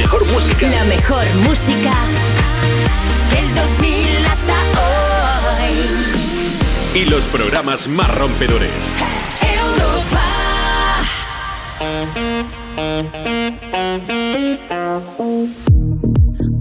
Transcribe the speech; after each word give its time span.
mejor 0.00 0.24
música. 0.32 0.66
La 0.66 0.84
mejor 0.84 1.24
música 1.46 1.94
del 3.30 3.54
2000 3.54 4.26
hasta 4.26 4.54
hoy. 4.80 5.74
Y 6.94 7.04
los 7.04 7.24
programas 7.26 7.86
más 7.86 8.14
rompedores. 8.14 8.70
Europa. 9.42 10.26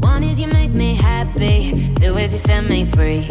One 0.01 0.23
is 0.23 0.37
you 0.37 0.47
make 0.47 0.73
me 0.73 0.95
happy, 0.95 1.93
two 1.95 2.17
is 2.17 2.33
you 2.33 2.39
set 2.39 2.65
me 2.65 2.83
free 2.83 3.25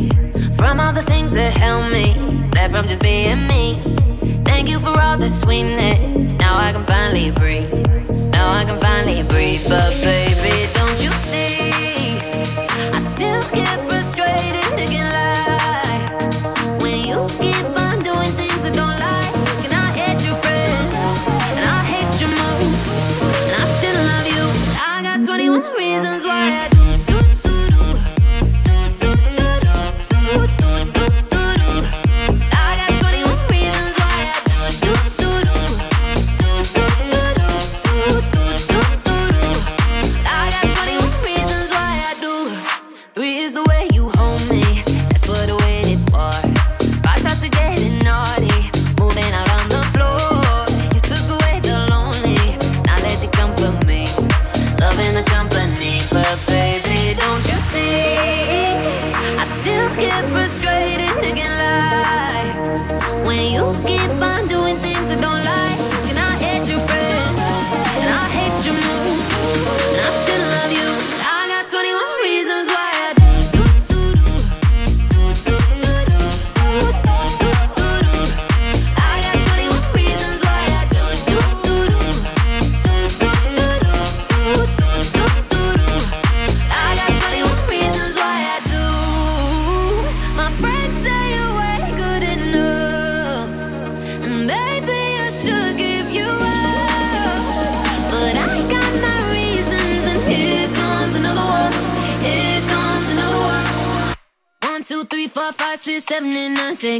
from 0.54 0.80
all 0.80 0.94
the 0.94 1.02
things 1.02 1.34
that 1.34 1.52
held 1.52 1.92
me 1.92 2.14
back 2.50 2.70
from 2.70 2.86
just 2.86 3.02
being 3.02 3.46
me. 3.46 3.78
Thank 4.44 4.70
you 4.70 4.80
for 4.80 4.98
all 4.98 5.18
the 5.18 5.28
sweetness. 5.28 6.36
Now 6.38 6.56
I 6.56 6.72
can 6.72 6.84
finally 6.84 7.30
breathe. 7.30 8.07
Now 8.48 8.54
I 8.54 8.64
can 8.64 8.78
finally 8.80 9.22
breathe. 9.24 9.68
But 9.68 9.92
baby, 10.02 10.72
don't 10.72 10.98
you 11.04 11.10
see? 11.10 12.16
I 12.56 12.90
still 13.12 13.42
get 13.54 13.78
frustrated 13.90 14.88
again. 14.88 15.17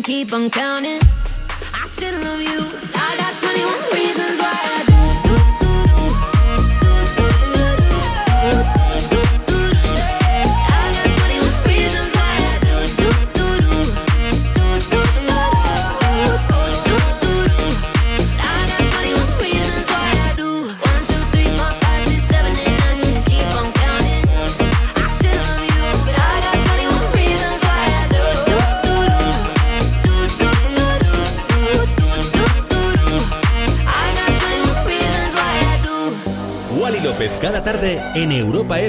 Keep 0.08 0.32
on 0.32 0.48
counting. 0.48 0.67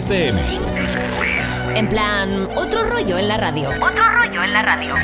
FM. 0.09 0.41
En 1.75 1.87
plan, 1.87 2.47
otro 2.55 2.83
rollo 2.83 3.19
en 3.19 3.27
la 3.27 3.37
radio. 3.37 3.69
Otro 3.69 4.09
rollo 4.09 4.43
en 4.43 4.53
la 4.53 4.63
radio. 4.63 4.95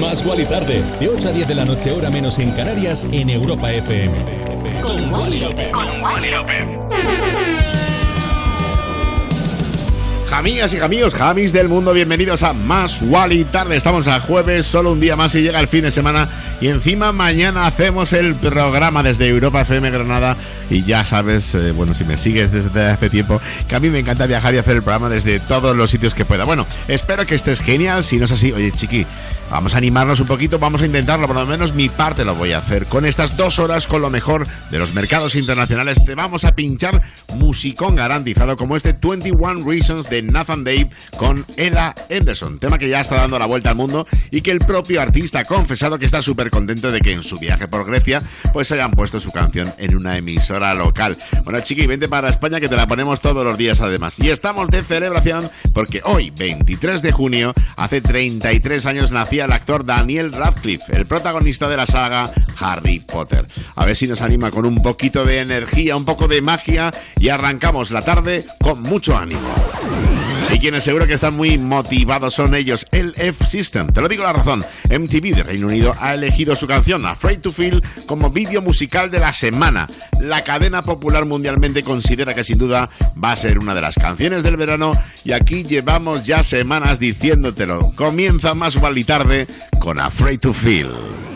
Más 0.00 0.24
Wally 0.24 0.46
tarde, 0.46 0.82
de 0.98 1.08
8 1.10 1.28
a 1.28 1.32
10 1.32 1.48
de 1.48 1.54
la 1.54 1.66
noche, 1.66 1.90
hora 1.90 2.08
menos 2.08 2.38
en 2.38 2.50
Canarias, 2.52 3.06
en 3.12 3.28
Europa 3.28 3.70
FM. 3.70 4.14
Con 4.80 5.12
Wally 5.12 5.40
López. 6.30 6.72
Amigas 10.32 10.72
y 10.72 10.78
amigos, 10.78 11.14
Jamis 11.14 11.52
del 11.52 11.68
mundo, 11.68 11.92
bienvenidos 11.92 12.42
a 12.42 12.54
Más 12.54 13.02
Wally 13.02 13.44
Tarde. 13.44 13.76
Estamos 13.76 14.08
a 14.08 14.18
jueves, 14.18 14.64
solo 14.64 14.92
un 14.92 14.98
día 14.98 15.14
más 15.14 15.34
y 15.34 15.42
llega 15.42 15.60
el 15.60 15.68
fin 15.68 15.82
de 15.82 15.90
semana. 15.90 16.26
Y 16.58 16.68
encima 16.68 17.12
mañana 17.12 17.66
hacemos 17.66 18.14
el 18.14 18.34
programa 18.34 19.02
desde 19.02 19.28
Europa 19.28 19.60
FM 19.60 19.90
Granada. 19.90 20.36
Y 20.72 20.84
ya 20.84 21.04
sabes, 21.04 21.54
eh, 21.54 21.72
bueno, 21.72 21.92
si 21.92 22.04
me 22.04 22.16
sigues 22.16 22.50
desde 22.50 22.86
hace 22.86 23.10
tiempo, 23.10 23.40
que 23.68 23.76
a 23.76 23.80
mí 23.80 23.90
me 23.90 23.98
encanta 23.98 24.26
viajar 24.26 24.54
y 24.54 24.58
hacer 24.58 24.76
el 24.76 24.82
programa 24.82 25.10
desde 25.10 25.38
todos 25.38 25.76
los 25.76 25.90
sitios 25.90 26.14
que 26.14 26.24
pueda. 26.24 26.44
Bueno, 26.44 26.66
espero 26.88 27.26
que 27.26 27.34
estés 27.34 27.60
genial. 27.60 28.04
Si 28.04 28.18
no 28.18 28.24
es 28.24 28.32
así, 28.32 28.52
oye, 28.52 28.72
chiqui, 28.72 29.06
vamos 29.52 29.74
a 29.74 29.78
animarnos 29.78 30.18
un 30.18 30.26
poquito, 30.26 30.58
vamos 30.58 30.80
a 30.80 30.86
intentarlo. 30.86 31.26
Por 31.26 31.36
lo 31.36 31.46
menos 31.46 31.74
mi 31.74 31.90
parte 31.90 32.24
lo 32.24 32.34
voy 32.34 32.52
a 32.52 32.58
hacer. 32.58 32.86
Con 32.86 33.04
estas 33.04 33.36
dos 33.36 33.58
horas, 33.58 33.86
con 33.86 34.00
lo 34.00 34.08
mejor 34.08 34.46
de 34.70 34.78
los 34.78 34.94
mercados 34.94 35.34
internacionales, 35.34 36.02
te 36.04 36.14
vamos 36.14 36.46
a 36.46 36.54
pinchar 36.54 37.02
musicón 37.34 37.94
garantizado 37.94 38.56
como 38.56 38.76
este 38.76 38.94
21 38.94 39.62
Reasons 39.68 40.08
de 40.08 40.22
Nathan 40.22 40.64
Dave 40.64 40.88
con 41.18 41.44
Ella 41.56 41.94
Anderson, 42.10 42.58
tema 42.58 42.78
que 42.78 42.88
ya 42.88 43.00
está 43.00 43.16
dando 43.16 43.38
la 43.38 43.46
vuelta 43.46 43.70
al 43.70 43.76
mundo 43.76 44.06
y 44.30 44.40
que 44.40 44.50
el 44.50 44.60
propio 44.60 45.02
artista 45.02 45.40
ha 45.40 45.44
confesado 45.44 45.98
que 45.98 46.06
está 46.06 46.22
súper 46.22 46.50
contento 46.50 46.90
de 46.90 47.00
que 47.00 47.12
en 47.12 47.22
su 47.22 47.38
viaje 47.38 47.68
por 47.68 47.84
Grecia 47.84 48.22
pues 48.54 48.72
hayan 48.72 48.92
puesto 48.92 49.20
su 49.20 49.30
canción 49.32 49.74
en 49.76 49.94
una 49.96 50.16
emisora 50.16 50.72
local. 50.74 51.18
Bueno, 51.44 51.60
chiqui, 51.60 51.86
vente 51.86 52.08
para 52.08 52.30
España 52.30 52.58
que 52.58 52.70
te 52.70 52.76
la 52.76 52.86
ponemos 52.86 53.20
todos 53.20 53.44
los 53.44 53.58
días 53.58 53.82
además. 53.82 54.18
Y 54.18 54.30
estamos 54.30 54.70
de 54.70 54.82
celebración 54.82 55.50
porque 55.74 56.00
hoy, 56.04 56.30
23 56.30 57.02
de 57.02 57.12
junio, 57.12 57.52
hace 57.76 58.00
33 58.00 58.86
años 58.86 59.12
nacía 59.12 59.41
el 59.44 59.52
actor 59.52 59.84
Daniel 59.84 60.32
Radcliffe, 60.32 60.96
el 60.96 61.06
protagonista 61.06 61.68
de 61.68 61.76
la 61.76 61.86
saga 61.86 62.30
Harry 62.60 63.00
Potter. 63.00 63.46
A 63.74 63.84
ver 63.84 63.96
si 63.96 64.06
nos 64.06 64.20
anima 64.20 64.50
con 64.50 64.66
un 64.66 64.82
poquito 64.82 65.24
de 65.24 65.40
energía, 65.40 65.96
un 65.96 66.04
poco 66.04 66.28
de 66.28 66.42
magia 66.42 66.90
y 67.18 67.28
arrancamos 67.28 67.90
la 67.90 68.02
tarde 68.02 68.44
con 68.60 68.82
mucho 68.82 69.16
ánimo. 69.16 70.11
Y 70.52 70.58
quienes 70.58 70.84
seguro 70.84 71.06
que 71.06 71.14
están 71.14 71.34
muy 71.34 71.56
motivados 71.56 72.34
son 72.34 72.54
ellos, 72.54 72.86
el 72.92 73.14
F-System. 73.16 73.88
Te 73.88 74.02
lo 74.02 74.08
digo 74.08 74.22
la 74.22 74.34
razón, 74.34 74.62
MTV 74.90 75.34
de 75.34 75.42
Reino 75.42 75.66
Unido 75.66 75.94
ha 75.98 76.12
elegido 76.12 76.54
su 76.54 76.66
canción 76.66 77.06
Afraid 77.06 77.38
to 77.38 77.50
Feel 77.50 77.82
como 78.04 78.28
vídeo 78.28 78.60
musical 78.60 79.10
de 79.10 79.18
la 79.18 79.32
semana. 79.32 79.88
La 80.20 80.44
cadena 80.44 80.82
popular 80.82 81.24
mundialmente 81.24 81.82
considera 81.82 82.34
que 82.34 82.44
sin 82.44 82.58
duda 82.58 82.90
va 83.22 83.32
a 83.32 83.36
ser 83.36 83.58
una 83.58 83.74
de 83.74 83.80
las 83.80 83.94
canciones 83.94 84.44
del 84.44 84.58
verano 84.58 84.92
y 85.24 85.32
aquí 85.32 85.64
llevamos 85.64 86.24
ya 86.24 86.42
semanas 86.42 87.00
diciéndotelo. 87.00 87.92
Comienza 87.94 88.52
más 88.52 88.78
y 88.94 89.04
tarde 89.04 89.46
con 89.80 89.98
Afraid 89.98 90.40
to 90.40 90.52
Feel. 90.52 91.31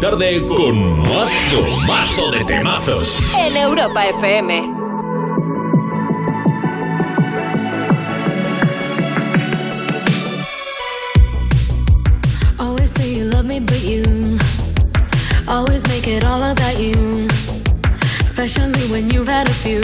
Tarde 0.00 0.42
con 0.48 1.00
mazo, 1.00 1.62
mazo 1.86 2.30
de 2.30 2.42
temazos. 2.44 3.20
En 3.38 3.54
Europa 3.54 4.06
FM. 4.06 4.62
Always 12.58 12.90
say 12.90 13.12
you 13.12 13.24
love 13.26 13.44
me, 13.44 13.60
but 13.60 13.82
you 13.82 14.38
always 15.46 15.86
make 15.86 16.08
it 16.08 16.24
all 16.24 16.42
about 16.44 16.78
you. 16.80 17.28
Especially 18.22 18.80
when 18.90 19.10
you've 19.10 19.28
had 19.28 19.50
a 19.50 19.52
few. 19.52 19.82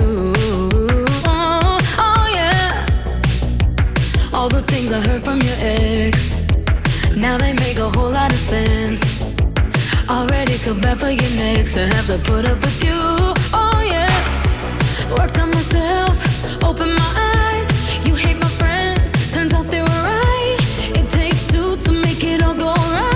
Oh, 1.26 1.78
oh 1.98 2.28
yeah. 2.34 2.86
All 4.32 4.48
the 4.48 4.62
things 4.62 4.92
I 4.92 5.00
heard 5.06 5.22
from 5.22 5.42
your 5.42 5.56
ex. 5.60 6.32
Now 7.14 7.36
they 7.36 7.52
make 7.52 7.76
a 7.76 7.90
whole 7.90 8.10
lot 8.10 8.32
of 8.32 8.38
sense. 8.38 9.15
Already 10.08 10.52
feel 10.52 10.74
bad 10.74 10.98
for 10.98 11.10
your 11.10 11.30
next 11.34 11.74
to 11.74 11.86
have 11.86 12.06
to 12.06 12.18
put 12.18 12.48
up 12.48 12.60
with 12.60 12.84
you. 12.84 12.94
Oh 13.52 13.82
yeah. 13.84 14.08
Worked 15.18 15.38
on 15.40 15.50
myself, 15.50 16.16
open 16.62 16.94
my 16.94 17.12
eyes. 17.34 18.06
You 18.06 18.14
hate 18.14 18.38
my 18.38 18.48
friends, 18.48 19.10
turns 19.32 19.52
out 19.52 19.66
they 19.68 19.80
were 19.80 19.86
right. 19.86 20.56
It 20.94 21.10
takes 21.10 21.48
two 21.48 21.76
to 21.78 21.90
make 21.90 22.22
it 22.22 22.40
all 22.42 22.54
go 22.54 22.72
right. 22.72 23.15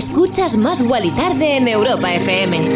Escuchas 0.00 0.56
Más 0.56 0.80
y 0.80 1.10
Tarde 1.10 1.58
en 1.58 1.68
Europa 1.68 2.14
FM. 2.14 2.70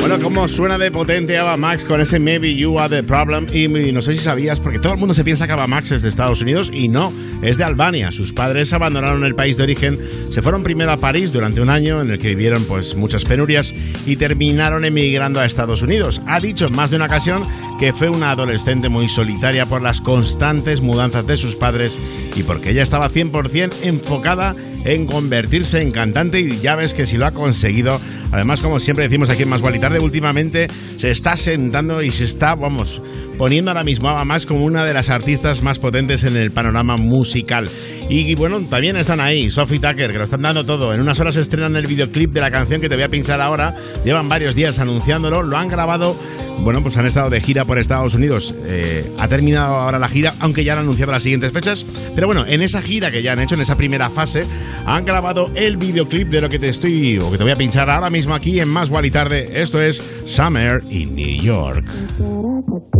Bueno, 0.00 0.20
como 0.22 0.48
suena 0.48 0.78
de 0.78 0.90
potente 0.90 1.36
Ava 1.36 1.58
Max 1.58 1.84
con 1.84 2.00
ese 2.00 2.18
Maybe 2.18 2.56
You 2.56 2.78
Are 2.78 2.88
the 2.88 3.02
Problem. 3.02 3.46
Y, 3.52 3.64
y 3.66 3.92
no 3.92 4.00
sé 4.00 4.14
si 4.14 4.20
sabías, 4.20 4.58
porque 4.58 4.78
todo 4.78 4.94
el 4.94 4.98
mundo 4.98 5.12
se 5.12 5.22
piensa 5.22 5.46
que 5.46 5.52
Ava 5.52 5.66
Max 5.66 5.90
es 5.90 6.00
de 6.00 6.08
Estados 6.08 6.40
Unidos 6.40 6.70
y 6.72 6.88
no, 6.88 7.12
es 7.42 7.58
de 7.58 7.64
Albania. 7.64 8.10
Sus 8.10 8.32
padres 8.32 8.72
abandonaron 8.72 9.22
el 9.26 9.34
país 9.34 9.58
de 9.58 9.64
origen, 9.64 9.98
se 10.30 10.40
fueron 10.40 10.62
primero 10.62 10.90
a 10.90 10.96
París 10.96 11.30
durante 11.30 11.60
un 11.60 11.68
año 11.68 12.00
en 12.00 12.10
el 12.10 12.18
que 12.18 12.28
vivieron 12.28 12.64
pues 12.64 12.94
muchas 12.94 13.26
penurias 13.26 13.74
y 14.06 14.16
terminaron 14.16 14.86
emigrando 14.86 15.40
a 15.40 15.44
Estados 15.44 15.82
Unidos. 15.82 16.22
Ha 16.26 16.40
dicho 16.40 16.68
en 16.68 16.74
más 16.74 16.88
de 16.88 16.96
una 16.96 17.04
ocasión 17.04 17.42
que 17.78 17.92
fue 17.92 18.08
una 18.08 18.30
adolescente 18.30 18.88
muy 18.88 19.10
solitaria 19.10 19.66
por 19.66 19.82
las 19.82 20.00
constantes 20.00 20.80
mudanzas 20.80 21.26
de 21.26 21.36
sus 21.36 21.54
padres 21.54 21.98
y 22.34 22.44
porque 22.44 22.70
ella 22.70 22.82
estaba 22.82 23.10
100% 23.10 23.74
enfocada 23.82 24.54
en 24.56 24.69
convertirse 25.06 25.82
en 25.82 25.90
cantante 25.90 26.40
y 26.40 26.58
ya 26.60 26.74
ves 26.76 26.94
que 26.94 27.06
si 27.06 27.18
lo 27.18 27.26
ha 27.26 27.32
conseguido, 27.32 28.00
además 28.32 28.60
como 28.60 28.80
siempre 28.80 29.04
decimos 29.04 29.30
aquí 29.30 29.42
en 29.42 29.48
Más 29.48 29.60
Gual 29.60 29.76
y 29.76 29.78
Tarde, 29.78 30.00
últimamente 30.00 30.68
se 30.96 31.10
está 31.10 31.36
sentando 31.36 32.02
y 32.02 32.10
se 32.10 32.24
está, 32.24 32.54
vamos, 32.54 33.00
poniendo 33.40 33.70
ahora 33.70 33.84
mismo 33.84 34.10
a 34.10 34.22
más 34.26 34.44
como 34.44 34.66
una 34.66 34.84
de 34.84 34.92
las 34.92 35.08
artistas 35.08 35.62
más 35.62 35.78
potentes 35.78 36.24
en 36.24 36.36
el 36.36 36.50
panorama 36.50 36.98
musical. 36.98 37.70
Y, 38.10 38.34
bueno, 38.34 38.60
también 38.68 38.98
están 38.98 39.18
ahí 39.18 39.50
Sophie 39.50 39.78
Tucker, 39.78 40.12
que 40.12 40.18
lo 40.18 40.24
están 40.24 40.42
dando 40.42 40.66
todo. 40.66 40.92
En 40.92 41.00
unas 41.00 41.20
horas 41.20 41.36
estrenan 41.36 41.74
el 41.74 41.86
videoclip 41.86 42.32
de 42.32 42.42
la 42.42 42.50
canción 42.50 42.82
que 42.82 42.90
te 42.90 42.96
voy 42.96 43.04
a 43.04 43.08
pinchar 43.08 43.40
ahora. 43.40 43.74
Llevan 44.04 44.28
varios 44.28 44.54
días 44.54 44.78
anunciándolo, 44.78 45.42
lo 45.42 45.56
han 45.56 45.68
grabado. 45.68 46.14
Bueno, 46.58 46.82
pues 46.82 46.98
han 46.98 47.06
estado 47.06 47.30
de 47.30 47.40
gira 47.40 47.64
por 47.64 47.78
Estados 47.78 48.14
Unidos. 48.14 48.54
Eh, 48.66 49.10
ha 49.18 49.26
terminado 49.26 49.74
ahora 49.76 49.98
la 49.98 50.08
gira, 50.10 50.34
aunque 50.40 50.62
ya 50.62 50.74
han 50.74 50.80
anunciado 50.80 51.10
las 51.10 51.22
siguientes 51.22 51.50
fechas. 51.50 51.86
Pero 52.14 52.26
bueno, 52.26 52.44
en 52.46 52.60
esa 52.60 52.82
gira 52.82 53.10
que 53.10 53.22
ya 53.22 53.32
han 53.32 53.38
hecho, 53.38 53.54
en 53.54 53.62
esa 53.62 53.74
primera 53.74 54.10
fase, 54.10 54.44
han 54.84 55.06
grabado 55.06 55.50
el 55.54 55.78
videoclip 55.78 56.28
de 56.28 56.42
lo 56.42 56.50
que 56.50 56.58
te 56.58 56.68
estoy 56.68 57.16
o 57.18 57.30
que 57.30 57.38
te 57.38 57.44
voy 57.44 57.52
a 57.52 57.56
pinchar 57.56 57.88
ahora 57.88 58.10
mismo 58.10 58.34
aquí 58.34 58.60
en 58.60 58.68
Más 58.68 58.90
Gual 58.90 59.06
y 59.06 59.10
Tarde. 59.10 59.62
Esto 59.62 59.80
es 59.80 60.02
Summer 60.26 60.82
in 60.90 61.14
New 61.14 61.40
York. 61.40 61.86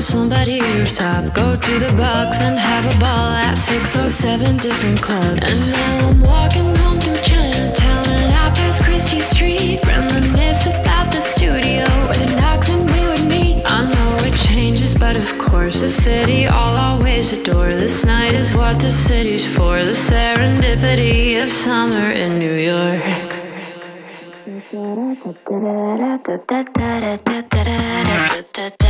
Somebody's 0.00 0.62
rooftop. 0.62 1.34
Go 1.34 1.56
to 1.56 1.78
the 1.78 1.92
box 1.92 2.36
and 2.40 2.58
have 2.58 2.86
a 2.86 2.98
ball 2.98 3.28
at 3.46 3.56
six 3.56 3.94
or 3.94 4.08
seven 4.08 4.56
different 4.56 5.00
clubs. 5.02 5.68
And 5.68 5.72
now 5.72 6.08
I'm 6.08 6.20
walking 6.22 6.74
home 6.76 6.98
through 6.98 7.20
Chinatown 7.22 8.06
and 8.08 8.32
out 8.32 8.54
past 8.56 8.82
Christie 8.82 9.20
Street. 9.20 9.78
Reminisce 9.84 10.66
about 10.66 11.12
the 11.12 11.20
studio 11.20 11.84
where 12.06 12.14
the 12.14 12.34
knocks 12.40 12.70
and 12.70 12.90
we 12.90 13.02
would 13.08 13.26
meet. 13.28 13.62
I 13.66 13.84
know 13.92 14.16
it 14.26 14.34
changes, 14.48 14.94
but 14.94 15.16
of 15.16 15.36
course, 15.38 15.80
the 15.82 15.88
city 15.88 16.48
I'll 16.48 16.96
always 16.96 17.32
adore. 17.32 17.74
This 17.74 18.02
night 18.04 18.34
is 18.34 18.54
what 18.54 18.80
the 18.80 18.90
city's 18.90 19.44
for. 19.54 19.84
The 19.84 19.92
serendipity 19.92 21.42
of 21.42 21.50
summer 21.50 22.10
in 22.10 22.38
New 22.38 22.54
York. 22.54 23.36
Si 28.52 28.89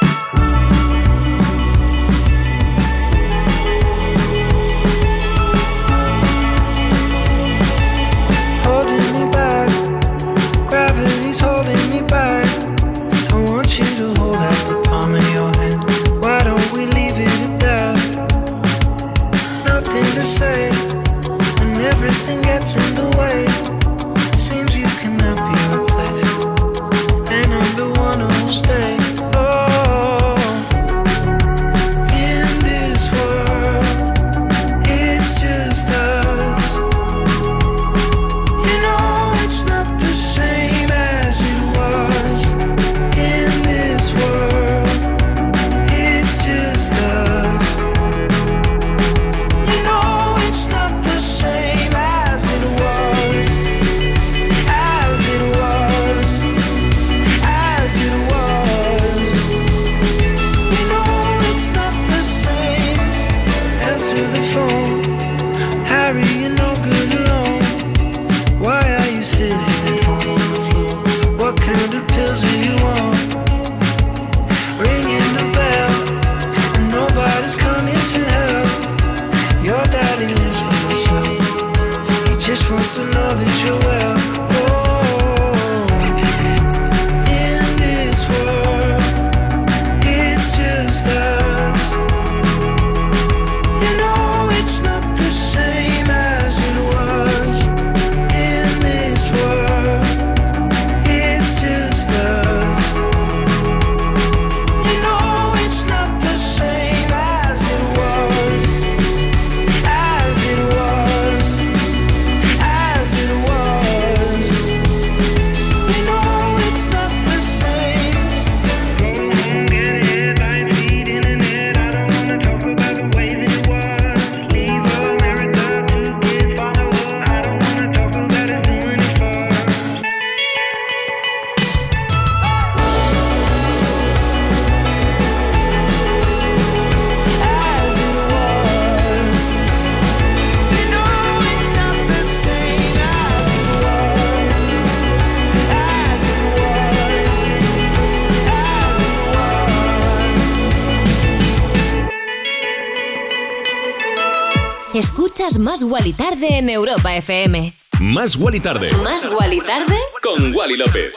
Más 155.61 155.83
Wally 155.83 156.13
Tarde 156.13 156.57
en 156.57 156.69
Europa 156.71 157.15
FM. 157.15 157.71
Más 157.99 158.35
Wally 158.35 158.59
Tarde 158.59 158.91
¿Más 159.03 159.29
Wally 159.31 159.61
Tarde? 159.61 159.95
con 160.23 160.55
Wally 160.55 160.75
López. 160.75 161.13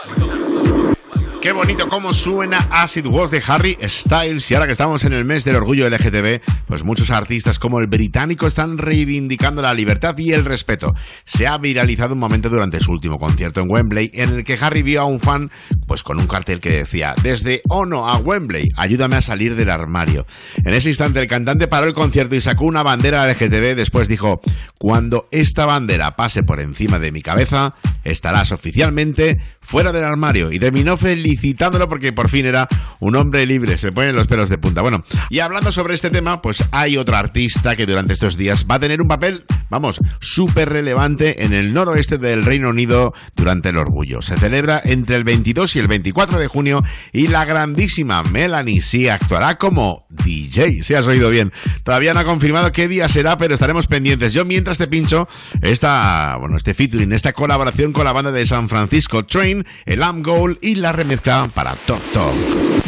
Qué 1.41 1.53
bonito 1.53 1.89
cómo 1.91 2.15
suena 2.15 2.67
Acid 2.71 3.05
Was 3.05 3.31
de 3.31 3.43
Harry 3.47 3.77
Styles. 3.83 4.51
Y 4.51 4.55
ahora 4.55 4.65
que 4.65 4.73
estamos 4.73 5.05
en 5.05 5.13
el 5.13 5.27
mes 5.27 5.45
del 5.45 5.57
orgullo 5.57 5.87
LGTB, 5.91 6.41
pues 6.67 6.85
muchos 6.85 7.11
artistas 7.11 7.59
como 7.59 7.81
el 7.81 7.87
británico 7.87 8.47
están 8.47 8.79
reivindicando 8.79 9.61
la 9.61 9.75
libertad 9.75 10.17
y 10.17 10.33
el 10.33 10.47
respeto. 10.47 10.95
Se 11.27 11.47
ha 11.47 11.59
viralizado 11.59 12.15
un 12.15 12.21
momento 12.21 12.49
durante 12.49 12.81
su 12.81 12.93
último 12.93 13.19
concierto 13.19 13.61
en 13.61 13.71
Wembley 13.71 14.11
en 14.15 14.31
el 14.31 14.45
que 14.45 14.57
Harry 14.59 14.83
vio 14.83 15.03
a 15.03 15.05
un 15.05 15.21
fan 15.21 15.51
pues 15.87 16.03
con 16.03 16.19
un 16.19 16.27
cartel 16.27 16.61
que 16.61 16.71
decía 16.71 17.15
desde 17.23 17.61
Ono 17.69 18.09
a 18.09 18.17
Wembley, 18.17 18.71
ayúdame 18.79 19.17
a 19.17 19.21
salir 19.21 19.55
del 19.55 19.69
armario. 19.69 20.27
En 20.65 20.73
ese 20.73 20.89
instante 20.89 21.21
el 21.21 21.27
cantante 21.27 21.69
paró 21.69 21.87
el 21.87 21.93
concierto 21.93 22.35
y 22.35 22.41
sacó 22.41 22.65
una 22.65 22.83
bandera 22.83 23.27
LGTB. 23.27 23.77
Después 23.77 24.09
dijo, 24.09 24.41
cuando 24.79 25.29
esta 25.31 25.67
bandera 25.67 26.17
pase 26.17 26.43
por 26.43 26.61
encima 26.61 26.99
de 26.99 27.13
mi 27.13 27.21
cabeza, 27.21 27.75
estarás 28.05 28.53
oficialmente 28.53 29.39
fuera 29.61 29.93
del 29.93 30.05
armario. 30.05 30.53
Y 30.53 30.59
terminó 30.59 30.97
felicitándolo 30.97 31.89
porque 31.89 32.13
por 32.13 32.29
fin 32.29 32.47
era 32.47 32.69
un 33.01 33.17
hombre 33.17 33.47
libre. 33.47 33.79
Se 33.79 33.93
ponen 33.93 34.15
los 34.15 34.27
pelos 34.27 34.49
de 34.49 34.59
punta. 34.59 34.83
Bueno, 34.83 35.03
y 35.31 35.41
hablando 35.41 35.73
sobre 35.73 35.95
este 35.95 36.11
tema, 36.11 36.43
pues 36.43 36.65
hay 36.71 36.97
otro 36.97 37.17
artista 37.17 37.77
que 37.77 37.87
durante 37.87 38.13
estos 38.13 38.37
días 38.37 38.67
va 38.71 38.77
a 38.77 38.79
tener 38.79 39.01
un 39.01 39.09
papel, 39.09 39.45
vamos, 39.71 40.01
súper 40.21 40.69
relevante 40.71 41.45
en 41.45 41.53
el 41.53 41.73
noroeste 41.73 42.19
del 42.19 42.45
Reino 42.45 42.71
Unido 42.71 43.15
durante 43.35 43.71
el 43.71 43.79
orgullo. 43.79 44.23
Se 44.23 44.37
celebra 44.37 44.81
entre 44.85 45.17
el 45.17 45.25
22 45.25 45.77
y 45.77 45.79
el 45.79 45.89
24 45.89 46.39
de 46.39 46.47
junio 46.47 46.83
y 47.13 47.29
la 47.29 47.45
grandísima 47.45 48.23
Melanie 48.23 48.83
C 48.83 49.11
actuará 49.11 49.57
como 49.57 50.07
DJ, 50.11 50.83
si 50.83 50.95
has 50.95 51.07
oído 51.07 51.31
bien. 51.31 51.53
Todavía 51.83 52.15
no 52.15 52.21
ha 52.21 52.25
confirmado 52.25 52.73
qué 52.73 52.89
día 52.89 53.09
será, 53.09 53.39
pero 53.39 53.55
estaremos 53.55 53.87
pendientes. 53.87 54.33
Yo 54.33 54.45
mientras 54.45 54.79
te 54.79 54.87
pincho 54.87 55.29
esta, 55.63 56.37
bueno, 56.39 56.57
este 56.57 56.75
featuring, 56.75 57.13
esta 57.13 57.33
colaboración 57.33 57.93
con 57.95 58.05
la 58.05 58.13
banda 58.13 58.33
de 58.33 58.45
San 58.45 58.69
Francisco 58.69 59.25
Train, 59.25 59.65
el 59.87 60.03
Am 60.03 60.21
Goal 60.21 60.59
y 60.61 60.75
la 60.75 60.93
remezcla 60.93 61.49
para 61.55 61.75
Top 61.87 62.01
Top. 62.13 62.84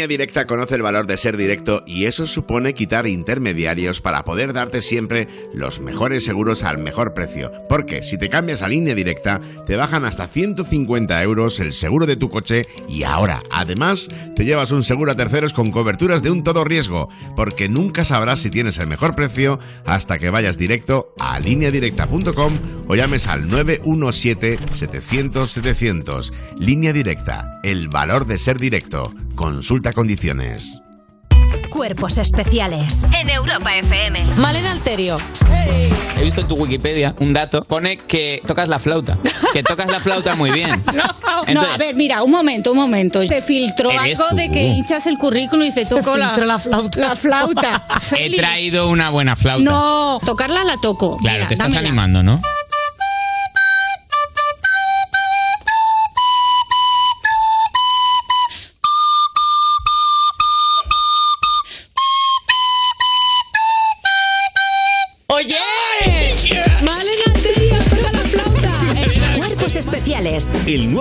Línea 0.00 0.16
Directa 0.16 0.46
conoce 0.46 0.76
el 0.76 0.82
valor 0.82 1.06
de 1.06 1.18
ser 1.18 1.36
directo 1.36 1.82
y 1.86 2.06
eso 2.06 2.26
supone 2.26 2.72
quitar 2.72 3.06
intermediarios 3.06 4.00
para 4.00 4.24
poder 4.24 4.54
darte 4.54 4.80
siempre 4.80 5.28
los 5.52 5.80
mejores 5.80 6.24
seguros 6.24 6.62
al 6.62 6.78
mejor 6.78 7.09
precio. 7.20 7.52
Porque 7.68 8.02
si 8.02 8.16
te 8.16 8.30
cambias 8.30 8.62
a 8.62 8.68
Línea 8.68 8.94
Directa, 8.94 9.42
te 9.66 9.76
bajan 9.76 10.06
hasta 10.06 10.26
150 10.26 11.22
euros 11.22 11.60
el 11.60 11.74
seguro 11.74 12.06
de 12.06 12.16
tu 12.16 12.30
coche 12.30 12.64
y 12.88 13.02
ahora, 13.02 13.42
además, 13.50 14.08
te 14.34 14.46
llevas 14.46 14.70
un 14.70 14.84
seguro 14.84 15.12
a 15.12 15.16
terceros 15.16 15.52
con 15.52 15.70
coberturas 15.70 16.22
de 16.22 16.30
un 16.30 16.42
todo 16.42 16.64
riesgo, 16.64 17.10
porque 17.36 17.68
nunca 17.68 18.06
sabrás 18.06 18.40
si 18.40 18.48
tienes 18.48 18.78
el 18.78 18.88
mejor 18.88 19.14
precio 19.14 19.58
hasta 19.84 20.16
que 20.16 20.30
vayas 20.30 20.56
directo 20.56 21.12
a 21.18 21.38
lineadirecta.com 21.40 22.54
o 22.88 22.94
llames 22.94 23.26
al 23.26 23.50
917-700-700. 23.50 26.32
Línea 26.56 26.94
Directa, 26.94 27.60
el 27.62 27.88
valor 27.88 28.26
de 28.26 28.38
ser 28.38 28.58
directo. 28.58 29.12
Consulta 29.34 29.92
condiciones. 29.92 30.80
Cuerpos 31.80 32.18
especiales 32.18 33.04
en 33.18 33.30
Europa 33.30 33.74
FM. 33.74 34.22
Malena 34.36 34.72
Alterio. 34.72 35.16
He 36.18 36.22
visto 36.22 36.42
en 36.42 36.46
tu 36.48 36.54
Wikipedia 36.56 37.14
un 37.20 37.32
dato. 37.32 37.64
Pone 37.64 37.96
que 37.96 38.42
tocas 38.46 38.68
la 38.68 38.78
flauta. 38.78 39.16
Que 39.54 39.62
tocas 39.62 39.88
la 39.88 39.98
flauta 39.98 40.34
muy 40.34 40.50
bien. 40.50 40.84
No, 40.92 41.44
Entonces- 41.46 41.74
a 41.74 41.78
ver, 41.78 41.94
mira, 41.94 42.22
un 42.22 42.32
momento, 42.32 42.72
un 42.72 42.76
momento. 42.76 43.24
Se 43.26 43.40
filtró 43.40 43.90
algo 43.90 44.24
de 44.32 44.48
tú. 44.48 44.52
que 44.52 44.64
hinchas 44.66 45.06
el 45.06 45.16
currículum 45.16 45.64
y 45.64 45.72
se 45.72 45.86
tocó 45.86 46.18
la, 46.18 46.26
filtró 46.28 46.44
la 46.44 46.58
flauta. 46.58 47.00
La 47.00 47.14
flauta. 47.16 47.82
He 48.18 48.36
traído 48.36 48.90
una 48.90 49.08
buena 49.08 49.36
flauta. 49.36 49.64
No, 49.64 50.20
tocarla 50.26 50.64
la 50.64 50.76
toco. 50.82 51.16
Claro, 51.16 51.38
Mira, 51.38 51.48
te 51.48 51.54
estás 51.54 51.72
dámela. 51.72 51.88
animando, 51.88 52.22
¿no? 52.22 52.42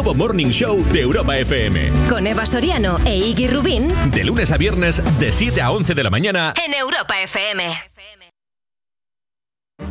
Nuevo 0.01 0.15
Morning 0.15 0.47
Show 0.47 0.81
de 0.93 1.01
Europa 1.01 1.37
FM. 1.37 1.91
con 2.09 2.25
Eva 2.25 2.45
Soriano 2.45 2.95
e 3.05 3.17
Iggy 3.17 3.49
Rubín 3.49 3.89
De 4.11 4.23
lunes 4.23 4.49
a 4.49 4.57
viernes, 4.57 5.03
de 5.19 5.29
7 5.29 5.61
a 5.61 5.71
11 5.71 5.93
de 5.93 6.03
la 6.03 6.09
mañana. 6.09 6.53
en 6.65 6.73
Europa 6.73 7.19
FM. 7.21 7.65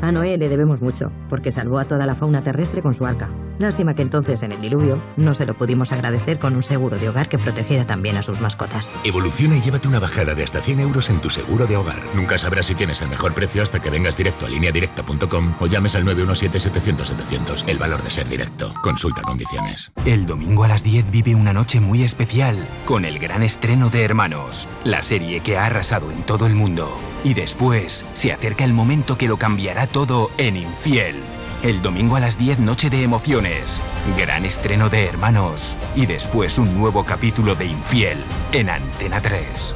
A 0.01 0.11
Noé 0.11 0.39
le 0.39 0.49
debemos 0.49 0.81
mucho, 0.81 1.13
porque 1.29 1.53
salvó 1.53 1.79
a 1.79 1.87
toda 1.87 2.07
la 2.07 2.15
fauna 2.15 2.43
terrestre 2.43 2.81
con 2.81 2.95
su 2.95 3.05
arca. 3.05 3.29
Lástima 3.59 3.95
que 3.95 4.03
entonces, 4.03 4.43
en 4.43 4.53
el 4.53 4.61
diluvio, 4.61 5.03
no 5.17 5.35
se 5.35 5.45
lo 5.45 5.55
pudimos 5.55 5.91
agradecer 5.91 6.39
con 6.39 6.55
un 6.55 6.63
seguro 6.63 6.97
de 6.97 7.09
hogar 7.09 7.29
que 7.29 7.39
protegiera 7.39 7.85
también 7.85 8.17
a 8.17 8.23
sus 8.23 8.41
mascotas. 8.41 8.95
Evoluciona 9.05 9.57
y 9.57 9.61
llévate 9.61 9.89
una 9.89 9.99
bajada 9.99 10.35
de 10.35 10.45
hasta 10.45 10.61
100 10.61 10.81
euros 10.81 11.11
en 11.11 11.21
tu 11.21 11.29
seguro 11.29 11.67
de 11.67 11.77
hogar. 11.77 12.01
Nunca 12.15 12.39
sabrás 12.39 12.67
si 12.67 12.75
tienes 12.75 13.03
el 13.03 13.09
mejor 13.09 13.35
precio 13.35 13.63
hasta 13.63 13.81
que 13.81 13.91
vengas 13.91 14.17
directo 14.17 14.47
a 14.47 14.49
lineadirecta.com 14.49 15.55
o 15.59 15.67
llames 15.67 15.97
al 15.97 16.05
917-700-700. 16.05 17.65
El 17.67 17.79
valor 17.79 18.03
de 18.03 18.11
ser 18.11 18.29
directo. 18.29 18.73
Consulta 18.81 19.23
condiciones. 19.23 19.91
El 20.05 20.27
domingo 20.27 20.65
a 20.65 20.69
las 20.69 20.85
10 20.85 21.11
vive 21.11 21.35
una 21.35 21.53
noche 21.53 21.81
muy 21.81 22.03
especial 22.05 22.67
con 22.87 23.05
el 23.05 23.19
gran 23.19 23.43
estreno 23.43 23.91
de 23.91 24.05
Hermanos, 24.05 24.69
la 24.85 25.03
serie 25.03 25.41
que 25.41 25.59
ha 25.59 25.67
arrasado 25.67 26.11
en 26.13 26.23
todo 26.23 26.47
el 26.47 26.55
mundo. 26.55 26.97
Y 27.25 27.35
después 27.35 28.07
se 28.13 28.33
acerca 28.33 28.65
el 28.65 28.73
momento 28.73 29.19
que 29.19 29.27
lo 29.27 29.37
cambiará 29.37 29.89
todo 29.89 30.31
en 30.39 30.57
Infiel. 30.57 31.38
El 31.63 31.83
domingo 31.83 32.17
a 32.17 32.21
las 32.21 32.39
10 32.39 32.61
noche 32.61 32.89
de 32.89 33.03
emociones. 33.03 33.83
Gran 34.17 34.45
estreno 34.45 34.89
de 34.89 35.07
Hermanos. 35.07 35.77
Y 35.97 36.07
después 36.07 36.59
un 36.59 36.79
nuevo 36.79 37.05
capítulo 37.05 37.55
de 37.55 37.67
Infiel 37.67 38.19
en 38.53 38.71
Antena 38.71 39.21
3. 39.21 39.75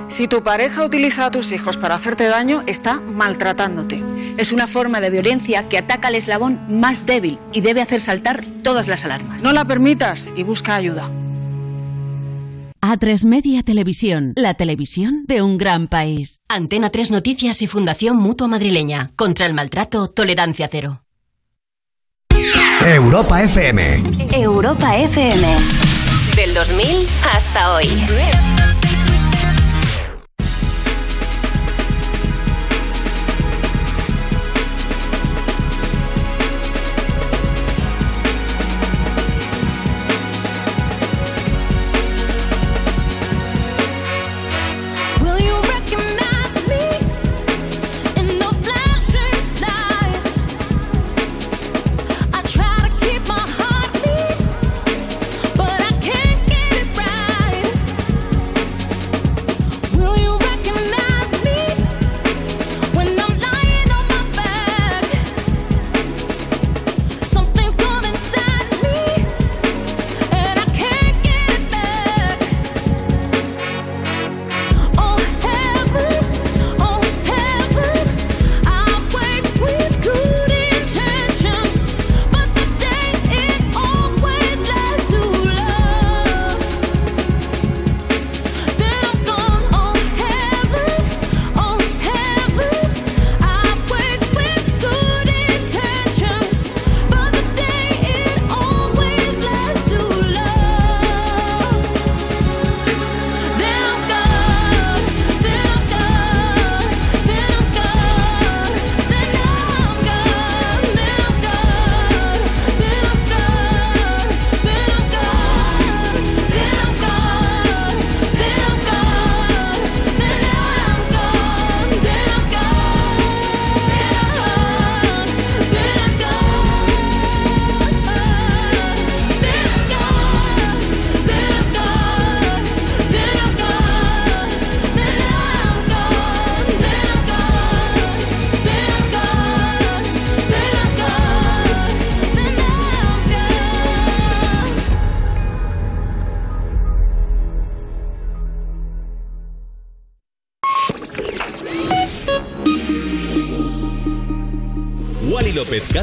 Si 0.07 0.27
tu 0.27 0.43
pareja 0.43 0.83
utiliza 0.83 1.25
a 1.25 1.31
tus 1.31 1.53
hijos 1.53 1.77
para 1.77 1.95
hacerte 1.95 2.27
daño, 2.27 2.63
está 2.67 2.99
maltratándote. 2.99 4.03
Es 4.37 4.51
una 4.51 4.67
forma 4.67 4.99
de 4.99 5.09
violencia 5.09 5.69
que 5.69 5.77
ataca 5.77 6.09
al 6.09 6.15
eslabón 6.15 6.59
más 6.67 7.05
débil 7.05 7.39
y 7.53 7.61
debe 7.61 7.81
hacer 7.81 8.01
saltar 8.01 8.43
todas 8.61 8.89
las 8.89 9.05
alarmas. 9.05 9.41
No 9.41 9.53
la 9.53 9.63
permitas 9.63 10.33
y 10.35 10.43
busca 10.43 10.75
ayuda. 10.75 11.09
A3 12.83 13.25
Media 13.25 13.61
Televisión, 13.61 14.33
la 14.35 14.55
televisión 14.55 15.23
de 15.27 15.43
un 15.43 15.59
gran 15.59 15.87
país. 15.87 16.41
Antena 16.49 16.89
3 16.89 17.11
Noticias 17.11 17.61
y 17.61 17.67
Fundación 17.67 18.17
Mutua 18.17 18.47
Madrileña. 18.47 19.11
Contra 19.15 19.45
el 19.45 19.53
maltrato, 19.53 20.07
tolerancia 20.07 20.67
cero. 20.67 21.03
Europa 22.83 23.43
FM. 23.43 24.03
Europa 24.33 24.97
FM. 24.97 25.47
Del 26.35 26.55
2000 26.55 26.87
hasta 27.35 27.75
hoy. 27.75 27.87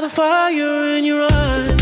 the 0.00 0.10
fire 0.10 0.96
in 0.96 1.04
your 1.04 1.26
eyes. 1.30 1.75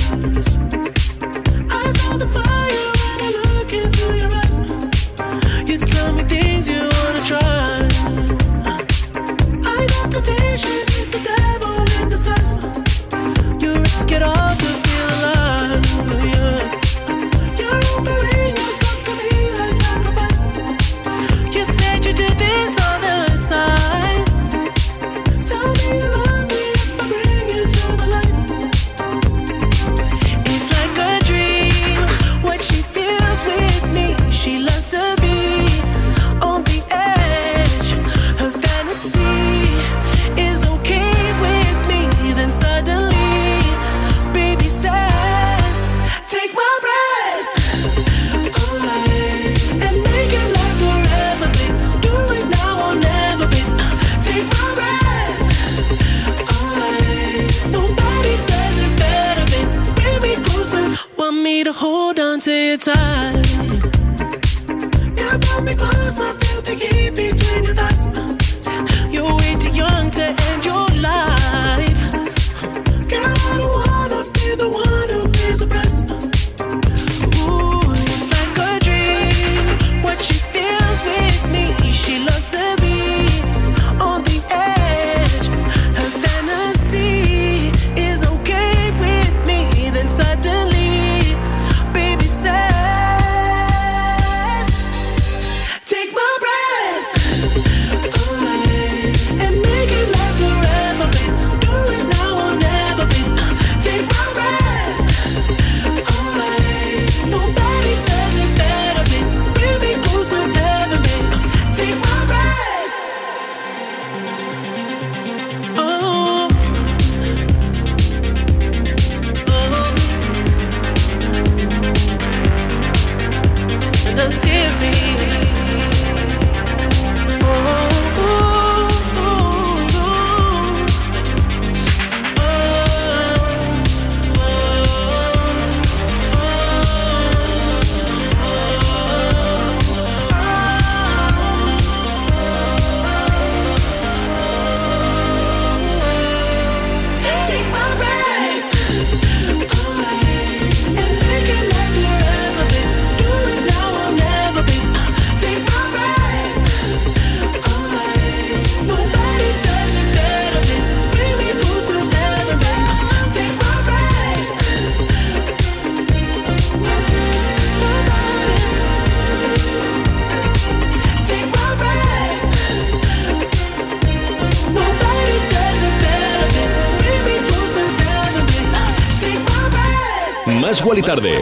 Wally 180.84 181.02
Tarde. 181.02 181.40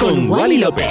Con 0.00 0.28
Wally 0.28 0.58
López. 0.58 0.90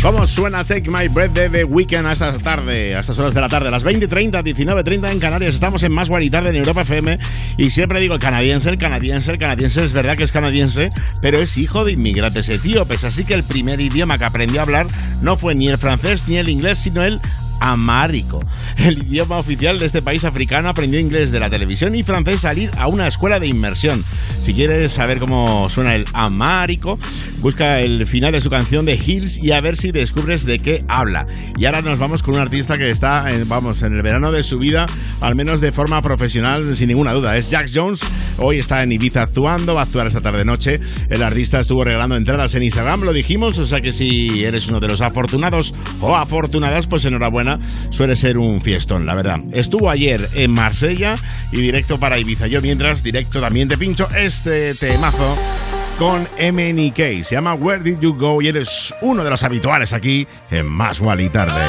¿Cómo 0.00 0.24
suena 0.24 0.62
Take 0.62 0.88
My 0.88 1.08
Breath 1.08 1.32
de 1.32 1.50
The 1.50 1.64
Weekend 1.64 2.06
a 2.06 2.12
esta 2.12 2.32
tarde, 2.38 2.94
a 2.94 3.00
estas 3.00 3.18
horas 3.18 3.34
de 3.34 3.40
la 3.40 3.48
tarde? 3.48 3.68
A 3.68 3.70
las 3.72 3.84
20.30, 3.84 4.42
19.30 4.42 5.10
en 5.10 5.18
Canarias. 5.18 5.54
Estamos 5.54 5.82
en 5.82 5.90
Más 5.90 6.08
Guari 6.08 6.30
Tarde 6.30 6.50
en 6.50 6.56
Europa 6.56 6.82
FM. 6.82 7.18
Y 7.56 7.70
siempre 7.70 7.98
digo 7.98 8.14
el 8.14 8.20
canadiense, 8.20 8.70
el 8.70 8.78
canadiense, 8.78 9.32
el 9.32 9.38
canadiense. 9.38 9.82
Es 9.82 9.92
verdad 9.92 10.16
que 10.16 10.22
es 10.22 10.30
canadiense, 10.30 10.90
pero 11.20 11.38
es 11.38 11.56
hijo 11.56 11.84
de 11.84 11.92
inmigrantes 11.92 12.48
etíopes. 12.48 13.02
Así 13.02 13.24
que 13.24 13.34
el 13.34 13.42
primer 13.42 13.80
idioma 13.80 14.16
que 14.16 14.26
aprendió 14.26 14.60
a 14.60 14.62
hablar 14.62 14.86
no 15.22 15.36
fue 15.36 15.56
ni 15.56 15.68
el 15.68 15.78
francés 15.78 16.28
ni 16.28 16.36
el 16.36 16.48
inglés, 16.48 16.78
sino 16.78 17.02
el 17.02 17.20
amárico. 17.60 18.44
El 18.76 18.98
idioma 18.98 19.38
oficial 19.38 19.78
de 19.78 19.86
este 19.86 20.02
país 20.02 20.24
africano 20.24 20.68
aprendió 20.68 21.00
inglés 21.00 21.30
de 21.30 21.40
la 21.40 21.50
televisión 21.50 21.94
y 21.94 22.02
francés 22.02 22.44
al 22.44 22.58
ir 22.58 22.70
a 22.76 22.88
una 22.88 23.06
escuela 23.06 23.40
de 23.40 23.46
inmersión. 23.46 24.04
Si 24.40 24.54
quieres 24.54 24.92
saber 24.92 25.18
cómo 25.18 25.68
suena 25.70 25.94
el 25.94 26.04
amárico, 26.12 26.98
busca 27.40 27.80
el 27.80 28.06
final 28.06 28.32
de 28.32 28.40
su 28.40 28.50
canción 28.50 28.84
de 28.84 28.94
Hills 28.94 29.38
y 29.38 29.52
a 29.52 29.60
ver 29.60 29.76
si 29.76 29.92
descubres 29.92 30.44
de 30.44 30.58
qué 30.58 30.84
habla. 30.88 31.26
Y 31.58 31.64
ahora 31.64 31.82
nos 31.82 31.98
vamos 31.98 32.22
con 32.22 32.34
un 32.34 32.40
artista 32.40 32.78
que 32.78 32.90
está, 32.90 33.30
en, 33.30 33.48
vamos, 33.48 33.82
en 33.82 33.94
el 33.94 34.02
verano 34.02 34.32
de 34.32 34.42
su 34.42 34.58
vida, 34.58 34.86
al 35.20 35.34
menos 35.34 35.60
de 35.60 35.72
forma 35.72 36.02
profesional, 36.02 36.76
sin 36.76 36.88
ninguna 36.88 37.12
duda. 37.12 37.36
Es 37.36 37.50
Jack 37.50 37.70
Jones. 37.72 38.00
Hoy 38.38 38.58
está 38.58 38.82
en 38.82 38.92
Ibiza 38.92 39.22
actuando, 39.22 39.74
va 39.74 39.80
a 39.80 39.84
actuar 39.84 40.06
esta 40.06 40.20
tarde 40.20 40.44
noche. 40.44 40.76
El 41.08 41.22
artista 41.22 41.60
estuvo 41.60 41.84
regalando 41.84 42.16
entradas 42.16 42.54
en 42.54 42.62
Instagram, 42.62 43.02
lo 43.02 43.12
dijimos, 43.12 43.58
o 43.58 43.66
sea 43.66 43.80
que 43.80 43.92
si 43.92 44.44
eres 44.44 44.68
uno 44.68 44.80
de 44.80 44.88
los 44.88 45.00
afortunados 45.00 45.74
o 46.00 46.16
afortunadas, 46.16 46.86
pues 46.86 47.04
enhorabuena. 47.04 47.45
Suele 47.90 48.16
ser 48.16 48.38
un 48.38 48.60
fiestón, 48.60 49.06
la 49.06 49.14
verdad. 49.14 49.38
Estuvo 49.52 49.90
ayer 49.90 50.28
en 50.34 50.50
Marsella 50.50 51.14
y 51.52 51.60
directo 51.60 51.98
para 51.98 52.18
Ibiza. 52.18 52.46
Yo 52.46 52.60
mientras 52.60 53.02
directo 53.02 53.40
también 53.40 53.68
te 53.68 53.78
pincho 53.78 54.08
este 54.16 54.74
temazo 54.74 55.36
con 55.98 56.22
MNK. 56.38 57.22
Se 57.22 57.34
llama 57.34 57.54
Where 57.54 57.82
Did 57.82 58.00
You 58.00 58.14
Go 58.14 58.42
y 58.42 58.48
eres 58.48 58.94
uno 59.00 59.24
de 59.24 59.30
los 59.30 59.42
habituales 59.42 59.92
aquí 59.92 60.26
en 60.50 60.66
Más 60.66 61.00
y 61.00 61.28
Tarde. 61.28 61.62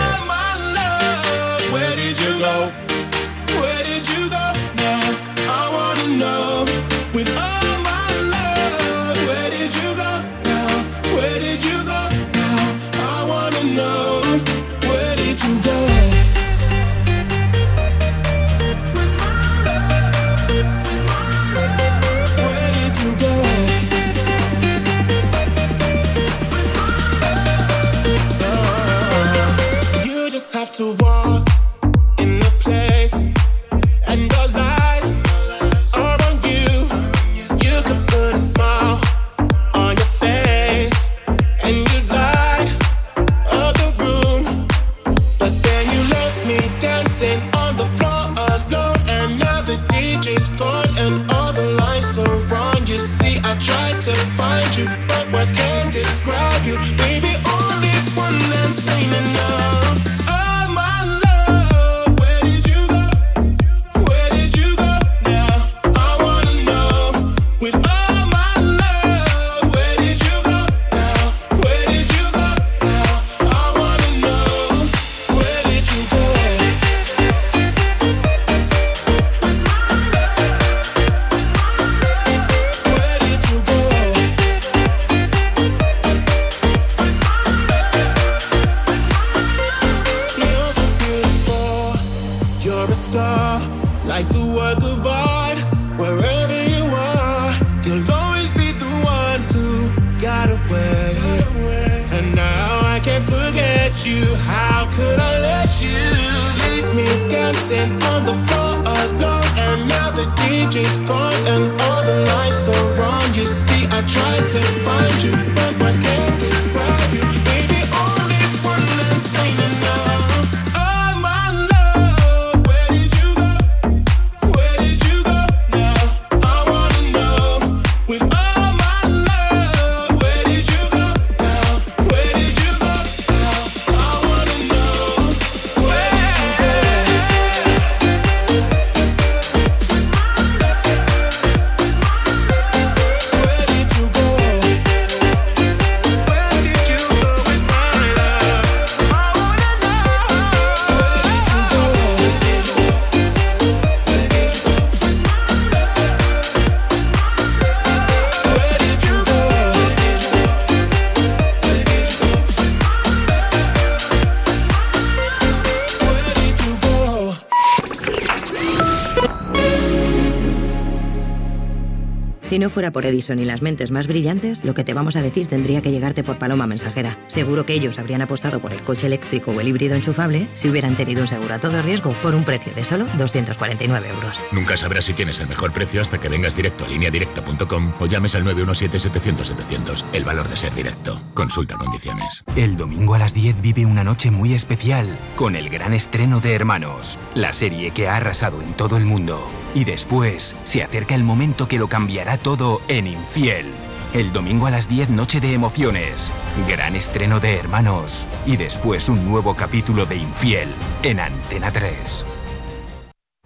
Si 172.57 172.59
no 172.59 172.71
fuera 172.71 172.89
por 172.89 173.05
Edison 173.05 173.37
y 173.37 173.45
las 173.45 173.61
mentes 173.61 173.91
más 173.91 174.07
brillantes, 174.07 174.63
lo 174.63 174.73
que 174.73 174.83
te 174.83 174.95
vamos 174.95 175.15
a 175.15 175.21
decir 175.21 175.45
tendría 175.45 175.83
que 175.83 175.91
llegarte 175.91 176.23
por 176.23 176.39
paloma 176.39 176.65
mensajera. 176.65 177.19
Seguro 177.27 177.65
que 177.65 177.73
ellos 177.73 177.99
habrían 177.99 178.23
apostado 178.23 178.59
por 178.59 178.73
el 178.73 178.81
coche 178.81 179.05
eléctrico 179.05 179.51
o 179.51 179.61
el 179.61 179.67
híbrido 179.67 179.93
enchufable 179.93 180.47
si 180.55 180.67
hubieran 180.67 180.95
tenido 180.95 181.21
un 181.21 181.27
seguro 181.27 181.53
a 181.53 181.59
todo 181.59 181.79
riesgo 181.83 182.13
por 182.13 182.33
un 182.33 182.43
precio 182.43 182.73
de 182.73 182.83
solo 182.83 183.05
249 183.15 184.09
euros. 184.09 184.41
Nunca 184.51 184.75
sabrás 184.75 185.05
si 185.05 185.13
tienes 185.13 185.39
el 185.39 185.49
mejor 185.49 185.71
precio 185.71 186.01
hasta 186.01 186.17
que 186.17 186.29
vengas 186.29 186.55
directo 186.55 186.83
a 186.83 186.87
lineadirecta.com 186.87 187.93
o 187.99 188.07
llames 188.07 188.33
al 188.33 188.43
917-700-700. 188.45 190.05
El 190.13 190.23
valor 190.23 190.49
de 190.49 190.57
ser 190.57 190.73
directo. 190.73 191.21
Consulta 191.35 191.75
condiciones. 191.75 192.43
El 192.55 192.75
domingo 192.75 193.13
a 193.13 193.19
las 193.19 193.35
10 193.35 193.61
vive 193.61 193.85
una 193.85 194.03
noche 194.03 194.31
muy 194.31 194.55
especial 194.55 195.15
con 195.35 195.55
el 195.55 195.69
gran 195.69 195.93
estreno 195.93 196.39
de 196.39 196.55
Hermanos, 196.55 197.19
la 197.35 197.53
serie 197.53 197.91
que 197.91 198.07
ha 198.07 198.15
arrasado 198.15 198.63
en 198.63 198.73
todo 198.73 198.97
el 198.97 199.05
mundo. 199.05 199.47
Y 199.75 199.83
después 199.83 200.55
se 200.63 200.81
acerca 200.81 201.13
el 201.13 201.23
momento 201.23 201.67
que 201.67 201.77
lo 201.77 201.87
cambiará 201.87 202.37
todo 202.37 202.46
en 202.87 203.07
Infiel. 203.07 203.73
El 204.13 204.31
domingo 204.31 204.67
a 204.67 204.71
las 204.71 204.87
10 204.87 205.09
noche 205.09 205.41
de 205.41 205.53
emociones, 205.53 206.31
gran 206.65 206.95
estreno 206.95 207.41
de 207.41 207.57
Hermanos 207.57 208.25
y 208.45 208.55
después 208.55 209.09
un 209.09 209.25
nuevo 209.25 209.53
capítulo 209.53 210.05
de 210.05 210.15
Infiel 210.15 210.69
en 211.03 211.19
Antena 211.19 211.73
3. 211.73 212.25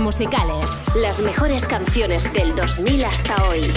Musicales. 0.00 0.66
Las 0.96 1.20
mejores 1.20 1.66
canciones 1.66 2.32
del 2.32 2.54
2000 2.54 3.04
hasta 3.04 3.48
hoy. 3.48 3.72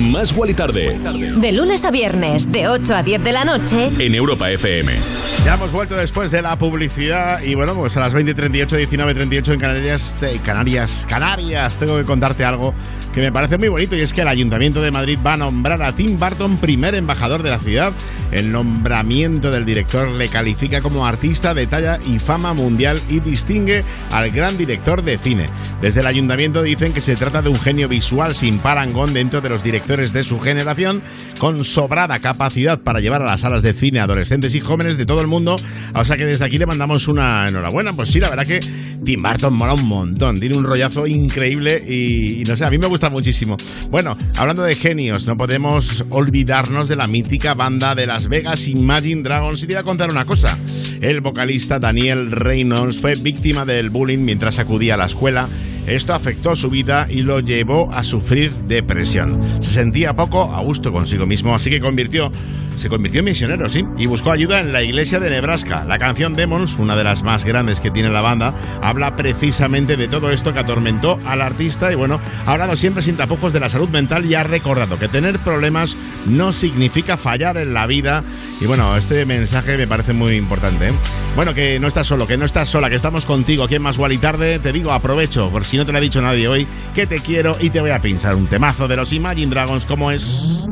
Más 0.00 0.34
Guali 0.34 0.54
Tarde. 0.54 0.96
De 1.36 1.52
lunes 1.52 1.84
a 1.84 1.90
viernes, 1.90 2.50
de 2.50 2.68
8 2.68 2.94
a 2.94 3.02
10 3.02 3.24
de 3.24 3.32
la 3.32 3.44
noche. 3.44 3.90
En 3.98 4.14
Europa 4.14 4.50
FM. 4.50 5.17
Ya 5.48 5.54
hemos 5.54 5.72
vuelto 5.72 5.96
después 5.96 6.30
de 6.30 6.42
la 6.42 6.58
publicidad 6.58 7.40
y 7.40 7.54
bueno, 7.54 7.74
pues 7.74 7.96
a 7.96 8.00
las 8.00 8.14
20.38, 8.14 8.86
19.38 8.86 9.54
en 9.54 9.58
Canarias, 9.58 10.14
Canarias, 10.44 11.06
Canarias, 11.08 11.78
tengo 11.78 11.96
que 11.96 12.04
contarte 12.04 12.44
algo 12.44 12.74
que 13.14 13.22
me 13.22 13.32
parece 13.32 13.56
muy 13.56 13.68
bonito 13.68 13.96
y 13.96 14.00
es 14.00 14.12
que 14.12 14.20
el 14.20 14.28
Ayuntamiento 14.28 14.82
de 14.82 14.90
Madrid 14.90 15.18
va 15.26 15.32
a 15.32 15.36
nombrar 15.38 15.80
a 15.80 15.94
Tim 15.94 16.20
Burton 16.20 16.58
primer 16.58 16.94
embajador 16.94 17.42
de 17.42 17.48
la 17.48 17.58
ciudad. 17.58 17.94
El 18.30 18.52
nombramiento 18.52 19.50
del 19.50 19.64
director 19.64 20.10
le 20.10 20.28
califica 20.28 20.82
como 20.82 21.06
artista 21.06 21.54
de 21.54 21.66
talla 21.66 21.98
y 22.06 22.18
fama 22.18 22.52
mundial 22.52 23.00
y 23.08 23.20
distingue 23.20 23.84
al 24.12 24.30
gran 24.30 24.58
director 24.58 25.02
de 25.02 25.16
cine. 25.16 25.48
Desde 25.80 26.00
el 26.00 26.08
Ayuntamiento 26.08 26.62
dicen 26.62 26.92
que 26.92 27.00
se 27.00 27.16
trata 27.16 27.40
de 27.40 27.48
un 27.48 27.58
genio 27.58 27.88
visual 27.88 28.34
sin 28.34 28.58
parangón 28.58 29.14
dentro 29.14 29.40
de 29.40 29.48
los 29.48 29.64
directores 29.64 30.12
de 30.12 30.24
su 30.24 30.38
generación, 30.40 31.00
con 31.38 31.64
sobrada 31.64 32.18
capacidad 32.18 32.78
para 32.78 33.00
llevar 33.00 33.22
a 33.22 33.26
las 33.26 33.40
salas 33.40 33.62
de 33.62 33.72
cine 33.72 34.00
adolescentes 34.00 34.54
y 34.54 34.60
jóvenes 34.60 34.98
de 34.98 35.06
todo 35.06 35.22
el 35.22 35.26
mundo. 35.26 35.37
O 35.46 36.04
sea 36.04 36.16
que 36.16 36.26
desde 36.26 36.44
aquí 36.44 36.58
le 36.58 36.66
mandamos 36.66 37.08
una 37.08 37.46
enhorabuena. 37.48 37.92
Pues 37.92 38.10
sí, 38.10 38.20
la 38.20 38.30
verdad 38.30 38.46
que 38.46 38.60
Tim 39.04 39.22
Burton 39.22 39.54
mola 39.54 39.74
un 39.74 39.86
montón, 39.86 40.40
tiene 40.40 40.56
un 40.56 40.64
rollazo 40.64 41.06
increíble 41.06 41.82
y, 41.86 42.40
y 42.40 42.44
no 42.44 42.56
sé, 42.56 42.64
a 42.64 42.70
mí 42.70 42.78
me 42.78 42.86
gusta 42.86 43.10
muchísimo. 43.10 43.56
Bueno, 43.90 44.16
hablando 44.36 44.62
de 44.62 44.74
genios, 44.74 45.26
no 45.26 45.36
podemos 45.36 46.04
olvidarnos 46.10 46.88
de 46.88 46.96
la 46.96 47.06
mítica 47.06 47.54
banda 47.54 47.94
de 47.94 48.06
Las 48.06 48.28
Vegas 48.28 48.68
Imagine 48.68 49.22
Dragons. 49.22 49.62
Y 49.62 49.66
te 49.66 49.74
voy 49.74 49.80
a 49.80 49.84
contar 49.84 50.10
una 50.10 50.24
cosa. 50.24 50.58
El 51.00 51.20
vocalista 51.20 51.78
Daniel 51.78 52.30
Reynolds 52.30 53.00
fue 53.00 53.14
víctima 53.14 53.64
del 53.64 53.90
bullying 53.90 54.18
mientras 54.18 54.58
acudía 54.58 54.94
a 54.94 54.96
la 54.96 55.06
escuela. 55.06 55.48
Esto 55.88 56.12
afectó 56.12 56.54
su 56.54 56.68
vida 56.68 57.06
y 57.08 57.22
lo 57.22 57.40
llevó 57.40 57.90
a 57.92 58.02
sufrir 58.02 58.52
depresión. 58.66 59.40
Se 59.60 59.72
sentía 59.72 60.14
poco 60.14 60.54
a 60.54 60.60
gusto 60.60 60.92
consigo 60.92 61.24
mismo, 61.24 61.54
así 61.54 61.70
que 61.70 61.80
convirtió, 61.80 62.30
se 62.76 62.90
convirtió 62.90 63.20
en 63.20 63.24
misionero, 63.24 63.68
sí, 63.70 63.82
y 63.96 64.04
buscó 64.04 64.30
ayuda 64.30 64.60
en 64.60 64.72
la 64.72 64.82
iglesia 64.82 65.18
de 65.18 65.30
Nebraska. 65.30 65.84
La 65.86 65.98
canción 65.98 66.34
Demons, 66.34 66.78
una 66.78 66.94
de 66.94 67.04
las 67.04 67.22
más 67.22 67.46
grandes 67.46 67.80
que 67.80 67.90
tiene 67.90 68.10
la 68.10 68.20
banda, 68.20 68.52
habla 68.82 69.16
precisamente 69.16 69.96
de 69.96 70.08
todo 70.08 70.30
esto 70.30 70.52
que 70.52 70.60
atormentó 70.60 71.18
al 71.24 71.40
artista 71.40 71.90
y 71.90 71.94
bueno, 71.94 72.20
ha 72.44 72.52
hablado 72.52 72.76
siempre 72.76 73.02
sin 73.02 73.16
tapujos 73.16 73.54
de 73.54 73.60
la 73.60 73.70
salud 73.70 73.88
mental 73.88 74.26
y 74.26 74.34
ha 74.34 74.44
recordado 74.44 74.98
que 74.98 75.08
tener 75.08 75.38
problemas 75.38 75.96
no 76.26 76.52
significa 76.52 77.16
fallar 77.16 77.56
en 77.56 77.72
la 77.72 77.86
vida. 77.86 78.24
Y 78.60 78.66
bueno, 78.66 78.94
este 78.96 79.24
mensaje 79.24 79.78
me 79.78 79.86
parece 79.86 80.12
muy 80.12 80.34
importante. 80.36 80.88
¿eh? 80.88 80.92
Bueno, 81.34 81.54
que 81.54 81.78
no 81.80 81.88
estás 81.88 82.06
solo, 82.06 82.26
que 82.26 82.36
no 82.36 82.44
estás 82.44 82.68
sola, 82.68 82.90
que 82.90 82.96
estamos 82.96 83.24
contigo 83.24 83.64
aquí 83.64 83.76
en 83.76 83.82
Más 83.82 83.98
y 84.10 84.18
Tarde. 84.18 84.58
Te 84.58 84.72
digo, 84.72 84.92
aprovecho, 84.92 85.50
por 85.50 85.64
si 85.64 85.77
no 85.78 85.86
te 85.86 85.92
lo 85.92 85.98
ha 85.98 86.00
dicho 86.00 86.20
nadie 86.20 86.48
hoy, 86.48 86.66
que 86.92 87.06
te 87.06 87.20
quiero 87.20 87.56
y 87.60 87.70
te 87.70 87.80
voy 87.80 87.90
a 87.90 88.00
pinchar 88.00 88.34
un 88.34 88.48
temazo 88.48 88.88
de 88.88 88.96
los 88.96 89.12
Imagine 89.12 89.48
Dragons 89.48 89.84
como 89.84 90.10
es 90.10 90.68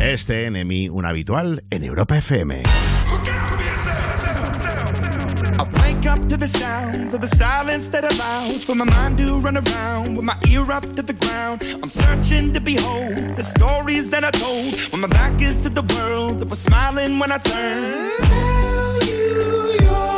este 0.00 0.46
enemy, 0.46 0.88
un 0.88 1.04
habitual 1.04 1.64
en 1.70 1.84
Europa 1.84 2.16
FM. 2.16 2.62
I 5.58 5.64
wake 5.82 6.06
up 6.06 6.28
to 6.28 6.36
the 6.38 6.46
sounds 6.46 7.12
of 7.12 7.20
the 7.20 7.26
silence 7.26 7.88
that 7.90 8.04
allows 8.04 8.64
for 8.64 8.74
my 8.74 8.84
mind 8.84 9.18
to 9.18 9.38
run 9.38 9.58
around 9.58 10.16
with 10.16 10.24
my 10.24 10.36
ear 10.48 10.62
up 10.72 10.84
to 10.94 11.02
the 11.02 11.12
ground. 11.12 11.62
I'm 11.82 11.90
searching 11.90 12.52
to 12.54 12.60
behold 12.60 13.36
the 13.36 13.42
stories 13.42 14.08
that 14.10 14.24
I 14.24 14.30
told 14.30 14.80
when 14.92 15.02
my 15.02 15.08
back 15.08 15.42
is 15.42 15.58
to 15.58 15.68
the 15.68 15.82
world 15.94 16.40
that 16.40 16.48
was 16.48 16.60
smiling 16.60 17.18
when 17.18 17.32
I 17.32 17.38
turned. 17.38 18.12
Tell 18.24 18.98
you 19.04 19.76
you're 19.82 20.17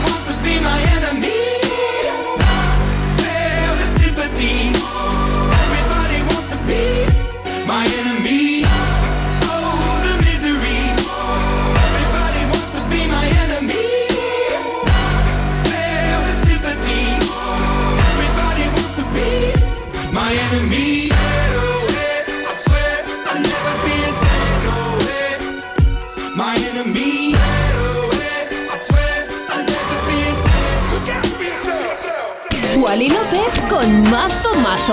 my 0.61 0.79
enemy. 0.81 1.00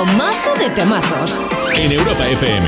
Mazo, 0.05 0.55
de 0.59 0.71
temazos. 0.71 1.39
En 1.75 1.93
Europa 1.93 2.25
FM. 2.25 2.67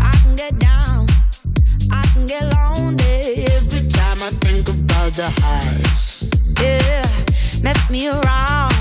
I 0.00 0.16
can 0.22 0.34
get 0.36 0.58
down, 0.58 1.06
I 1.90 2.06
can 2.12 2.26
get 2.26 2.44
lonely 2.52 3.46
every 3.56 3.86
time 3.88 4.22
I 4.22 4.30
think 4.40 4.68
about 4.68 5.12
the 5.14 5.30
highs. 5.40 6.24
Yeah, 6.60 7.06
mess 7.62 7.90
me 7.90 8.08
around, 8.08 8.74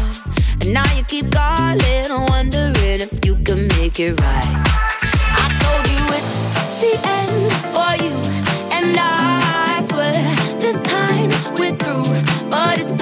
and 0.62 0.74
now 0.74 0.86
you 0.96 1.04
keep 1.04 1.32
calling, 1.32 2.10
wondering 2.30 3.02
if 3.02 3.26
you 3.26 3.36
can 3.44 3.68
make 3.80 4.00
it 4.00 4.20
right. 4.20 4.48
I 5.34 5.48
told 5.62 5.88
you 5.90 6.04
it's 6.18 6.34
the 6.82 6.94
end 7.04 7.52
for 7.74 7.94
you, 8.04 8.16
and 8.72 8.96
I 8.98 9.84
swear 9.90 10.14
this 10.60 10.82
time 10.82 11.30
we're 11.58 11.76
through. 11.76 12.06
But 12.50 12.80
it's 12.80 13.01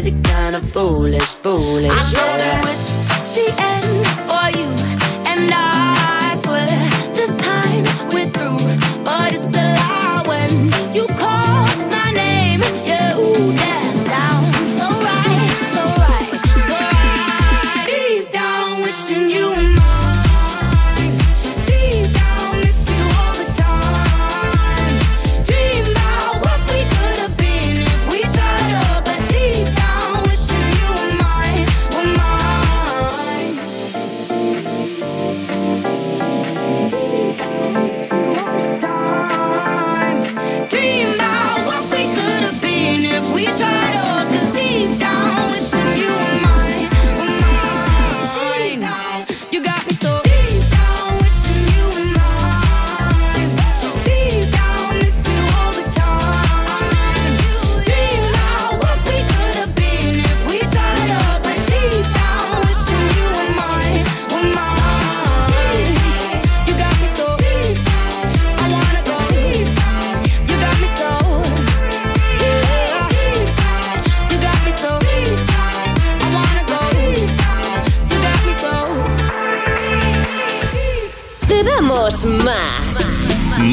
crazy, 0.00 0.16
kinda 0.22 0.60
foolish, 0.60 1.22
foolish. 1.22 1.92
I 1.92 2.12
that 2.36 2.64
it's 2.68 3.09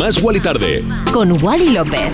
Más 0.07 0.23
Wally 0.23 0.39
Tarde. 0.39 0.79
Con 1.11 1.33
Wally 1.43 1.71
López. 1.71 2.13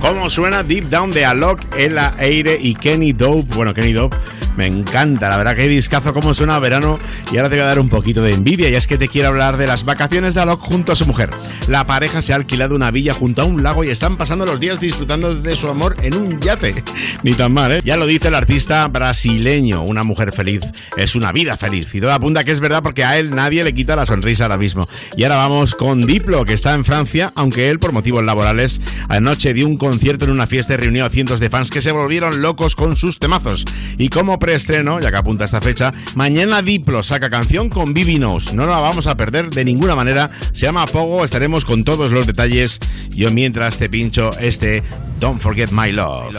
¿Cómo 0.00 0.30
suena 0.30 0.62
Deep 0.62 0.88
Down 0.88 1.10
de 1.10 1.26
Alok, 1.26 1.60
Ella 1.76 2.14
Eire 2.18 2.56
y 2.58 2.72
Kenny 2.72 3.12
Dope? 3.12 3.54
Bueno, 3.54 3.74
Kenny 3.74 3.92
Dope 3.92 4.16
me 4.56 4.66
encanta, 4.66 5.28
la 5.28 5.36
verdad 5.36 5.54
que 5.54 5.68
discazo 5.68 6.12
cómo 6.12 6.34
suena 6.34 6.56
a 6.56 6.58
verano 6.58 6.98
y 7.30 7.36
ahora 7.36 7.48
te 7.48 7.56
voy 7.56 7.64
a 7.64 7.66
dar 7.66 7.80
un 7.80 7.88
poquito 7.88 8.22
de 8.22 8.32
envidia 8.32 8.68
y 8.68 8.74
es 8.74 8.86
que 8.86 8.98
te 8.98 9.08
quiero 9.08 9.28
hablar 9.28 9.56
de 9.56 9.66
las 9.66 9.84
vacaciones 9.84 10.34
de 10.34 10.42
Alok 10.42 10.60
junto 10.60 10.92
a 10.92 10.96
su 10.96 11.06
mujer. 11.06 11.30
La 11.72 11.86
pareja 11.86 12.20
se 12.20 12.34
ha 12.34 12.36
alquilado 12.36 12.76
una 12.76 12.90
villa 12.90 13.14
junto 13.14 13.40
a 13.40 13.46
un 13.46 13.62
lago 13.62 13.82
y 13.82 13.88
están 13.88 14.18
pasando 14.18 14.44
los 14.44 14.60
días 14.60 14.78
disfrutando 14.78 15.34
de 15.34 15.56
su 15.56 15.68
amor 15.68 15.96
en 16.02 16.12
un 16.12 16.38
yate. 16.38 16.84
Ni 17.22 17.32
tan 17.32 17.54
mal, 17.54 17.72
¿eh? 17.72 17.80
Ya 17.82 17.96
lo 17.96 18.04
dice 18.04 18.28
el 18.28 18.34
artista 18.34 18.86
brasileño, 18.88 19.82
una 19.82 20.04
mujer 20.04 20.34
feliz 20.34 20.60
es 20.98 21.16
una 21.16 21.32
vida 21.32 21.56
feliz 21.56 21.94
y 21.94 22.00
todo 22.02 22.12
apunta 22.12 22.44
que 22.44 22.50
es 22.52 22.60
verdad 22.60 22.82
porque 22.82 23.04
a 23.04 23.18
él 23.18 23.34
nadie 23.34 23.64
le 23.64 23.72
quita 23.72 23.96
la 23.96 24.04
sonrisa 24.04 24.44
ahora 24.44 24.58
mismo. 24.58 24.86
Y 25.16 25.22
ahora 25.22 25.36
vamos 25.36 25.74
con 25.74 26.04
Diplo, 26.04 26.44
que 26.44 26.52
está 26.52 26.74
en 26.74 26.84
Francia, 26.84 27.32
aunque 27.36 27.70
él 27.70 27.78
por 27.78 27.92
motivos 27.92 28.22
laborales 28.22 28.78
anoche 29.08 29.54
dio 29.54 29.66
un 29.66 29.78
concierto 29.78 30.26
en 30.26 30.30
una 30.30 30.46
fiesta 30.46 30.74
y 30.74 30.76
reunió 30.76 31.06
a 31.06 31.08
cientos 31.08 31.40
de 31.40 31.48
fans 31.48 31.70
que 31.70 31.80
se 31.80 31.92
volvieron 31.92 32.42
locos 32.42 32.76
con 32.76 32.96
sus 32.96 33.18
temazos. 33.18 33.64
Y 33.96 34.10
como 34.10 34.38
preestreno, 34.38 35.00
ya 35.00 35.10
que 35.10 35.16
apunta 35.16 35.46
esta 35.46 35.62
fecha, 35.62 35.94
mañana 36.16 36.60
Diplo 36.60 37.02
saca 37.02 37.30
canción 37.30 37.70
con 37.70 37.94
Bibi 37.94 38.18
Knows. 38.18 38.52
No 38.52 38.66
la 38.66 38.78
vamos 38.78 39.06
a 39.06 39.16
perder 39.16 39.48
de 39.48 39.64
ninguna 39.64 39.96
manera. 39.96 40.28
Se 40.52 40.66
llama 40.66 40.86
Pogo, 40.86 41.24
estaremos 41.24 41.61
con 41.64 41.84
todos 41.84 42.12
los 42.12 42.26
detalles. 42.26 42.78
Yo 43.10 43.30
mientras 43.30 43.78
te 43.78 43.88
pincho 43.88 44.32
este 44.38 44.82
Don't 45.20 45.40
Forget 45.40 45.70
My 45.70 45.92
Love. 45.92 46.34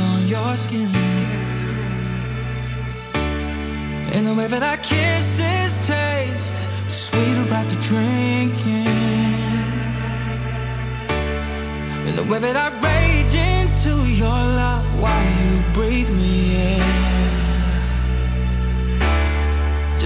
On 0.00 0.28
your 0.28 0.56
skin. 0.56 0.88
And 4.12 4.26
the 4.26 4.34
way 4.34 4.46
that 4.46 4.62
our 4.62 4.76
kisses 4.76 5.86
taste 5.86 6.54
sweeter 6.88 7.52
after 7.52 7.76
drinking. 7.80 8.86
And 12.06 12.16
the 12.16 12.24
way 12.24 12.38
that 12.38 12.56
I 12.56 12.68
rage 12.80 13.34
into 13.34 14.08
your 14.08 14.28
love 14.28 14.84
while 15.00 15.24
you 15.42 15.62
breathe 15.72 16.10
me 16.10 16.76
in. 16.76 16.97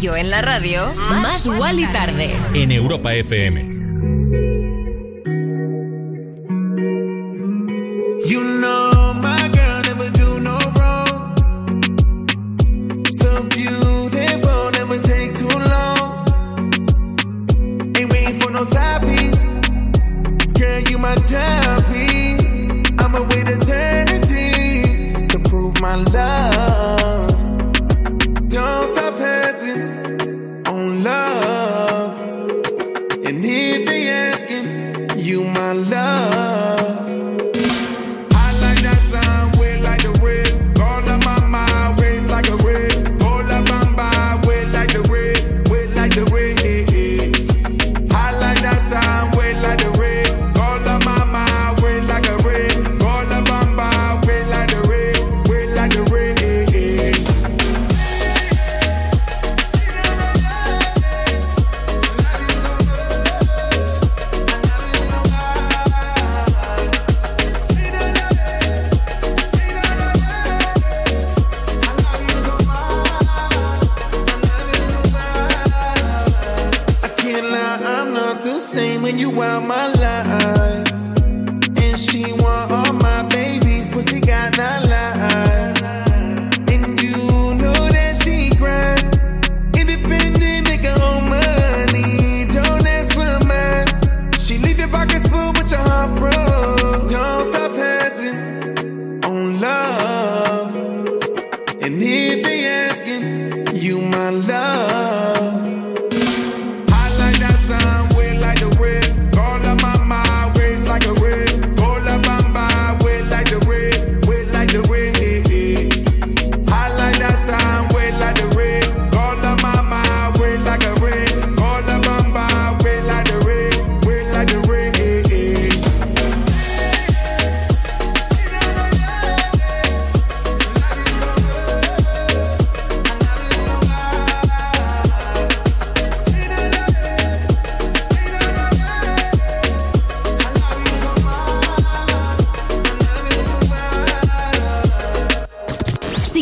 yo 0.00 0.16
en 0.16 0.30
la 0.30 0.40
radio, 0.40 0.92
más 1.20 1.46
Wally 1.46 1.86
Tarde. 1.86 2.34
En 2.54 2.72
Europa 2.72 3.14
FM. 3.14 3.69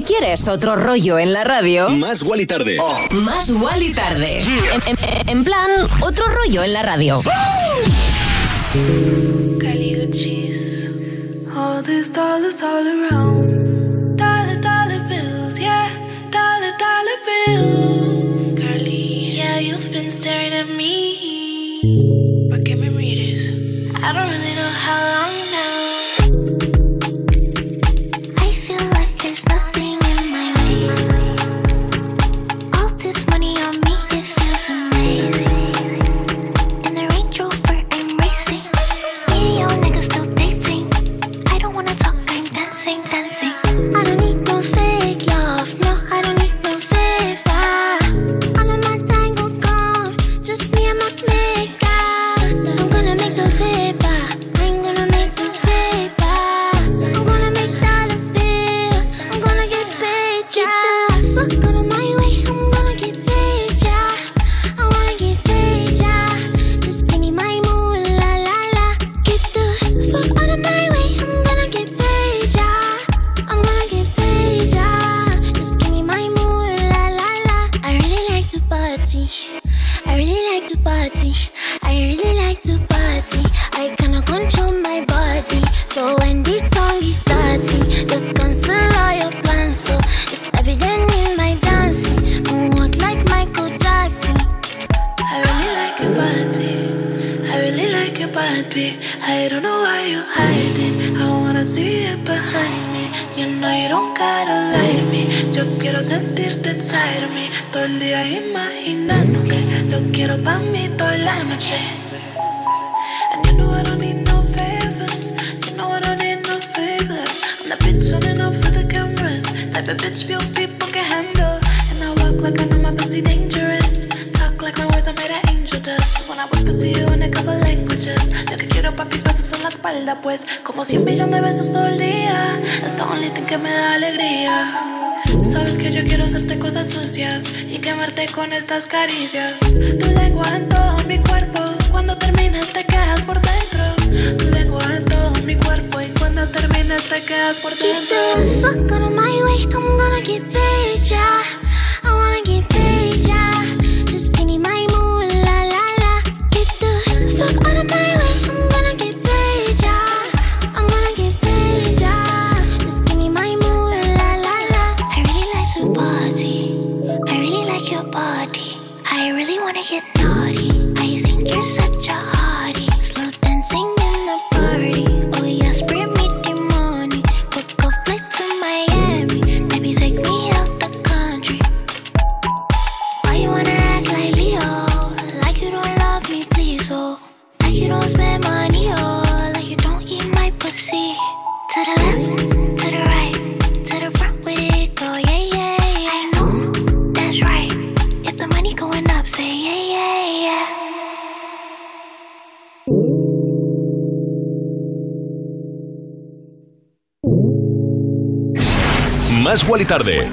quieres 0.08 0.48
otro 0.48 0.74
rollo 0.74 1.18
en 1.18 1.34
la 1.34 1.44
radio. 1.44 1.90
Más 1.90 2.22
Wally 2.22 2.46
Tarde. 2.46 2.78
Oh. 2.80 3.14
Más 3.16 3.50
Wally 3.50 3.92
Tarde. 3.92 4.40
En, 4.40 4.82
en, 4.86 5.28
en, 5.28 5.44
plan, 5.44 5.70
otro 6.00 6.24
rollo 6.28 6.64
en 6.64 6.72
la 6.72 6.82
radio. 6.82 7.20
All 11.54 11.82
these 11.82 12.12
dollars 12.12 12.62
all 12.62 12.86
around. 12.86 13.47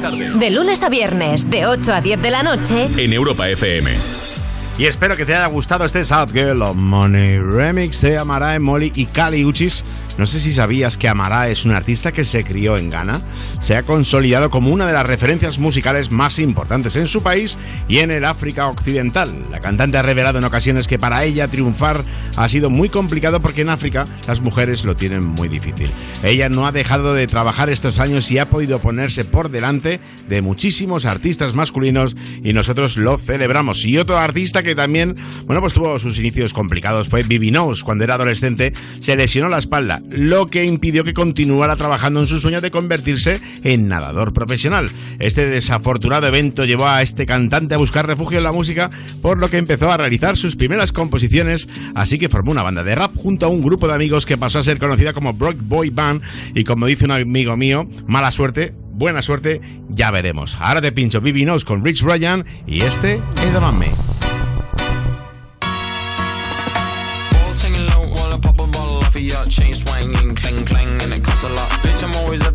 Tarde 0.05 0.29
De 0.35 0.51
lunes 0.51 0.83
a 0.83 0.89
viernes, 0.89 1.49
de 1.49 1.65
8 1.65 1.93
a 1.93 2.01
10 2.01 2.21
de 2.21 2.29
la 2.29 2.43
noche. 2.43 2.89
en 2.97 3.13
Europa 3.13 3.49
FM. 3.49 3.89
Y 4.77 4.87
espero 4.87 5.15
que 5.15 5.25
te 5.25 5.33
haya 5.33 5.45
gustado 5.45 5.85
este 5.85 6.03
South 6.03 6.31
Girl 6.33 6.61
of 6.63 6.75
Money 6.75 7.39
remix 7.39 8.01
de 8.01 8.17
Amara, 8.17 8.59
Molly 8.59 8.91
y 8.93 9.05
Kali 9.05 9.45
Uchis. 9.45 9.84
No 10.17 10.25
sé 10.25 10.39
si 10.39 10.53
sabías 10.53 10.97
que 10.97 11.09
Amara 11.09 11.49
es 11.49 11.65
un 11.65 11.71
artista 11.71 12.11
que 12.11 12.23
se 12.23 12.43
crió 12.43 12.77
en 12.77 12.89
Ghana. 12.89 13.21
Se 13.61 13.75
ha 13.75 13.83
consolidado 13.83 14.49
como 14.49 14.69
una 14.69 14.87
de 14.87 14.93
las 14.93 15.05
referencias 15.05 15.59
musicales 15.59 16.09
más 16.09 16.39
importantes 16.39 16.95
en 16.95 17.07
su 17.07 17.21
país 17.21 17.57
y 17.87 17.99
en 17.99 18.11
el 18.11 18.23
África 18.23 18.67
Occidental. 18.67 19.47
La 19.51 19.59
cantante 19.59 19.97
ha 19.97 20.01
revelado 20.03 20.39
en 20.39 20.45
ocasiones 20.45 20.87
que 20.87 20.99
para 20.99 21.23
ella 21.23 21.49
triunfar 21.49 22.03
ha 22.37 22.47
sido 22.47 22.69
muy 22.69 22.89
complicado 22.89 23.41
porque 23.41 23.61
en 23.61 23.69
África 23.69 24.07
las 24.27 24.41
mujeres 24.41 24.85
lo 24.85 24.95
tienen 24.95 25.23
muy 25.23 25.49
difícil. 25.49 25.89
Ella 26.23 26.47
no 26.47 26.65
ha 26.65 26.71
dejado 26.71 27.13
de 27.13 27.27
trabajar 27.27 27.69
estos 27.69 27.99
años 27.99 28.31
y 28.31 28.39
ha 28.39 28.49
podido 28.49 28.79
ponerse 28.79 29.25
por 29.25 29.49
delante 29.49 29.99
de 30.29 30.41
muchísimos 30.41 31.05
artistas 31.05 31.55
masculinos 31.55 32.15
y 32.43 32.53
nosotros 32.53 32.97
lo 32.97 33.17
celebramos. 33.17 33.83
Y 33.85 33.97
otro 33.97 34.17
artista 34.17 34.63
que 34.63 34.75
también, 34.75 35.15
bueno, 35.45 35.61
pues 35.61 35.73
tuvo 35.73 35.99
sus 35.99 36.19
inicios 36.19 36.53
complicados 36.53 37.09
fue 37.09 37.23
Bibi 37.23 37.49
Knows. 37.49 37.83
Cuando 37.83 38.03
era 38.03 38.15
adolescente 38.15 38.73
se 38.99 39.15
lesionó 39.15 39.49
la 39.49 39.57
espalda, 39.57 40.01
lo 40.09 40.47
que 40.47 40.65
impidió 40.65 41.03
que 41.03 41.13
continuara 41.13 41.75
trabajando 41.75 42.19
en 42.19 42.27
su 42.27 42.39
sueño 42.39 42.61
de 42.61 42.71
convertirse 42.71 43.39
en 43.63 43.87
nadador 43.87 44.33
profesional. 44.33 44.89
Este 45.19 45.47
desafortunado 45.47 46.27
evento 46.27 46.65
llevó 46.65 46.87
a 46.87 47.01
este 47.01 47.25
cantante 47.25 47.75
a 47.75 47.77
buscar 47.77 48.07
refugio 48.07 48.37
en 48.37 48.43
la 48.43 48.51
música, 48.51 48.89
por 49.21 49.37
lo 49.37 49.49
que 49.49 49.57
empezó 49.57 49.91
a 49.91 49.97
realizar 49.97 50.37
sus 50.37 50.55
primeras 50.55 50.91
composiciones, 50.91 51.67
así 51.93 52.19
que 52.19 52.29
formó 52.29 52.51
una 52.51 52.63
banda 52.63 52.83
de 52.83 52.95
rap 52.95 53.15
junto 53.15 53.45
a 53.45 53.49
un 53.49 53.61
grupo 53.61 53.87
de 53.87 53.95
amigos 53.95 54.25
que 54.25 54.37
pasó 54.37 54.59
a 54.59 54.63
ser 54.63 54.77
conocida 54.77 55.13
como 55.13 55.33
Brock 55.33 55.57
Boy 55.61 55.89
Band 55.89 56.21
y 56.53 56.63
como 56.63 56.85
dice 56.85 57.05
un 57.05 57.11
amigo 57.11 57.55
mío, 57.57 57.87
mala 58.07 58.31
suerte, 58.31 58.73
buena 58.91 59.21
suerte, 59.21 59.61
ya 59.89 60.11
veremos. 60.11 60.55
Ahora 60.59 60.81
te 60.81 60.91
pincho 60.91 61.21
Bibi 61.21 61.45
con 61.65 61.83
Rich 61.83 62.01
Ryan 62.01 62.45
y 62.65 62.81
este 62.81 63.21
Edamame. 63.43 63.89
Balls 63.89 64.34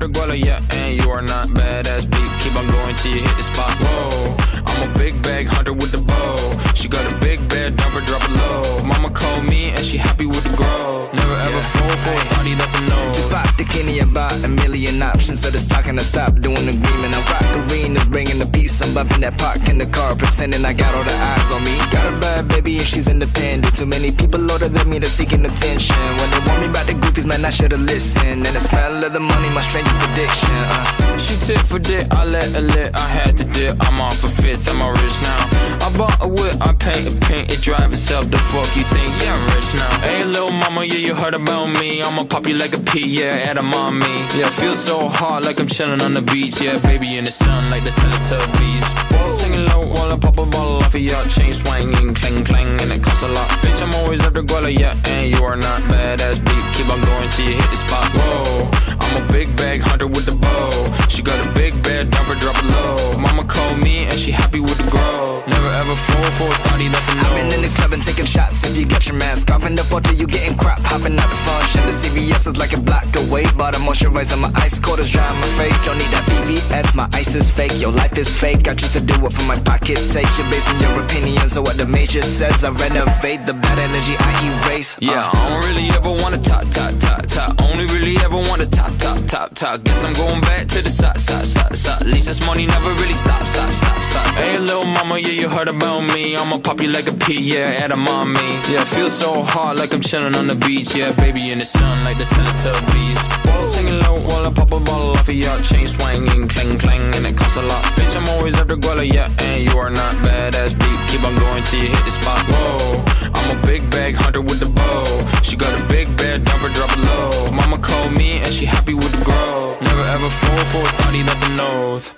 guala, 0.09 0.39
yeah, 0.39 0.61
and 0.73 1.01
you 1.01 1.11
are 1.11 1.23
not 1.23 1.49
badass 1.49 2.11
beat. 2.11 2.31
Keep 2.41 2.57
on 2.57 2.67
going 2.67 2.97
till 2.97 3.13
you 3.13 3.23
hit 3.23 3.37
the 3.37 3.43
spot. 3.43 3.71
Whoa, 3.81 4.37
I'm 4.67 4.91
a 4.91 4.99
big 4.99 5.21
bag 5.23 5.47
hunter 5.47 5.73
with 5.73 5.93
the 5.93 5.99
bow. 5.99 6.37
She 6.75 6.89
got 6.89 7.05
a 7.13 7.17
big 7.19 7.47
bed, 7.49 7.77
number 7.77 8.01
drop 8.01 8.23
it 8.25 8.31
low. 8.31 8.83
Mama 8.85 9.11
called 9.11 9.45
me 9.45 9.71
and 9.71 9.85
she 9.85 9.99
happy 9.99 10.27
with 10.27 10.43
the 10.45 10.57
grow. 10.57 11.20
Ever 11.61 11.69
fall 11.77 11.97
for 11.99 12.13
a 12.13 12.25
thotty, 12.33 12.55
that's 12.55 12.75
a. 12.75 12.81
Just 13.13 13.31
bought 13.31 13.59
the 13.59 13.65
Kenny 13.65 13.99
about 13.99 14.33
a 14.45 14.49
million 14.49 15.03
options. 15.03 15.43
So 15.43 15.51
just 15.51 15.71
talking 15.71 15.95
to 15.97 16.03
stop 16.03 16.33
doing 16.41 16.65
the 16.65 16.73
agreement. 16.73 17.15
I 17.15 17.21
rock 17.33 17.71
arenas, 17.71 18.07
bringing 18.07 18.39
the 18.39 18.47
peace. 18.47 18.81
I'm 18.81 18.95
bumping 18.95 19.21
that 19.21 19.37
park 19.37 19.69
in 19.69 19.77
the 19.77 19.85
car, 19.85 20.17
pretending 20.17 20.65
I 20.65 20.73
got 20.73 20.95
all 20.95 21.05
the 21.05 21.13
eyes 21.13 21.51
on 21.51 21.63
me. 21.63 21.77
Got 21.91 22.15
a 22.15 22.17
bad 22.19 22.49
baby 22.49 22.79
and 22.79 22.87
she's 22.87 23.09
independent. 23.09 23.77
Too 23.77 23.85
many 23.85 24.11
people 24.11 24.41
older 24.51 24.69
than 24.69 24.89
me 24.89 24.99
that's 25.01 25.13
seeking 25.13 25.45
attention. 25.45 25.97
When 26.19 26.31
they 26.31 26.41
want 26.47 26.61
me 26.63 26.69
about 26.69 26.87
the 26.87 26.95
goofies, 26.95 27.27
man, 27.27 27.45
I 27.45 27.51
should've 27.51 27.81
listened. 27.81 28.47
And 28.47 28.55
the 28.57 28.61
smell 28.61 29.05
of 29.05 29.13
the 29.13 29.21
money, 29.21 29.51
my 29.51 29.61
strangest 29.61 30.01
addiction. 30.09 30.57
Uh. 30.73 31.19
She 31.19 31.37
tit 31.47 31.59
for 31.59 31.79
dick, 31.79 32.07
I 32.11 32.25
let 32.25 32.49
her 32.53 32.63
lit, 32.63 32.97
I 32.97 33.07
had 33.07 33.37
to 33.39 33.45
dip. 33.45 33.77
I'm 33.87 34.01
off 34.01 34.25
a 34.25 34.29
fifth, 34.29 34.67
I'm 34.71 34.81
a 34.81 34.91
rich 34.91 35.17
now. 35.21 35.87
I 35.87 35.89
bought 35.97 36.19
a 36.23 36.29
whip, 36.29 36.57
I 36.61 36.73
paint 36.73 37.07
a 37.07 37.27
paint, 37.27 37.53
it 37.53 37.61
drive 37.61 37.93
itself. 37.93 38.31
The 38.31 38.39
fuck 38.39 38.69
you 38.75 38.85
think? 38.85 39.11
Yeah, 39.23 39.37
I'm 39.37 39.45
rich 39.55 39.71
now. 39.75 40.01
Hey, 40.01 40.25
little 40.25 40.51
mama, 40.51 40.85
yeah, 40.85 40.95
you 40.95 41.15
heard 41.15 41.35
about 41.35 41.50
me. 41.51 42.03
I'ma 42.03 42.25
pop 42.25 42.47
you 42.47 42.55
like 42.55 42.75
a 42.75 42.79
pea, 42.79 43.07
yeah, 43.07 43.49
at 43.51 43.59
a 43.59 43.63
mommy. 43.63 44.07
Yeah, 44.39 44.51
feel 44.51 44.75
so 44.75 45.09
hot 45.09 45.43
like 45.43 45.59
I'm 45.61 45.67
chilling 45.67 46.01
on 46.01 46.15
the 46.15 46.23
beach. 46.23 46.61
Yeah, 46.61 46.79
baby 46.83 47.17
in 47.19 47.25
the 47.25 47.31
sun 47.31 47.71
like 47.71 47.85
the 47.85 47.91
Teletubbies. 47.91 49.11
Balls 49.11 49.41
singing 49.41 49.67
low 49.67 49.89
while 49.89 50.13
I 50.13 50.19
pop 50.19 50.39
a 50.39 50.47
bottle 50.47 50.77
off 50.77 50.95
of 50.95 51.01
your 51.01 51.25
chain 51.27 51.53
swinging, 51.53 52.15
clang 52.15 52.45
clang, 52.45 52.81
and 52.81 52.93
it 52.93 53.03
costs 53.03 53.23
a 53.23 53.29
lot. 53.29 53.49
Bitch, 53.63 53.83
I'm 53.83 53.95
always 54.01 54.21
at 54.23 54.35
the 54.35 54.43
guala, 54.43 54.71
yeah, 54.77 54.95
and 55.07 55.31
you 55.31 55.45
are 55.45 55.57
not 55.57 55.81
badass 55.83 56.39
beat. 56.45 56.65
Keep 56.77 56.89
on 56.93 57.01
going 57.01 57.29
till 57.31 57.47
you 57.49 57.57
hit 57.57 57.71
the 57.71 57.77
spot. 57.77 58.07
Whoa, 58.15 58.71
I'm 59.01 59.23
a 59.23 59.33
big 59.33 59.49
bag 59.57 59.81
hunter 59.81 60.07
with 60.07 60.27
the 60.27 60.33
bow. 60.33 60.71
She 61.09 61.23
got 61.23 61.39
a 61.45 61.51
big 61.53 61.73
bed, 61.83 62.11
number 62.11 62.35
drop 62.37 62.57
it 62.59 62.67
low. 62.67 63.19
Mama 63.19 63.45
called 63.45 63.79
me 63.79 64.05
and 64.05 64.19
she 64.19 64.31
happy 64.31 64.61
with 64.61 64.79
the 64.79 64.91
grow. 64.91 65.43
Never 65.47 65.71
ever 65.83 65.97
fall 65.97 66.31
for 66.39 66.49
a 66.49 66.59
thotty, 66.69 66.89
that's 66.89 67.09
a 67.09 67.15
no. 67.17 67.23
I've 67.23 67.37
been 67.37 67.53
in 67.59 67.63
the 67.63 67.73
club 67.75 67.93
and 67.93 68.03
taking 68.03 68.25
shots. 68.25 68.65
If 68.65 68.77
you 68.77 68.87
got 68.87 69.07
your 69.07 69.17
mask 69.17 69.51
off 69.51 69.67
in 69.67 69.75
the 69.75 69.85
photo, 69.85 70.13
you 70.13 70.27
getting 70.27 70.57
crap. 70.57 70.81
Hopping 70.81 71.19
out 71.19 71.29
the 71.29 71.40
function. 71.47 71.83
The 71.87 71.93
CVS 71.93 72.47
is 72.51 72.57
like 72.57 72.73
a 72.73 72.81
block 72.81 73.07
away. 73.17 73.45
Bought 73.57 73.77
a 73.77 73.79
moisturizer, 73.79 74.39
my 74.41 74.51
ice 74.57 74.79
cold 74.79 74.99
is 75.01 75.11
dry 75.11 75.27
on 75.29 75.37
my 75.37 75.47
face. 75.59 75.85
Don't 75.85 75.99
need 75.99 76.11
that 76.17 76.25
VVS, 76.31 76.95
my 76.95 77.09
ice 77.15 77.35
is 77.35 77.51
fake. 77.51 77.73
Your 77.81 77.93
life 77.93 78.17
is 78.19 78.29
fake. 78.33 78.69
I 78.69 78.75
choose 78.75 78.93
to 78.93 79.01
do 79.01 79.15
it 79.27 79.33
for 79.33 79.45
my 79.45 79.59
pocket's 79.61 80.03
sake. 80.03 80.29
You're 80.39 80.51
basing 80.51 80.81
your 80.81 81.01
opinions 81.03 81.57
on 81.57 81.65
what 81.65 81.77
the 81.77 81.87
major 81.87 82.23
says. 82.23 82.65
I 82.65 82.71
renovate 82.71 83.47
the 83.47 83.55
bad 83.55 83.79
energy 83.79 84.17
I 84.19 84.33
erase. 84.51 84.97
Yeah, 85.01 85.29
Uh. 85.29 85.31
I 85.35 85.49
don't 85.49 85.65
really 85.69 85.89
ever 85.91 86.11
wanna 86.11 86.39
top, 86.39 86.65
top, 86.71 86.93
top, 86.99 87.27
top. 87.27 87.61
Only 87.63 87.87
really 87.87 88.17
ever 88.19 88.37
wanna 88.37 88.67
top, 88.67 88.93
top, 88.99 89.19
top, 89.27 89.55
top. 89.55 89.83
Guess 89.85 90.05
I'm 90.05 90.13
going 90.15 90.41
back 90.41 90.67
to 90.69 90.83
the 90.83 90.91
side, 90.91 91.21
side, 91.21 91.47
side, 91.47 91.77
side. 91.77 92.01
At 92.03 92.07
least 92.09 92.27
this 92.27 92.41
money 92.47 92.67
never 92.67 92.91
really 92.95 93.15
stop, 93.15 93.47
stop, 93.47 93.73
stop, 93.73 94.03
stop. 94.03 94.27
Hey, 94.35 94.59
little 94.59 94.85
mama, 94.85 95.19
yeah, 95.19 95.29
you 95.41 95.49
heard 95.49 95.69
about 95.69 96.01
me. 96.01 96.37
I'ma 96.37 96.59
pop 96.59 96.81
you 96.81 96.89
like 96.91 97.09
a 97.09 97.13
pea, 97.13 97.41
yeah, 97.41 97.83
at 97.85 97.93
a 97.93 97.97
mommy. 97.97 98.41
Yeah, 98.73 98.85
feel 98.85 99.09
so 99.09 99.43
hot 99.43 99.77
like 99.77 99.93
I'm 99.95 100.01
chilling 100.01 100.35
on 100.35 100.47
the 100.47 100.55
beach. 100.55 100.95
Yeah, 100.95 101.13
baby 101.17 101.30
in 101.39 101.59
the 101.61 101.65
sun 101.65 102.03
like 102.03 102.19
the 102.19 102.25
Teletubbies. 102.25 103.45
Balls 103.45 103.75
singing 103.75 104.01
low 104.01 104.19
while 104.21 104.47
I 104.47 104.53
pop 104.53 104.73
a 104.73 104.81
bottle 104.81 105.11
off 105.11 105.29
of 105.29 105.35
your 105.35 105.61
chain 105.63 105.87
swinging, 105.87 106.49
clang 106.49 106.77
clang, 106.79 107.15
and 107.15 107.25
it 107.25 107.37
costs 107.37 107.57
a 107.57 107.63
lot. 107.63 107.83
Bitch, 107.95 108.17
I'm 108.17 108.29
always 108.31 108.57
at 108.57 108.67
the 108.67 108.75
guala, 108.75 109.07
yeah, 109.07 109.31
and 109.39 109.63
you 109.63 109.79
are 109.79 109.91
not 109.91 110.15
badass 110.17 110.77
beat. 110.77 111.01
Keep 111.09 111.25
on 111.25 111.37
going 111.39 111.63
till 111.65 111.83
you 111.83 111.89
hit 111.89 112.05
the 112.05 112.11
spot. 112.11 112.43
Whoa, 112.49 113.05
I'm 113.35 113.57
a 113.57 113.67
big 113.67 113.89
bag 113.91 114.17
hunter 114.17 114.41
with 114.41 114.59
the 114.59 114.67
bow. 114.67 115.05
She 115.43 115.57
got 115.57 115.73
a 115.81 115.85
big 115.87 116.09
bed, 116.17 116.45
number 116.47 116.69
drop 116.71 116.91
it 116.97 117.01
low. 117.05 117.53
Mama 117.53 117.79
called 117.79 118.13
me 118.13 118.39
and 118.39 118.53
she 118.53 118.67
happy 118.67 118.95
with 118.95 119.13
the 119.13 119.25
grow. 119.25 119.79
Never 119.81 120.03
ever 120.03 120.31
fall 120.31 120.65
for 120.73 120.83
a 120.83 120.93
thotty, 120.99 121.23
that's 121.23 121.45
a 121.45 121.51
nose. 121.51 122.13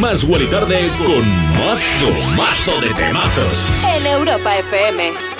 Más 0.00 0.24
Wally 0.24 0.46
Tarde 0.46 0.90
con 0.98 1.24
mazo, 1.60 2.10
mazo 2.36 2.80
de 2.80 2.88
temazos. 2.94 3.70
En 3.84 4.06
Europa 4.06 4.56
FM. 4.56 5.35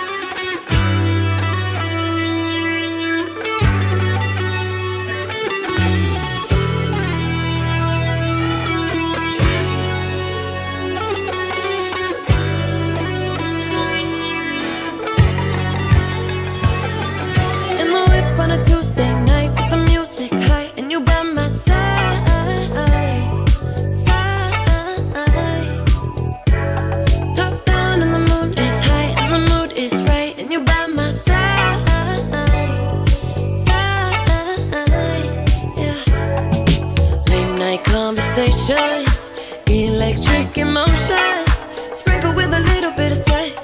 Conversations, 38.66 39.32
electric 39.66 40.58
emotions, 40.58 41.66
sprinkle 41.94 42.34
with 42.34 42.52
a 42.52 42.60
little 42.60 42.90
bit 42.92 43.12
of 43.12 43.18
sex 43.18 43.54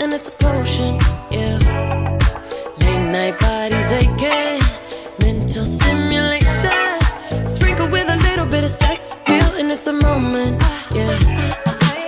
and 0.00 0.12
it's 0.12 0.28
a 0.28 0.30
potion. 0.32 0.98
Yeah. 1.30 1.58
Late 2.78 3.10
night 3.10 3.38
bodies 3.38 3.92
aching, 3.92 4.60
mental 5.18 5.64
stimulation. 5.64 7.48
Sprinkle 7.48 7.88
with 7.90 8.08
a 8.08 8.16
little 8.28 8.46
bit 8.46 8.64
of 8.64 8.70
sex 8.70 9.14
appeal, 9.14 9.50
and 9.58 9.70
it's 9.70 9.86
a 9.86 9.92
moment. 9.92 10.62
Yeah, 10.92 11.18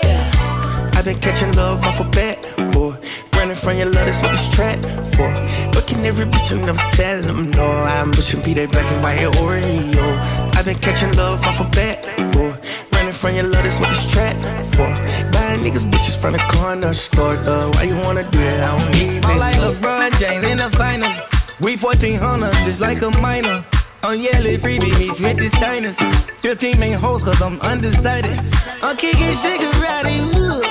yeah. 0.05 0.91
I've 0.95 1.05
been 1.05 1.19
catching 1.21 1.55
love 1.55 1.83
off 1.85 2.01
a 2.01 2.05
bat, 2.05 2.39
boy. 2.73 2.97
Running 3.35 3.57
from 3.57 3.77
your 3.77 3.87
love, 3.87 4.07
that's 4.07 4.21
what 4.21 4.31
this 4.31 4.55
trap 4.55 4.79
for. 5.15 5.31
Fucking 5.73 6.05
every 6.05 6.27
bitch 6.27 6.53
and 6.53 6.65
never 6.67 6.83
telling 6.91 7.27
them 7.27 7.51
no. 7.51 7.67
I'm 7.67 8.13
pushing 8.13 8.43
P, 8.43 8.55
that 8.55 8.71
black 8.71 8.87
and 8.87 9.03
white 9.03 9.21
Oreo. 9.37 10.52
I've 10.63 10.67
been 10.67 10.79
catching 10.79 11.13
love 11.17 11.43
off 11.43 11.59
a 11.59 11.65
bat, 11.75 12.07
boy. 12.33 12.55
Running 12.93 13.13
from 13.13 13.35
your 13.35 13.49
love, 13.49 13.65
that's 13.65 13.81
what 13.81 13.89
this 13.89 14.09
trap 14.13 14.37
for. 14.77 14.87
Buying 15.33 15.59
niggas 15.59 15.91
bitches 15.91 16.17
from 16.17 16.35
the 16.35 16.39
corner 16.55 16.95
store, 16.95 17.35
though. 17.35 17.69
Why 17.71 17.83
you 17.83 17.97
wanna 17.97 18.23
do 18.31 18.39
that? 18.39 18.63
I 18.63 18.79
don't 18.79 18.93
need 18.93 19.25
I'm 19.25 19.39
like 19.41 19.57
LeBron 19.57 20.17
James 20.21 20.45
in 20.45 20.59
the 20.59 20.71
finals. 20.71 21.19
We 21.59 21.77
1400, 21.77 22.53
just 22.65 22.81
like 22.81 23.03
a 23.03 23.11
minor. 23.19 23.65
Oh, 24.05 24.11
I'm 24.11 24.21
yelling 24.21 24.61
freebie 24.61 24.97
meets 25.01 25.21
with 25.21 25.37
the 25.37 25.51
signers. 25.51 25.99
15 26.47 26.79
main 26.79 26.93
hoes, 26.93 27.25
cause 27.25 27.43
I'm 27.43 27.61
undecided. 27.63 28.39
I'm 28.85 28.97
kicking 28.97 29.33
shit 29.33 29.59
karate, 29.61 30.23
ooh. 30.37 30.63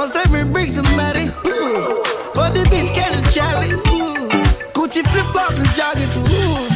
I'm 0.00 0.06
serving 0.06 0.52
bricks 0.52 0.76
matty, 0.94 1.26
ooh. 1.50 2.04
For 2.38 2.54
the 2.54 2.62
bitch, 2.70 2.94
catch 2.94 3.18
a 3.18 3.32
Charlie. 3.34 3.74
Gucci 4.74 5.02
flip 5.10 5.26
flops 5.34 5.58
and 5.58 5.66
joggers, 5.70 6.70
ooh. 6.70 6.73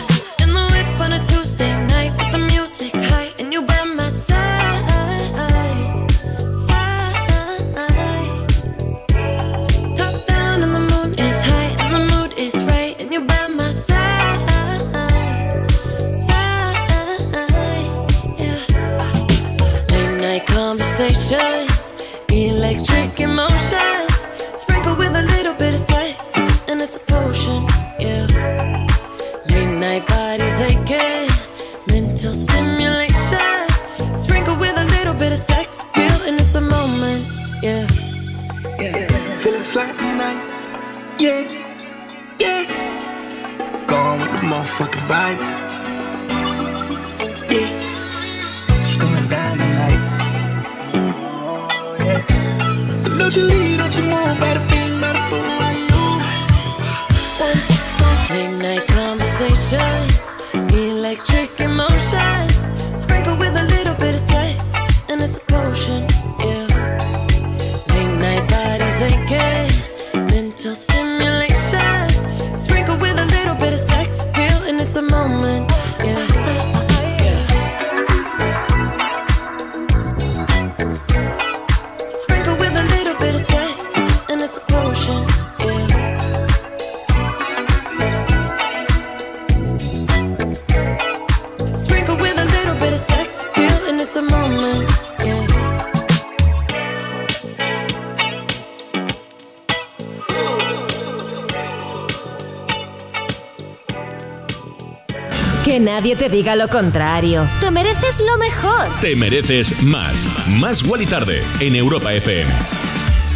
Nadie 105.99 106.15
te 106.15 106.29
diga 106.29 106.55
lo 106.55 106.69
contrario. 106.69 107.45
Te 107.61 107.73
mereces 107.73 108.21
lo 108.21 108.39
mejor. 108.39 108.87
Te 109.01 109.17
mereces 109.17 109.83
más. 109.83 110.29
Más 110.47 110.85
Wally 110.85 111.07
Tarde 111.07 111.43
en 111.59 111.75
Europa 111.75 112.15
FM. 112.15 112.49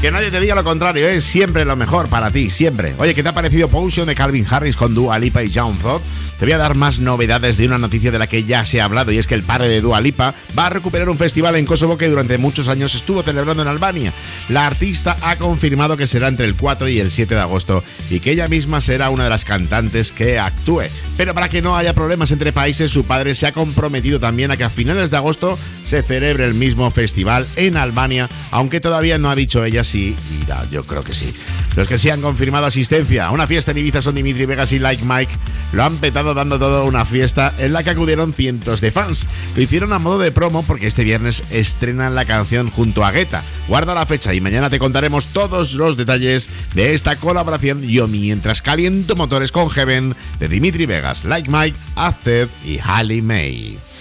Que 0.01 0.13
nadie 0.13 0.31
te 0.31 0.39
diga 0.39 0.55
lo 0.55 0.63
contrario, 0.63 1.09
es 1.09 1.25
siempre 1.25 1.65
lo 1.65 1.75
mejor 1.75 2.09
para 2.09 2.31
ti, 2.31 2.51
siempre. 2.51 2.95
Oye, 2.99 3.17
¿qué 3.17 3.25
te 3.25 3.31
ha 3.31 3.35
parecido 3.35 3.67
Potion 3.67 4.07
de 4.07 4.15
Calvin 4.15 4.47
Harris 4.49 4.77
con 4.77 4.95
Dua 4.95 5.19
Lipa 5.19 5.43
y 5.43 5.51
John 5.53 5.77
Thought? 5.77 6.03
Te 6.43 6.47
voy 6.47 6.55
a 6.55 6.59
dar 6.59 6.75
más 6.75 6.99
novedades 6.99 7.57
de 7.57 7.67
una 7.67 7.79
noticia 7.79 8.11
de 8.11 8.19
la 8.19 8.27
que 8.27 8.43
ya 8.43 8.65
se 8.65 8.81
ha 8.81 8.87
hablado 8.87 9.13
y 9.13 9.19
es 9.19 9.29
que 9.29 9.37
el 9.37 9.45
padre 9.45 9.69
de 9.69 9.81
Dua 9.81 10.01
Lipa 10.01 10.35
va 10.59 10.67
a 10.67 10.71
recuperar 10.71 11.09
un 11.09 11.17
festival 11.17 11.55
en 11.55 11.65
Kosovo 11.65 11.97
que 11.97 12.09
durante 12.09 12.37
muchos 12.37 12.69
años 12.69 12.97
estuvo 12.97 13.23
celebrando 13.23 13.63
en 13.63 13.69
Albania. 13.69 14.13
La 14.49 14.67
artista 14.67 15.17
ha 15.23 15.37
confirmado 15.37 15.97
que 15.97 16.09
será 16.09 16.27
entre 16.27 16.47
el 16.47 16.57
4 16.57 16.89
y 16.89 16.99
el 16.99 17.13
7 17.13 17.37
de 17.37 17.41
agosto 17.41 17.85
y 18.11 18.19
que 18.19 18.33
ella 18.33 18.49
misma 18.49 18.81
será 18.81 19.11
una 19.11 19.23
de 19.23 19.31
las 19.31 19.45
cantantes 19.45 20.11
que 20.11 20.41
actúe. 20.41 20.83
Pero 21.17 21.33
para 21.33 21.49
que 21.49 21.63
no 21.63 21.77
haya 21.77 21.93
problemas 21.93 22.33
entre 22.33 22.53
países, 22.53 22.91
su 22.91 23.05
padre 23.05 23.37
se 23.37 23.47
ha 23.47 23.53
comprometido 23.53 24.19
también 24.19 24.51
a 24.51 24.57
que 24.57 24.65
a 24.65 24.69
finales 24.69 25.13
de 25.13 25.19
agosto 25.19 25.57
se 25.85 26.03
celebre 26.03 26.45
el 26.45 26.55
mismo 26.55 26.91
festival 26.91 27.47
en 27.55 27.77
Albania, 27.77 28.29
aunque 28.51 28.81
todavía 28.81 29.17
no 29.17 29.31
ha 29.31 29.37
dicho 29.37 29.65
ella 29.65 29.85
si 29.85 30.17
irá, 30.43 30.67
yo 30.73 30.83
creo 30.83 31.05
que 31.05 31.13
sí. 31.13 31.33
Los 31.77 31.89
que 31.89 31.99
sí 31.99 32.11
han 32.11 32.21
confirmado 32.21 32.67
asistencia 32.67 33.27
a 33.27 33.31
una 33.31 33.47
fiesta 33.47 33.71
en 33.71 33.79
Ibiza 33.79 34.03
son 34.03 34.15
Dimitri 34.15 34.47
Vegas 34.47 34.73
y 34.73 34.79
Like 34.79 35.05
Mike. 35.05 35.33
Lo 35.73 35.85
han 35.85 35.97
petado 35.97 36.35
dando 36.35 36.59
todo 36.59 36.85
una 36.85 37.05
fiesta 37.05 37.55
en 37.59 37.73
la 37.73 37.83
que 37.83 37.91
acudieron 37.91 38.35
cientos 38.35 38.81
de 38.81 38.91
fans. 38.91 39.27
Lo 39.57 39.63
hicieron 39.63 39.93
a 39.93 39.99
modo 39.99 40.19
de 40.19 40.33
promo 40.33 40.63
porque 40.63 40.87
este 40.87 41.05
viernes 41.05 41.43
estrenan 41.51 42.15
la 42.15 42.25
canción 42.25 42.71
junto 42.71 43.05
a 43.05 43.11
Guetta. 43.11 43.43
Guarda 43.69 43.95
la 43.95 44.07
fecha 44.07 44.35
y 44.35 44.41
mañana 44.41 44.71
te 44.71 44.79
contaremos 44.79 45.29
todos 45.29 45.75
los 45.75 45.97
detalles 45.97 46.51
de 46.75 46.95
esta 46.95 47.17
colaboración. 47.17 47.83
Yo 47.83 48.09
mientras 48.09 48.63
caliento 48.63 49.17
motores 49.17 49.53
con 49.53 49.71
Heaven 49.71 50.15
de 50.39 50.49
Dimitri 50.49 50.87
Vegas, 50.87 51.25
Like 51.25 51.51
Mike, 51.51 51.79
Azed 51.97 52.49
y 52.65 52.79
Halle 52.79 53.23
May. 53.23 53.92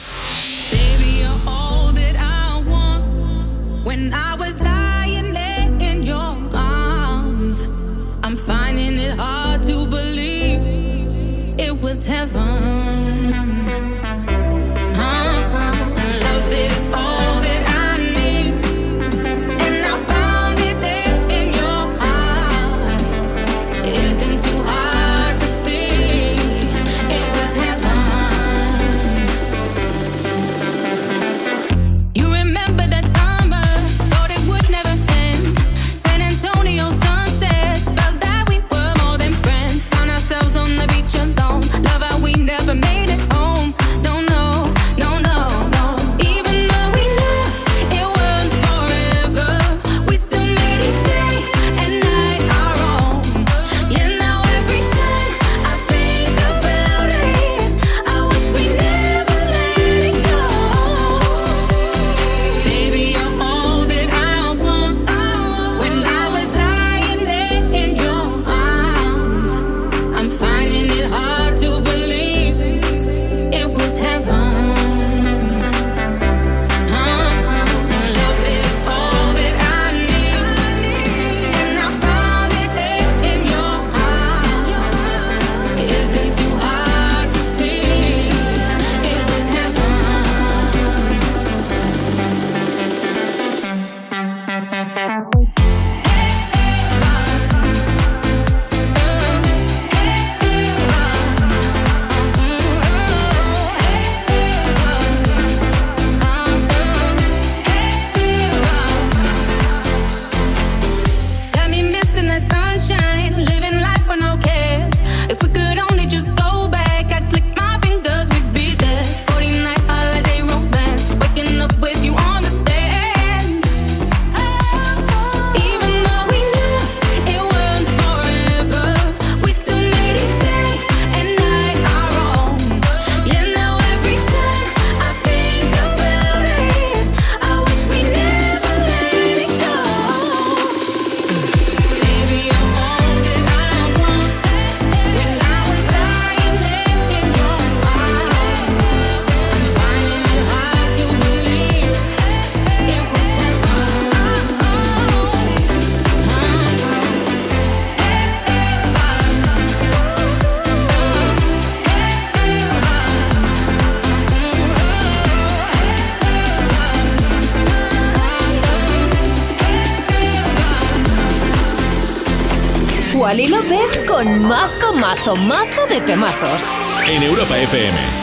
Mazo, 175.11 175.35
mazo, 175.35 175.85
de 175.89 175.99
temazos. 176.01 176.69
En 177.07 177.21
Europa 177.23 177.57
FM. 177.57 178.20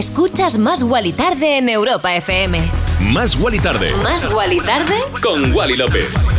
Escuchas 0.00 0.56
Más 0.56 0.82
Wally 0.82 1.12
Tarde 1.12 1.58
en 1.58 1.68
Europa 1.68 2.14
FM. 2.14 2.58
Más 3.00 3.38
Wally 3.38 3.60
Tarde. 3.60 3.92
Más 4.02 4.32
Wally 4.32 4.58
Tarde 4.60 4.94
Con 5.22 5.54
Wally 5.54 5.76
López. 5.76 6.29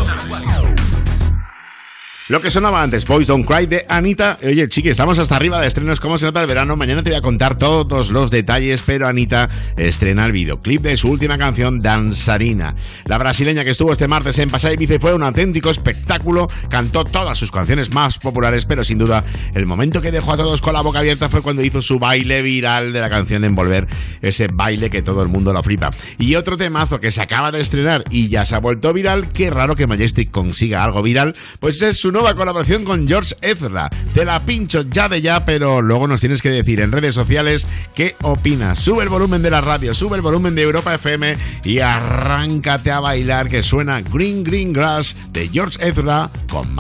Lo 2.32 2.40
que 2.40 2.50
sonaba 2.50 2.82
antes, 2.82 3.06
Boys 3.06 3.28
Don't 3.28 3.46
Cry 3.46 3.66
de 3.66 3.86
Anita. 3.90 4.38
Oye, 4.42 4.70
chiqui, 4.70 4.88
estamos 4.88 5.20
hasta 5.20 5.36
arriba 5.36 5.60
de 5.60 5.68
estrenos. 5.68 6.00
¿Cómo 6.00 6.18
se 6.18 6.26
nota 6.26 6.40
el 6.40 6.48
verano? 6.48 6.78
Mañana 6.78 7.04
te 7.04 7.10
voy 7.10 7.18
a 7.18 7.22
contar 7.22 7.58
todos 7.58 8.10
los 8.10 8.32
detalles, 8.32 8.84
pero 8.86 9.06
Anita 9.06 9.50
estrena 9.76 10.24
el 10.24 10.32
videoclip 10.32 10.82
de 10.82 10.96
su 10.96 11.10
última 11.10 11.38
canción, 11.38 11.82
Danzarina. 11.82 12.74
La 13.04 13.18
brasileña 13.18 13.66
que 13.66 13.72
estuvo 13.72 13.92
este 13.92 14.08
martes 14.08 14.40
en 14.40 14.50
Pasay 14.50 14.78
Bice 14.78 14.98
fue 14.98 15.14
un 15.14 15.24
auténtico 15.24 15.72
espectáculo. 15.72 16.48
Cantó 16.70 17.04
todas 17.04 17.38
sus 17.38 17.52
canciones 17.52 17.94
más 17.94 18.18
populares, 18.18 18.66
pero 18.66 18.86
sin 18.86 18.98
duda 18.98 19.26
el 19.54 19.66
momento 19.66 20.02
que 20.02 20.14
dejó 20.14 20.32
a 20.32 20.38
todos 20.38 20.62
con 20.62 20.74
la 20.74 20.80
boca 20.80 21.00
abierta 21.00 21.28
fue 21.28 21.42
cuando 21.42 21.64
hizo 21.64 21.82
su 21.82 22.00
baile 22.00 22.42
viral 22.42 22.94
de 22.94 23.02
la 23.02 23.10
canción 23.10 23.44
Envolver, 23.44 23.88
ese 24.22 24.48
baile 24.48 24.90
que 24.90 25.02
todo 25.02 25.22
el 25.22 25.28
mundo 25.28 25.52
lo 25.52 25.62
flipa. 25.64 25.90
Y 26.18 26.36
otro 26.36 26.56
temazo 26.56 27.02
que 27.02 27.12
se 27.12 27.22
acaba 27.22 27.52
de 27.52 27.60
estrenar 27.60 28.06
y 28.10 28.30
ya 28.30 28.46
se 28.46 28.56
ha 28.56 28.60
vuelto 28.60 28.94
viral, 28.94 29.28
qué 29.28 29.50
raro 29.50 29.76
que 29.76 29.86
Majestic 29.86 30.32
consiga 30.32 30.82
algo 30.82 31.02
viral, 31.02 31.34
pues 31.60 31.82
es 31.82 31.98
su 31.98 32.21
nueva 32.22 32.38
colaboración 32.38 32.84
con 32.84 33.08
George 33.08 33.34
Ezra. 33.42 33.90
Te 34.14 34.26
la 34.26 34.46
pincho 34.46 34.84
ya 34.84 35.10
de 35.10 35.24
ya, 35.24 35.44
pero 35.44 35.82
luego 35.82 36.08
nos 36.08 36.20
tienes 36.20 36.44
que 36.44 36.52
decir 36.52 36.80
en 36.80 36.92
redes 36.92 37.16
sociales 37.16 37.68
qué 37.96 38.16
opinas. 38.22 38.78
Sube 38.78 39.02
el 39.02 39.10
volumen 39.10 39.42
de 39.42 39.50
la 39.50 39.60
radio, 39.60 39.96
sube 39.96 40.18
el 40.18 40.22
volumen 40.22 40.54
de 40.54 40.62
Europa 40.62 40.94
FM 40.94 41.36
y 41.64 41.80
arráncate 41.80 42.92
a 42.92 43.00
bailar 43.00 43.48
que 43.48 43.64
suena 43.64 44.02
Green 44.02 44.44
Green 44.44 44.72
Grass 44.72 45.16
de 45.32 45.50
George 45.50 45.80
Ezra 45.82 46.30
con 46.48 46.76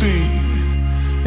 three. 0.00 0.37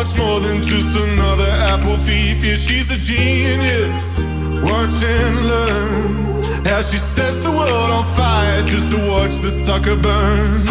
Much 0.00 0.16
more 0.16 0.40
than 0.40 0.62
just 0.62 0.96
another 0.96 1.50
apple 1.72 1.96
thief. 1.98 2.42
Yeah, 2.42 2.54
she's 2.54 2.90
a 2.90 2.96
genius. 2.96 4.22
Watch 4.64 4.96
and 5.04 5.36
learn. 5.46 6.40
Why 6.64 6.80
she 6.80 6.96
sets 6.96 7.40
the 7.40 7.50
world 7.50 7.90
on 7.98 8.04
fire 8.16 8.62
just 8.64 8.90
to 8.92 8.98
watch 9.12 9.34
the 9.44 9.50
sucker 9.50 9.96
burn. 9.96 10.64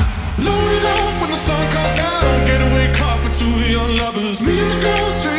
Load 0.45 0.71
it 0.77 0.85
up 0.97 1.21
when 1.21 1.29
the 1.29 1.41
sun 1.47 1.63
comes 1.75 1.93
down. 1.93 2.47
Getaway 2.47 2.91
car 2.91 3.21
for 3.21 3.31
two 3.41 3.55
young 3.75 3.91
lovers. 3.97 4.41
Me 4.41 4.59
and 4.63 4.71
the 4.71 4.79
girl 4.81 5.09
straight 5.11 5.38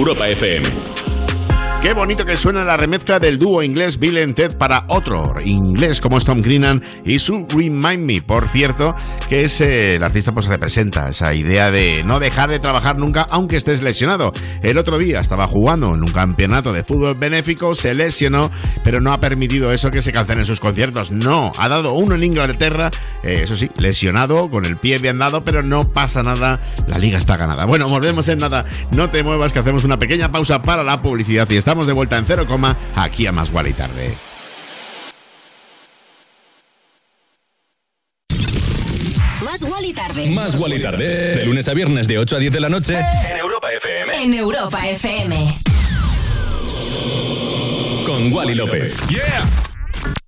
Europa 0.00 0.30
FM. 0.30 0.66
Qué 1.82 1.92
bonito 1.92 2.24
que 2.24 2.38
suena 2.38 2.64
la 2.64 2.78
remezcla 2.78 3.18
del 3.18 3.38
dúo 3.38 3.62
inglés 3.62 3.98
Bill 3.98 4.16
and 4.16 4.34
Ted 4.34 4.56
para 4.56 4.84
otro 4.88 5.34
inglés 5.44 6.00
como 6.00 6.18
Tom 6.20 6.40
Greenan 6.40 6.82
y 7.04 7.18
su 7.18 7.46
Remind 7.50 8.06
Me. 8.06 8.22
Por 8.22 8.48
cierto, 8.48 8.94
que 9.30 9.44
es 9.44 9.60
eh, 9.60 9.94
el 9.94 10.02
artista 10.02 10.32
pues 10.32 10.46
representa 10.46 11.08
esa 11.08 11.32
idea 11.34 11.70
de 11.70 12.02
no 12.02 12.18
dejar 12.18 12.50
de 12.50 12.58
trabajar 12.58 12.98
nunca 12.98 13.28
aunque 13.30 13.56
estés 13.56 13.80
lesionado. 13.80 14.32
El 14.60 14.76
otro 14.76 14.98
día 14.98 15.20
estaba 15.20 15.46
jugando 15.46 15.94
en 15.94 16.00
un 16.00 16.10
campeonato 16.10 16.72
de 16.72 16.82
fútbol 16.82 17.14
benéfico, 17.14 17.76
se 17.76 17.94
lesionó, 17.94 18.50
pero 18.82 19.00
no 19.00 19.12
ha 19.12 19.20
permitido 19.20 19.72
eso 19.72 19.92
que 19.92 20.02
se 20.02 20.10
cancelen 20.10 20.46
sus 20.46 20.58
conciertos. 20.58 21.12
No, 21.12 21.52
ha 21.56 21.68
dado 21.68 21.92
uno 21.92 22.16
en 22.16 22.24
Inglaterra 22.24 22.90
eh, 23.22 23.42
eso 23.44 23.54
sí, 23.54 23.70
lesionado, 23.76 24.50
con 24.50 24.64
el 24.64 24.76
pie 24.76 24.98
bien 24.98 25.20
dado, 25.20 25.44
pero 25.44 25.62
no 25.62 25.92
pasa 25.92 26.24
nada, 26.24 26.58
la 26.88 26.98
liga 26.98 27.16
está 27.16 27.36
ganada. 27.36 27.66
Bueno, 27.66 27.88
volvemos 27.88 28.28
en 28.28 28.40
nada, 28.40 28.64
no 28.96 29.10
te 29.10 29.22
muevas 29.22 29.52
que 29.52 29.60
hacemos 29.60 29.84
una 29.84 29.96
pequeña 29.96 30.32
pausa 30.32 30.60
para 30.60 30.82
la 30.82 31.00
publicidad 31.00 31.48
y 31.50 31.56
estamos 31.56 31.86
de 31.86 31.92
vuelta 31.92 32.16
en 32.16 32.26
cero 32.26 32.46
coma 32.48 32.76
aquí 32.96 33.26
a 33.26 33.32
Más 33.32 33.52
y 33.52 33.72
Tarde. 33.74 34.29
Más 39.60 39.70
Wally 39.70 39.92
tarde. 39.92 40.26
Más 40.30 40.56
y 40.56 40.80
Tarde. 40.80 41.36
De 41.36 41.44
lunes 41.44 41.68
a 41.68 41.74
viernes 41.74 42.08
de 42.08 42.16
8 42.16 42.36
a 42.36 42.38
10 42.38 42.52
de 42.52 42.60
la 42.60 42.70
noche 42.70 42.98
en 42.98 43.36
Europa 43.36 43.68
FM. 43.70 44.22
En 44.22 44.32
Europa 44.32 44.88
FM. 44.88 45.54
Con 48.06 48.32
Wally 48.32 48.54
López. 48.54 48.96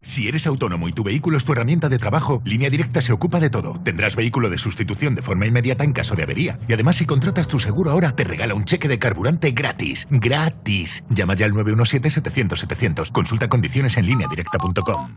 Si 0.02 0.28
eres 0.28 0.46
autónomo 0.46 0.86
y 0.86 0.92
tu 0.92 1.02
vehículo 1.02 1.38
es 1.38 1.46
tu 1.46 1.52
herramienta 1.52 1.88
de 1.88 1.98
trabajo, 1.98 2.42
Línea 2.44 2.68
Directa 2.68 3.00
se 3.00 3.14
ocupa 3.14 3.40
de 3.40 3.48
todo. 3.48 3.80
Tendrás 3.82 4.16
vehículo 4.16 4.50
de 4.50 4.58
sustitución 4.58 5.14
de 5.14 5.22
forma 5.22 5.46
inmediata 5.46 5.84
en 5.84 5.94
caso 5.94 6.14
de 6.14 6.24
avería. 6.24 6.58
Y 6.68 6.74
además, 6.74 6.96
si 6.96 7.06
contratas 7.06 7.48
tu 7.48 7.58
seguro 7.58 7.90
ahora, 7.90 8.14
te 8.14 8.24
regala 8.24 8.52
un 8.52 8.66
cheque 8.66 8.88
de 8.88 8.98
carburante 8.98 9.52
gratis. 9.52 10.06
¡Gratis! 10.10 11.04
Llama 11.08 11.36
ya 11.36 11.46
al 11.46 11.52
917-700-700. 11.52 13.10
Consulta 13.12 13.48
condiciones 13.48 13.96
en 13.96 14.06
lineadirecta.com. 14.06 15.16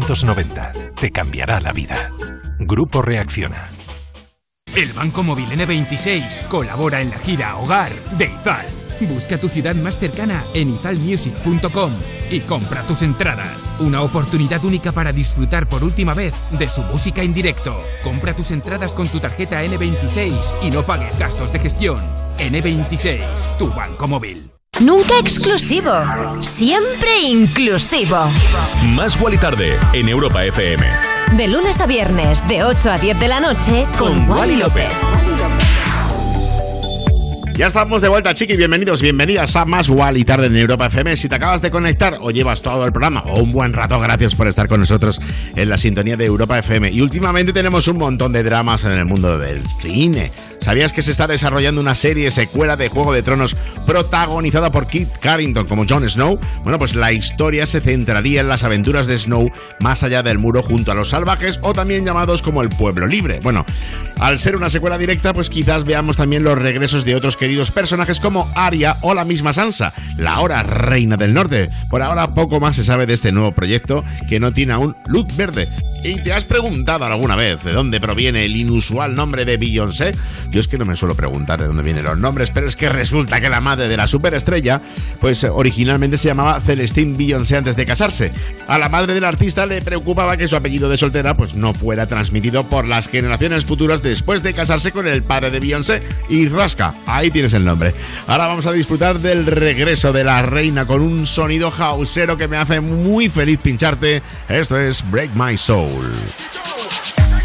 Te 0.99 1.11
cambiará 1.11 1.59
la 1.59 1.71
vida. 1.71 2.11
Grupo 2.59 3.01
Reacciona. 3.01 3.69
El 4.75 4.93
Banco 4.93 5.23
Móvil 5.23 5.49
N26 5.49 6.47
colabora 6.47 7.01
en 7.01 7.09
la 7.09 7.17
gira 7.17 7.57
Hogar 7.57 7.91
de 8.17 8.25
Izal. 8.25 8.65
Busca 9.01 9.37
tu 9.37 9.49
ciudad 9.49 9.75
más 9.75 9.97
cercana 9.97 10.43
en 10.53 10.69
izalmusic.com 10.75 11.91
y 12.29 12.39
compra 12.41 12.81
tus 12.83 13.01
entradas. 13.01 13.71
Una 13.79 14.01
oportunidad 14.03 14.63
única 14.63 14.91
para 14.91 15.11
disfrutar 15.11 15.67
por 15.67 15.83
última 15.83 16.13
vez 16.13 16.57
de 16.57 16.69
su 16.69 16.83
música 16.83 17.21
en 17.23 17.33
directo. 17.33 17.75
Compra 18.03 18.35
tus 18.35 18.51
entradas 18.51 18.93
con 18.93 19.07
tu 19.07 19.19
tarjeta 19.19 19.63
N26 19.63 20.33
y 20.63 20.69
no 20.69 20.83
pagues 20.83 21.17
gastos 21.17 21.51
de 21.51 21.59
gestión. 21.59 21.99
N26, 22.37 23.57
tu 23.57 23.69
banco 23.69 24.07
móvil. 24.07 24.51
Nunca 24.79 25.19
exclusivo, 25.19 25.91
siempre 26.41 27.21
inclusivo. 27.21 28.17
Más 28.95 29.15
y 29.31 29.37
Tarde 29.37 29.77
en 29.93 30.09
Europa 30.09 30.43
FM. 30.45 30.83
De 31.37 31.47
lunes 31.47 31.79
a 31.79 31.85
viernes, 31.85 32.47
de 32.47 32.63
8 32.63 32.89
a 32.89 32.97
10 32.97 33.19
de 33.19 33.27
la 33.27 33.39
noche, 33.41 33.85
con, 33.99 34.25
Con 34.25 34.29
Wally 34.29 34.53
Wally 34.53 34.55
López. 34.55 34.93
Ya 37.55 37.67
estamos 37.67 38.01
de 38.01 38.07
vuelta, 38.07 38.33
chiqui. 38.33 38.57
Bienvenidos, 38.57 39.03
bienvenidas 39.03 39.55
a 39.55 39.65
Más 39.65 39.91
y 40.15 40.23
Tarde 40.23 40.47
en 40.47 40.55
Europa 40.55 40.87
FM. 40.87 41.15
Si 41.15 41.29
te 41.29 41.35
acabas 41.35 41.61
de 41.61 41.69
conectar 41.69 42.17
o 42.19 42.31
llevas 42.31 42.63
todo 42.63 42.83
el 42.85 42.91
programa 42.91 43.21
o 43.27 43.39
un 43.39 43.51
buen 43.51 43.73
rato, 43.73 43.99
gracias 43.99 44.33
por 44.33 44.47
estar 44.47 44.67
con 44.67 44.79
nosotros 44.79 45.21
en 45.55 45.69
la 45.69 45.77
sintonía 45.77 46.17
de 46.17 46.25
Europa 46.25 46.57
FM. 46.57 46.89
Y 46.89 47.01
últimamente 47.01 47.53
tenemos 47.53 47.87
un 47.87 47.97
montón 47.97 48.33
de 48.33 48.41
dramas 48.41 48.83
en 48.85 48.93
el 48.93 49.05
mundo 49.05 49.37
del 49.37 49.63
cine. 49.79 50.31
¿Sabías 50.61 50.93
que 50.93 51.01
se 51.01 51.11
está 51.11 51.25
desarrollando 51.25 51.81
una 51.81 51.95
serie 51.95 52.29
secuela 52.29 52.77
de 52.77 52.87
Juego 52.87 53.13
de 53.13 53.23
Tronos 53.23 53.55
protagonizada 53.87 54.71
por 54.71 54.85
Kit 54.85 55.09
Carrington 55.19 55.67
como 55.67 55.85
Jon 55.89 56.07
Snow? 56.07 56.39
Bueno, 56.63 56.77
pues 56.77 56.93
la 56.93 57.11
historia 57.11 57.65
se 57.65 57.81
centraría 57.81 58.41
en 58.41 58.47
las 58.47 58.63
aventuras 58.63 59.07
de 59.07 59.17
Snow 59.17 59.49
más 59.79 60.03
allá 60.03 60.21
del 60.21 60.37
muro 60.37 60.61
junto 60.61 60.91
a 60.91 60.95
los 60.95 61.09
salvajes 61.09 61.59
o 61.63 61.73
también 61.73 62.05
llamados 62.05 62.43
como 62.43 62.61
el 62.61 62.69
pueblo 62.69 63.07
libre. 63.07 63.39
Bueno, 63.41 63.65
al 64.19 64.37
ser 64.37 64.55
una 64.55 64.69
secuela 64.69 64.99
directa, 64.99 65.33
pues 65.33 65.49
quizás 65.49 65.83
veamos 65.83 66.17
también 66.17 66.43
los 66.43 66.59
regresos 66.59 67.05
de 67.05 67.15
otros 67.15 67.37
queridos 67.37 67.71
personajes 67.71 68.19
como 68.19 68.47
Arya 68.53 68.97
o 69.01 69.15
la 69.15 69.25
misma 69.25 69.53
Sansa, 69.53 69.93
la 70.15 70.33
ahora 70.33 70.61
reina 70.61 71.17
del 71.17 71.33
norte. 71.33 71.71
Por 71.89 72.03
ahora 72.03 72.35
poco 72.35 72.59
más 72.59 72.75
se 72.75 72.85
sabe 72.85 73.07
de 73.07 73.15
este 73.15 73.31
nuevo 73.31 73.51
proyecto 73.51 74.03
que 74.27 74.39
no 74.39 74.53
tiene 74.53 74.73
aún 74.73 74.95
luz 75.07 75.25
verde. 75.35 75.67
¿Y 76.03 76.15
te 76.15 76.33
has 76.33 76.45
preguntado 76.45 77.05
alguna 77.05 77.35
vez 77.35 77.63
de 77.63 77.73
dónde 77.73 77.99
proviene 77.99 78.45
el 78.45 78.55
inusual 78.55 79.13
nombre 79.13 79.45
de 79.45 79.57
Beyoncé? 79.57 80.11
Yo 80.49 80.59
es 80.59 80.67
que 80.67 80.79
no 80.79 80.85
me 80.85 80.95
suelo 80.95 81.13
preguntar 81.13 81.59
de 81.59 81.67
dónde 81.67 81.83
vienen 81.83 82.05
los 82.05 82.17
nombres, 82.17 82.49
pero 82.49 82.65
es 82.65 82.75
que 82.75 82.89
resulta 82.89 83.39
que 83.39 83.49
la 83.49 83.61
madre 83.61 83.87
de 83.87 83.97
la 83.97 84.07
superestrella, 84.07 84.81
pues 85.19 85.43
originalmente 85.43 86.17
se 86.17 86.29
llamaba 86.29 86.59
Celestine 86.59 87.15
Beyoncé 87.15 87.57
antes 87.57 87.75
de 87.75 87.85
casarse. 87.85 88.31
A 88.67 88.79
la 88.79 88.89
madre 88.89 89.13
del 89.13 89.25
artista 89.25 89.67
le 89.67 89.79
preocupaba 89.83 90.37
que 90.37 90.47
su 90.47 90.55
apellido 90.55 90.89
de 90.89 90.97
soltera 90.97 91.37
pues 91.37 91.53
no 91.53 91.75
fuera 91.75 92.07
transmitido 92.07 92.67
por 92.67 92.87
las 92.87 93.07
generaciones 93.07 93.65
futuras 93.65 94.01
después 94.01 94.41
de 94.41 94.55
casarse 94.55 94.91
con 94.91 95.07
el 95.07 95.21
padre 95.21 95.51
de 95.51 95.59
Beyoncé 95.59 96.01
y 96.29 96.47
rasca, 96.47 96.95
ahí 97.05 97.29
tienes 97.29 97.53
el 97.53 97.63
nombre. 97.63 97.93
Ahora 98.25 98.47
vamos 98.47 98.65
a 98.65 98.71
disfrutar 98.71 99.19
del 99.19 99.45
regreso 99.45 100.11
de 100.11 100.23
la 100.23 100.41
reina 100.41 100.85
con 100.85 101.01
un 101.01 101.27
sonido 101.27 101.71
hausero 101.77 102.37
que 102.37 102.47
me 102.47 102.57
hace 102.57 102.81
muy 102.81 103.29
feliz 103.29 103.59
pincharte. 103.61 104.23
Esto 104.49 104.79
es 104.79 105.07
Break 105.11 105.35
My 105.35 105.55
Soul. 105.55 105.90
You 105.91 107.40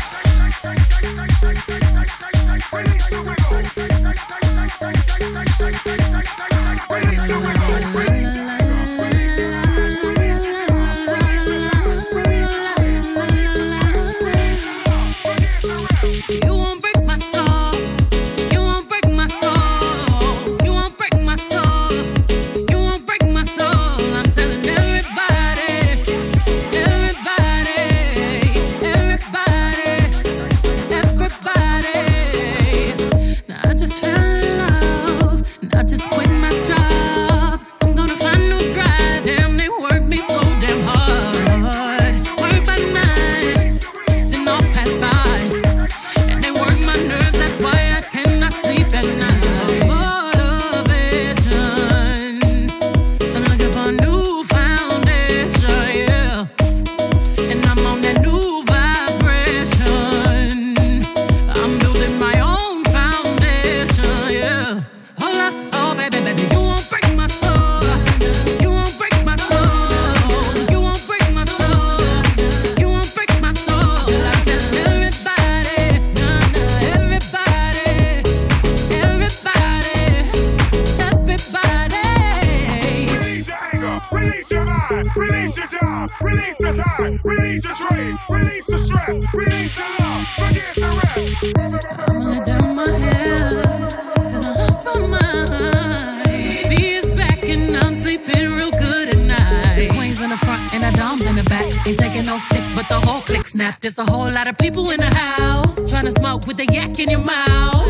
Release 88.68 88.88
the 88.88 88.96
stress, 88.96 89.34
release 89.34 89.76
the 89.76 89.82
love, 90.00 90.26
forget 90.26 90.74
the 90.74 90.80
rest. 90.98 92.08
I'm 92.08 92.20
gonna 92.20 92.42
down 92.42 92.74
my 92.74 92.88
head, 92.88 93.92
cause 94.32 94.44
I 94.44 94.50
lost 94.54 94.86
my 94.86 95.06
mind. 95.06 96.68
B 96.68 96.94
is 96.94 97.08
back 97.12 97.48
and 97.48 97.76
I'm 97.76 97.94
sleeping 97.94 98.54
real 98.54 98.72
good 98.72 99.10
at 99.10 99.18
night. 99.18 99.76
The 99.76 99.88
queen's 99.90 100.20
in 100.20 100.30
the 100.30 100.36
front 100.36 100.74
and 100.74 100.82
the 100.82 100.90
dom's 100.96 101.26
in 101.26 101.36
the 101.36 101.44
back. 101.44 101.86
Ain't 101.86 101.96
taking 101.96 102.26
no 102.26 102.38
flicks, 102.38 102.72
but 102.72 102.88
the 102.88 102.98
whole 102.98 103.20
click 103.20 103.46
snapped. 103.46 103.82
There's 103.82 103.98
a 103.98 104.04
whole 104.04 104.28
lot 104.28 104.48
of 104.48 104.58
people 104.58 104.90
in 104.90 104.98
the 104.98 105.14
house. 105.14 105.88
Trying 105.88 106.06
to 106.06 106.10
smoke 106.10 106.48
with 106.48 106.58
a 106.58 106.66
yak 106.66 106.98
in 106.98 107.08
your 107.08 107.24
mouth. 107.24 107.86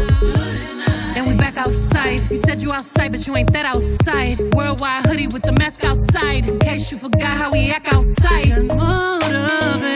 And 1.16 1.27
we 1.27 1.35
back 1.35 1.57
outside. 1.57 2.20
You 2.31 2.36
said 2.36 2.61
you 2.61 2.70
outside, 2.73 3.12
but 3.12 3.27
you 3.27 3.35
ain't 3.35 3.51
that 3.55 3.65
outside. 3.65 4.39
Worldwide 4.55 5.07
hoodie 5.07 5.28
with 5.28 5.43
the 5.43 5.53
mask 5.53 5.85
outside. 5.85 6.47
In 6.47 6.59
case 6.59 6.93
you 6.93 6.98
forgot 6.98 7.35
how 7.39 7.51
we 7.51 7.70
act 7.70 7.90
outside. 7.90 8.62
Motivated. 8.62 9.95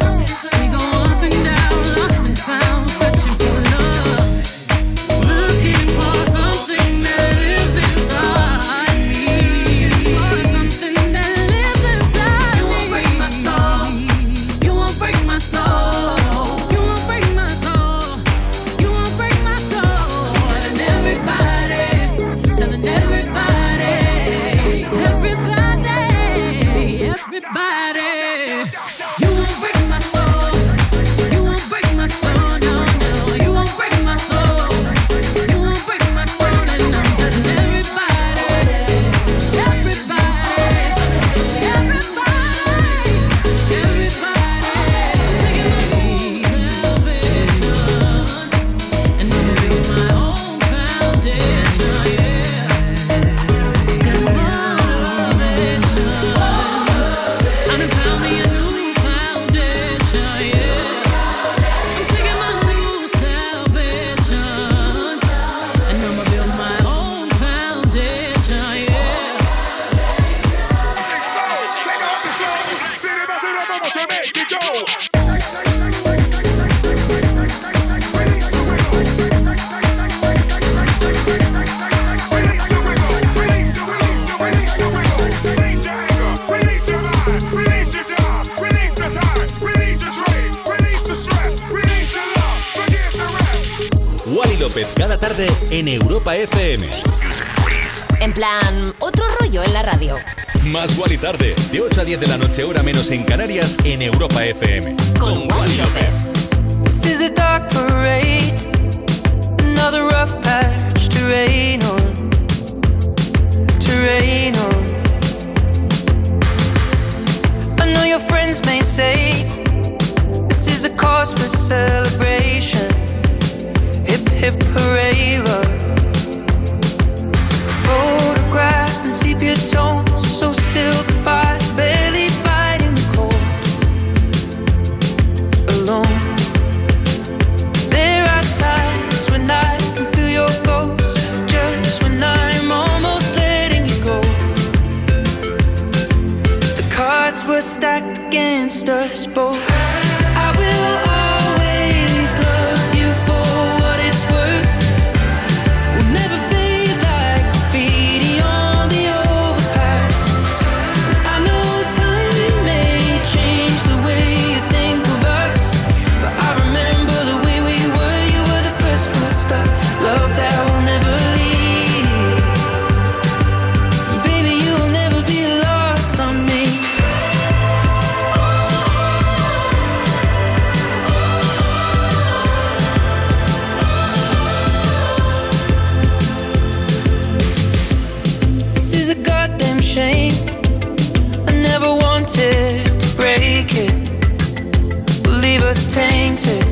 was 195.73 195.93
tainted. 195.93 196.65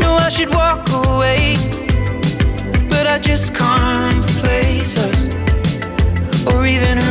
Knew 0.00 0.14
I 0.26 0.28
should 0.28 0.50
walk 0.50 0.86
away, 0.90 1.56
but 2.90 3.06
I 3.06 3.18
just 3.18 3.54
can't 3.54 4.26
place 4.40 4.98
us 4.98 5.20
or 6.46 6.66
even. 6.66 7.03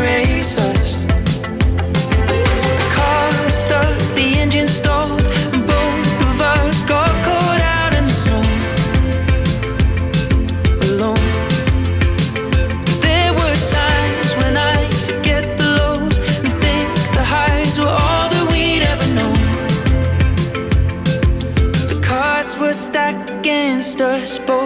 just 23.96 24.02
us, 24.02 24.40
both 24.40 24.63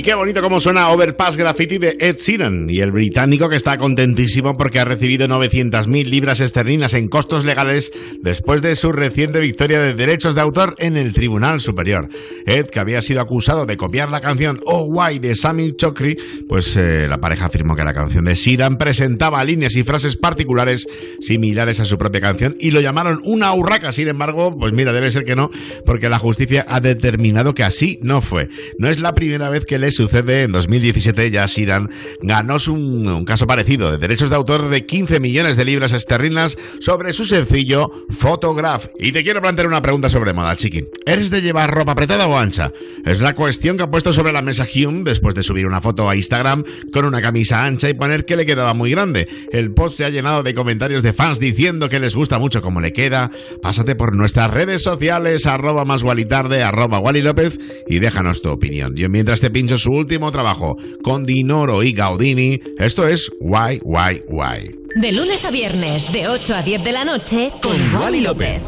Y 0.00 0.02
qué 0.02 0.14
bonito 0.14 0.40
cómo 0.40 0.58
suena 0.60 0.88
Graffiti 1.20 1.76
de 1.76 1.98
Ed 2.00 2.16
Sheeran 2.16 2.70
y 2.70 2.80
el 2.80 2.92
británico 2.92 3.50
que 3.50 3.56
está 3.56 3.76
contentísimo 3.76 4.56
porque 4.56 4.80
ha 4.80 4.86
recibido 4.86 5.28
900.000 5.28 6.06
libras 6.06 6.40
esterlinas 6.40 6.94
en 6.94 7.08
costos 7.08 7.44
legales 7.44 7.92
después 8.22 8.62
de 8.62 8.74
su 8.74 8.90
reciente 8.90 9.38
victoria 9.38 9.80
de 9.82 9.92
derechos 9.92 10.34
de 10.34 10.40
autor 10.40 10.76
en 10.78 10.96
el 10.96 11.12
Tribunal 11.12 11.60
Superior. 11.60 12.08
Ed, 12.46 12.66
que 12.66 12.80
había 12.80 13.02
sido 13.02 13.20
acusado 13.20 13.66
de 13.66 13.76
copiar 13.76 14.08
la 14.08 14.22
canción 14.22 14.60
Oh 14.64 14.86
Why 14.86 15.18
de 15.18 15.36
Sammy 15.36 15.72
Chokri, 15.72 16.16
pues 16.48 16.74
eh, 16.78 17.06
la 17.06 17.18
pareja 17.18 17.46
afirmó 17.46 17.76
que 17.76 17.84
la 17.84 17.92
canción 17.92 18.24
de 18.24 18.34
Sheeran 18.34 18.78
presentaba 18.78 19.44
líneas 19.44 19.76
y 19.76 19.84
frases 19.84 20.16
particulares 20.16 20.88
similares 21.20 21.80
a 21.80 21.84
su 21.84 21.98
propia 21.98 22.22
canción 22.22 22.56
y 22.58 22.70
lo 22.70 22.80
llamaron 22.80 23.20
una 23.24 23.52
urraca. 23.52 23.92
Sin 23.92 24.08
embargo, 24.08 24.56
pues 24.58 24.72
mira, 24.72 24.94
debe 24.94 25.10
ser 25.10 25.24
que 25.24 25.36
no, 25.36 25.50
porque 25.84 26.08
la 26.08 26.18
justicia 26.18 26.64
ha 26.66 26.80
determinado 26.80 27.52
que 27.52 27.62
así 27.62 27.98
no 28.02 28.22
fue. 28.22 28.48
No 28.78 28.88
es 28.88 29.00
la 29.00 29.14
primera 29.14 29.50
vez 29.50 29.66
que 29.66 29.78
le 29.78 29.90
sucede. 29.90 30.44
En 30.44 30.52
2017 30.52 31.09
ya 31.30 31.46
Sheeran 31.46 31.88
ganó 32.22 32.56
un, 32.68 33.24
caso 33.24 33.46
parecido 33.46 33.90
de 33.90 33.98
derechos 33.98 34.30
de 34.30 34.36
autor 34.36 34.68
de 34.68 34.86
15 34.86 35.20
millones 35.20 35.56
de 35.56 35.64
libras 35.64 35.92
esterlinas 35.92 36.56
sobre 36.80 37.12
su 37.12 37.24
sencillo 37.26 37.90
Photograph. 38.10 38.86
Y 38.98 39.12
te 39.12 39.22
quiero 39.22 39.40
plantear 39.40 39.68
una 39.68 39.82
pregunta 39.82 40.08
sobre 40.08 40.32
moda, 40.32 40.56
chiqui. 40.56 40.84
¿Eres 41.06 41.30
de 41.30 41.42
llevar 41.42 41.72
ropa 41.72 41.92
apretada 41.92 42.26
o 42.26 42.36
ancha? 42.36 42.72
Es 43.04 43.20
la 43.20 43.34
cuestión 43.34 43.76
que 43.76 43.82
ha 43.82 43.90
puesto 43.90 44.12
sobre 44.12 44.32
la 44.32 44.42
mesa 44.42 44.66
Hume 44.72 45.02
después 45.04 45.34
de 45.34 45.42
subir 45.42 45.66
una 45.66 45.80
foto 45.80 46.08
a 46.08 46.16
Instagram 46.16 46.64
con 46.92 47.04
una 47.04 47.20
camisa 47.20 47.64
ancha 47.64 47.88
y 47.88 47.94
poner 47.94 48.24
que 48.24 48.36
le 48.36 48.46
quedaba 48.46 48.74
muy 48.74 48.90
grande. 48.90 49.28
El 49.52 49.72
post 49.72 49.98
se 49.98 50.04
ha 50.04 50.10
llenado 50.10 50.42
de 50.42 50.54
comentarios 50.54 51.02
de 51.02 51.12
fans 51.12 51.40
diciendo 51.40 51.88
que 51.88 52.00
les 52.00 52.14
gusta 52.14 52.38
mucho 52.38 52.62
cómo 52.62 52.80
le 52.80 52.92
queda. 52.92 53.30
Pásate 53.62 53.94
por 53.94 54.14
nuestras 54.14 54.50
redes 54.50 54.82
sociales, 54.82 55.46
arroba 55.46 55.84
más 55.84 56.04
tarde, 56.28 56.62
arroba 56.62 56.98
Wally 56.98 57.22
López 57.22 57.58
y 57.86 57.98
déjanos 57.98 58.42
tu 58.42 58.50
opinión. 58.50 58.94
Yo 58.94 59.08
mientras 59.08 59.40
te 59.40 59.50
pincho 59.50 59.78
su 59.78 59.90
último 59.90 60.30
trabajo 60.30 60.76
con 61.02 61.24
Dinoro 61.24 61.82
y 61.82 61.92
Gaudini, 61.92 62.60
esto 62.78 63.06
es 63.06 63.30
Why, 63.40 63.80
Why, 63.84 64.22
Why. 64.28 64.76
De 64.96 65.12
lunes 65.12 65.44
a 65.44 65.50
viernes, 65.50 66.12
de 66.12 66.28
8 66.28 66.54
a 66.54 66.62
10 66.62 66.84
de 66.84 66.92
la 66.92 67.04
noche, 67.04 67.52
con 67.62 67.94
Wally 67.94 68.20
López. 68.20 68.60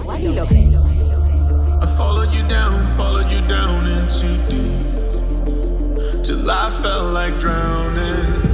I 1.82 1.86
followed 1.96 2.32
you 2.32 2.42
down, 2.48 2.86
followed 2.86 3.28
you 3.30 3.40
down 3.48 3.86
into 3.86 4.26
deep. 4.48 6.22
Till 6.22 6.48
I 6.48 6.70
felt 6.70 7.12
like 7.12 7.38
drowning. 7.38 8.50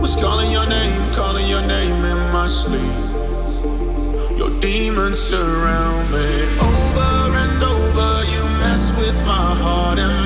Was 0.00 0.14
calling 0.14 0.52
your 0.52 0.66
name, 0.68 1.10
calling 1.12 1.48
your 1.48 1.62
name 1.62 2.04
in 2.04 2.18
my 2.32 2.46
sleep. 2.46 2.80
Your 4.38 4.50
demons 4.60 5.18
surround 5.18 6.12
me. 6.12 6.44
Over 6.60 7.34
and 7.34 7.62
over, 7.62 8.24
you 8.30 8.44
mess 8.60 8.92
with 8.96 9.16
my 9.26 9.54
heart 9.56 9.98
and 9.98 10.25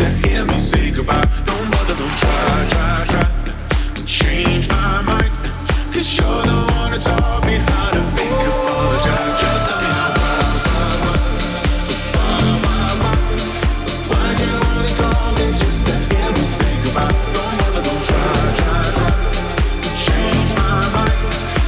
To 0.00 0.08
hear 0.24 0.44
me 0.46 0.58
say 0.58 0.90
goodbye? 0.90 1.28
Don't 1.44 1.70
bother, 1.70 1.94
don't 1.94 2.16
try, 2.16 2.66
try, 2.72 3.04
try 3.12 3.28
to 3.94 4.04
change 4.06 4.66
my 4.68 5.02
mind. 5.02 5.32
Cause 5.92 6.08
you're 6.16 6.42
the 6.50 6.58
one 6.80 6.90
that 6.92 7.02
taught 7.04 7.44
me 7.44 7.56
how 7.68 7.90
to 7.92 8.02
fake 8.16 8.42
apologize. 8.48 9.40
Just 9.42 9.68
tell 9.68 9.80
me 9.84 9.90
now 9.98 10.10
why, 10.16 10.40
why, 10.72 10.92
why? 11.04 11.16
Why, 12.16 12.48
why, 12.64 12.88
why? 13.02 13.16
Why'd 14.08 14.40
you 14.40 14.52
only 14.72 14.92
call 15.00 15.28
me 15.36 15.46
just 15.60 15.84
to 15.86 15.94
hear 16.08 16.30
me 16.32 16.44
say 16.56 16.72
goodbye? 16.84 17.12
Don't 17.36 17.54
bother, 17.60 17.82
don't 17.84 18.04
try, 18.08 18.32
try, 18.60 18.80
try 18.98 19.14
to 19.84 19.90
change 20.06 20.50
my 20.56 20.80
mind. 20.96 21.18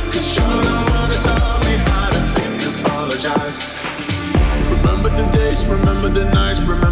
Cause 0.09 0.29
you're 0.37 0.63
the 0.69 0.77
one 0.97 1.09
that 1.13 1.21
taught 1.29 1.61
me 1.69 1.75
how 1.85 2.09
to 2.17 2.21
fake 2.33 2.65
apologize. 2.81 3.59
Remember 4.73 5.11
the 5.21 5.27
days, 5.37 5.61
remember 5.69 6.09
the 6.09 6.25
nights, 6.33 6.61
remember 6.63 6.92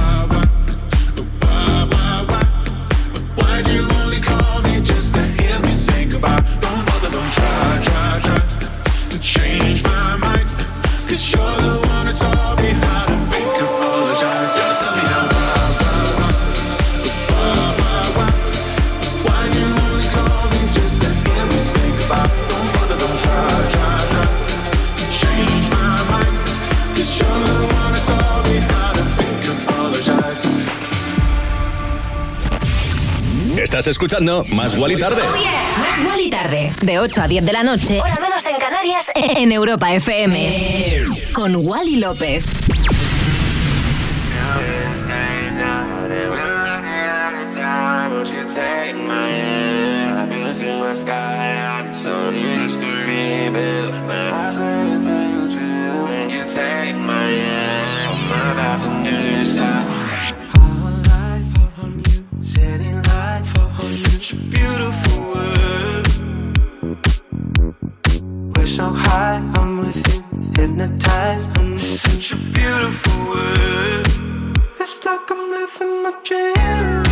Estás 33.81 33.93
escuchando 33.93 34.45
Más 34.53 34.77
Wally 34.77 34.99
Tarde. 34.99 35.23
Más 35.23 36.07
Wally 36.07 36.29
tarde, 36.29 36.71
de 36.83 36.99
8 36.99 37.19
a 37.19 37.27
10 37.27 37.43
de 37.43 37.51
la 37.51 37.63
noche, 37.63 37.99
hora 37.99 38.19
menos 38.21 38.45
en 38.45 38.57
Canarias, 38.57 39.11
en 39.15 39.51
Europa 39.51 39.91
FM. 39.91 41.31
Con 41.33 41.55
Wally 41.55 41.95
López. 41.95 42.45
I'm 69.13 69.77
with 69.79 70.07
you, 70.07 70.23
hypnotized 70.55 71.57
under 71.57 71.77
such 71.77 72.31
a 72.31 72.37
beautiful 72.37 73.19
world. 73.25 74.07
It's 74.79 75.03
like 75.03 75.29
I'm 75.29 75.51
living 75.51 76.03
my 76.03 76.13
dream. 76.23 77.10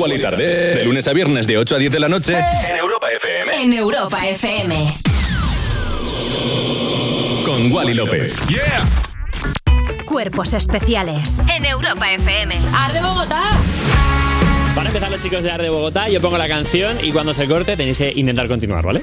Wally 0.00 0.18
tarde. 0.18 0.76
De 0.76 0.84
lunes 0.84 1.06
a 1.08 1.12
viernes 1.12 1.46
de 1.46 1.58
8 1.58 1.74
a 1.74 1.78
10 1.78 1.92
de 1.92 2.00
la 2.00 2.08
noche 2.08 2.32
en 2.38 2.76
Europa 2.76 3.08
FM. 3.12 3.62
En 3.62 3.72
Europa 3.74 4.26
FM. 4.26 4.94
Con 7.44 7.70
Wally 7.70 7.92
López. 7.92 8.34
Yeah. 8.46 8.80
Cuerpos 10.06 10.54
especiales. 10.54 11.38
En 11.54 11.66
Europa 11.66 12.10
FM. 12.12 12.58
¡Arde 12.74 13.02
Bogotá! 13.02 13.50
Van 14.74 14.86
a 14.86 14.88
empezar 14.88 15.10
los 15.10 15.20
chicos 15.20 15.42
de 15.42 15.50
Arde 15.50 15.68
Bogotá, 15.68 16.08
yo 16.08 16.20
pongo 16.22 16.38
la 16.38 16.48
canción 16.48 16.96
y 17.02 17.12
cuando 17.12 17.34
se 17.34 17.46
corte 17.46 17.76
tenéis 17.76 17.98
que 17.98 18.10
intentar 18.16 18.48
continuar, 18.48 18.82
¿vale? 18.86 19.02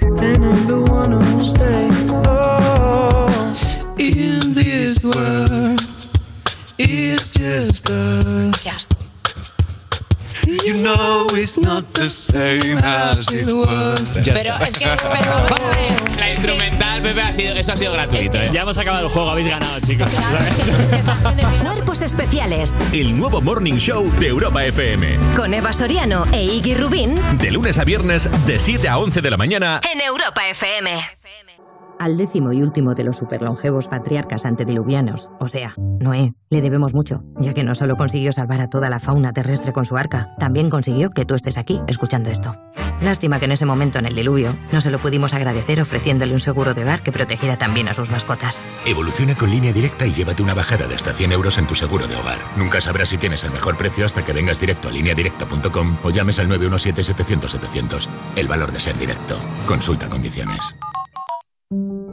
It's 11.47 11.57
not 11.57 11.85
the 11.93 12.09
same 12.09 12.77
as 12.83 13.31
it 13.31 13.47
was. 13.47 14.11
Pero 14.33 14.55
es 14.65 14.77
que. 14.77 14.85
La 16.19 16.29
instrumental, 16.31 17.01
Pepe, 17.01 17.21
ha 17.21 17.31
sido, 17.31 17.55
eso 17.55 17.73
ha 17.73 17.77
sido 17.77 17.93
gratuito, 17.93 18.37
¿eh? 18.37 18.49
Ya 18.51 18.61
hemos 18.61 18.77
acabado 18.77 19.05
el 19.05 19.11
juego, 19.11 19.29
habéis 19.29 19.47
ganado, 19.47 19.79
chicos. 19.79 20.09
Cuerpos 21.63 22.01
especiales. 22.01 22.75
El 22.91 23.17
nuevo 23.17 23.41
Morning 23.41 23.75
Show 23.75 24.11
de 24.19 24.27
Europa 24.27 24.65
FM. 24.65 25.17
Con 25.35 25.53
Eva 25.53 25.71
Soriano 25.71 26.25
e 26.33 26.43
Iggy 26.43 26.75
Rubín. 26.75 27.15
De 27.37 27.51
lunes 27.51 27.77
a 27.77 27.85
viernes 27.85 28.29
de 28.45 28.59
7 28.59 28.89
a 28.89 28.97
11 28.97 29.21
de 29.21 29.31
la 29.31 29.37
mañana. 29.37 29.79
En 29.89 30.01
Europa 30.01 30.47
FM. 30.49 30.99
Al 31.99 32.17
décimo 32.17 32.51
y 32.53 32.61
último 32.61 32.93
de 32.93 33.03
los 33.03 33.17
superlongevos 33.17 33.87
patriarcas 33.87 34.45
antediluvianos, 34.45 35.29
o 35.39 35.47
sea, 35.47 35.73
Noé, 35.77 36.33
le 36.49 36.61
debemos 36.61 36.93
mucho, 36.93 37.23
ya 37.39 37.53
que 37.53 37.63
no 37.63 37.75
solo 37.75 37.97
consiguió 37.97 38.31
salvar 38.31 38.61
a 38.61 38.69
toda 38.69 38.89
la 38.89 38.99
fauna 38.99 39.33
terrestre 39.33 39.73
con 39.73 39.85
su 39.85 39.97
arca, 39.97 40.33
también 40.39 40.69
consiguió 40.69 41.09
que 41.09 41.25
tú 41.25 41.35
estés 41.35 41.57
aquí 41.57 41.81
escuchando 41.87 42.29
esto. 42.29 42.55
Lástima 43.01 43.39
que 43.39 43.45
en 43.45 43.51
ese 43.51 43.65
momento 43.65 43.99
en 43.99 44.05
el 44.05 44.15
diluvio 44.15 44.57
no 44.71 44.81
se 44.81 44.89
lo 44.89 44.99
pudimos 44.99 45.33
agradecer 45.33 45.81
ofreciéndole 45.81 46.33
un 46.33 46.39
seguro 46.39 46.73
de 46.73 46.83
hogar 46.83 47.01
que 47.01 47.11
protegiera 47.11 47.57
también 47.57 47.87
a 47.89 47.93
sus 47.93 48.09
mascotas. 48.09 48.63
Evoluciona 48.85 49.35
con 49.35 49.51
línea 49.51 49.73
directa 49.73 50.07
y 50.07 50.13
llévate 50.13 50.41
una 50.41 50.53
bajada 50.53 50.87
de 50.87 50.95
hasta 50.95 51.13
100 51.13 51.31
euros 51.31 51.57
en 51.57 51.67
tu 51.67 51.75
seguro 51.75 52.07
de 52.07 52.15
hogar. 52.15 52.39
Nunca 52.55 52.81
sabrás 52.81 53.09
si 53.09 53.17
tienes 53.17 53.43
el 53.43 53.51
mejor 53.51 53.77
precio 53.77 54.05
hasta 54.05 54.25
que 54.25 54.33
vengas 54.33 54.59
directo 54.59 54.87
a 54.87 54.91
lineadirecta.com 54.91 55.97
o 56.03 56.09
llames 56.09 56.39
al 56.39 56.49
917-700-700. 56.49 58.07
El 58.35 58.47
valor 58.47 58.71
de 58.71 58.79
ser 58.79 58.97
directo. 58.97 59.37
Consulta 59.67 60.09
condiciones. 60.09 60.59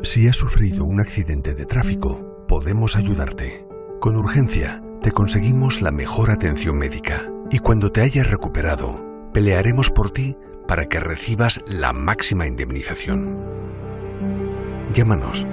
Si 0.03 0.29
has 0.29 0.37
sufrido 0.37 0.85
un 0.85 1.01
accidente 1.01 1.55
de 1.55 1.65
tráfico, 1.65 2.45
podemos 2.47 2.97
ayudarte. 2.97 3.65
Con 4.05 4.19
urgencia, 4.19 4.83
te 5.01 5.11
conseguimos 5.13 5.81
la 5.81 5.91
mejor 5.91 6.31
atención 6.31 6.77
médica 6.77 7.23
y 7.51 7.61
cuando 7.61 7.91
te 7.91 8.03
hayas 8.03 8.31
recuperado, 8.31 9.03
pelearemos 9.33 9.89
por 9.89 10.11
ti 10.11 10.37
para 10.69 10.85
que 10.85 11.01
recibas 11.01 11.65
la 11.71 11.95
máxima 11.95 12.47
indemnización. 12.47 13.41
Llámanos. 14.93 15.47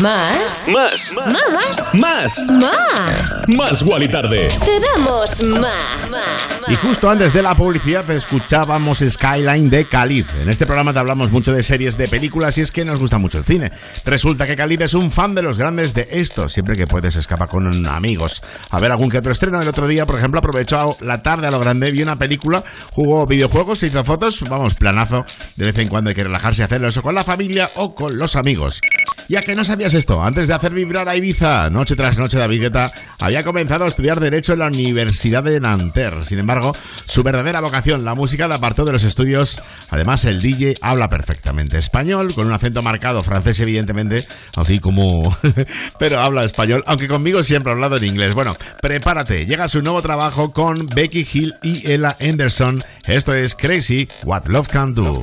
¿Más? 0.00 0.66
Más. 0.68 1.14
¿Más? 1.14 1.94
Más. 1.94 2.46
Más. 2.48 3.44
Más 3.56 3.82
Wally 3.82 4.08
tarde. 4.08 4.48
Te 4.48 4.80
damos 4.94 5.42
más. 5.42 6.10
Más. 6.10 6.62
Y 6.68 6.74
justo 6.74 7.08
antes 7.08 7.32
de 7.32 7.42
la 7.42 7.54
publicidad 7.54 8.08
escuchábamos 8.10 8.98
Skyline 8.98 9.70
de 9.70 9.88
Khalid. 9.88 10.26
En 10.40 10.50
este 10.50 10.66
programa 10.66 10.92
te 10.92 10.98
hablamos 10.98 11.30
mucho 11.32 11.52
de 11.52 11.62
series, 11.62 11.96
de 11.96 12.08
películas 12.08 12.58
y 12.58 12.60
es 12.60 12.70
que 12.70 12.84
nos 12.84 13.00
gusta 13.00 13.18
mucho 13.18 13.38
el 13.38 13.44
cine. 13.44 13.72
Resulta 14.04 14.46
que 14.46 14.54
Khalid 14.54 14.82
es 14.82 14.94
un 14.94 15.10
fan 15.10 15.34
de 15.34 15.42
los 15.42 15.58
grandes 15.58 15.94
de 15.94 16.06
esto. 16.10 16.48
Siempre 16.48 16.76
que 16.76 16.86
puedes 16.86 17.16
escapa 17.16 17.46
con 17.46 17.86
amigos 17.86 18.42
a 18.70 18.78
ver 18.78 18.92
algún 18.92 19.08
que 19.08 19.18
otro 19.18 19.32
estreno. 19.32 19.60
El 19.60 19.68
otro 19.68 19.86
día, 19.86 20.04
por 20.04 20.18
ejemplo, 20.18 20.38
aprovechó 20.38 20.96
la 21.00 21.22
tarde 21.22 21.46
a 21.46 21.50
lo 21.50 21.58
grande, 21.58 21.90
vio 21.90 22.04
una 22.04 22.16
película, 22.16 22.62
jugó 22.92 23.26
videojuegos, 23.26 23.78
se 23.78 23.86
hizo 23.86 24.04
fotos. 24.04 24.42
Vamos, 24.48 24.74
planazo. 24.74 25.24
De 25.56 25.64
vez 25.64 25.78
en 25.78 25.88
cuando 25.88 26.10
hay 26.10 26.14
que 26.14 26.24
relajarse 26.24 26.62
y 26.62 26.64
hacerlo 26.64 26.88
eso 26.88 27.02
con 27.02 27.14
la 27.14 27.24
familia 27.24 27.70
o 27.76 27.94
con 27.94 28.18
los 28.18 28.36
amigos. 28.36 28.80
Ya 29.28 29.40
que 29.40 29.55
no 29.56 29.64
sabías 29.64 29.94
esto? 29.94 30.22
Antes 30.22 30.48
de 30.48 30.54
hacer 30.54 30.74
vibrar 30.74 31.08
a 31.08 31.16
Ibiza, 31.16 31.70
noche 31.70 31.96
tras 31.96 32.18
noche, 32.18 32.36
David 32.36 32.60
Guetta 32.60 32.92
había 33.20 33.42
comenzado 33.42 33.84
a 33.84 33.88
estudiar 33.88 34.20
Derecho 34.20 34.52
en 34.52 34.58
la 34.58 34.66
Universidad 34.66 35.42
de 35.42 35.58
Nanterre. 35.58 36.26
Sin 36.26 36.38
embargo, 36.38 36.76
su 37.06 37.22
verdadera 37.22 37.60
vocación, 37.60 38.04
la 38.04 38.14
música, 38.14 38.48
la 38.48 38.56
apartó 38.56 38.84
de 38.84 38.92
los 38.92 39.04
estudios. 39.04 39.62
Además, 39.90 40.24
el 40.26 40.42
DJ 40.42 40.74
habla 40.82 41.08
perfectamente 41.08 41.78
español, 41.78 42.34
con 42.34 42.46
un 42.46 42.52
acento 42.52 42.82
marcado, 42.82 43.22
francés 43.22 43.58
evidentemente, 43.60 44.26
así 44.56 44.78
como... 44.78 45.34
pero 45.98 46.20
habla 46.20 46.44
español, 46.44 46.84
aunque 46.86 47.08
conmigo 47.08 47.42
siempre 47.42 47.72
ha 47.72 47.74
hablado 47.74 47.96
en 47.96 48.04
inglés. 48.04 48.34
Bueno, 48.34 48.56
prepárate, 48.82 49.46
llega 49.46 49.68
su 49.68 49.80
nuevo 49.80 50.02
trabajo 50.02 50.52
con 50.52 50.86
Becky 50.86 51.26
Hill 51.32 51.54
y 51.62 51.90
Ella 51.90 52.16
Anderson. 52.20 52.84
Esto 53.06 53.32
es 53.34 53.54
Crazy, 53.54 54.08
What 54.24 54.46
Love 54.48 54.68
Can 54.68 54.94
Do. 54.94 55.22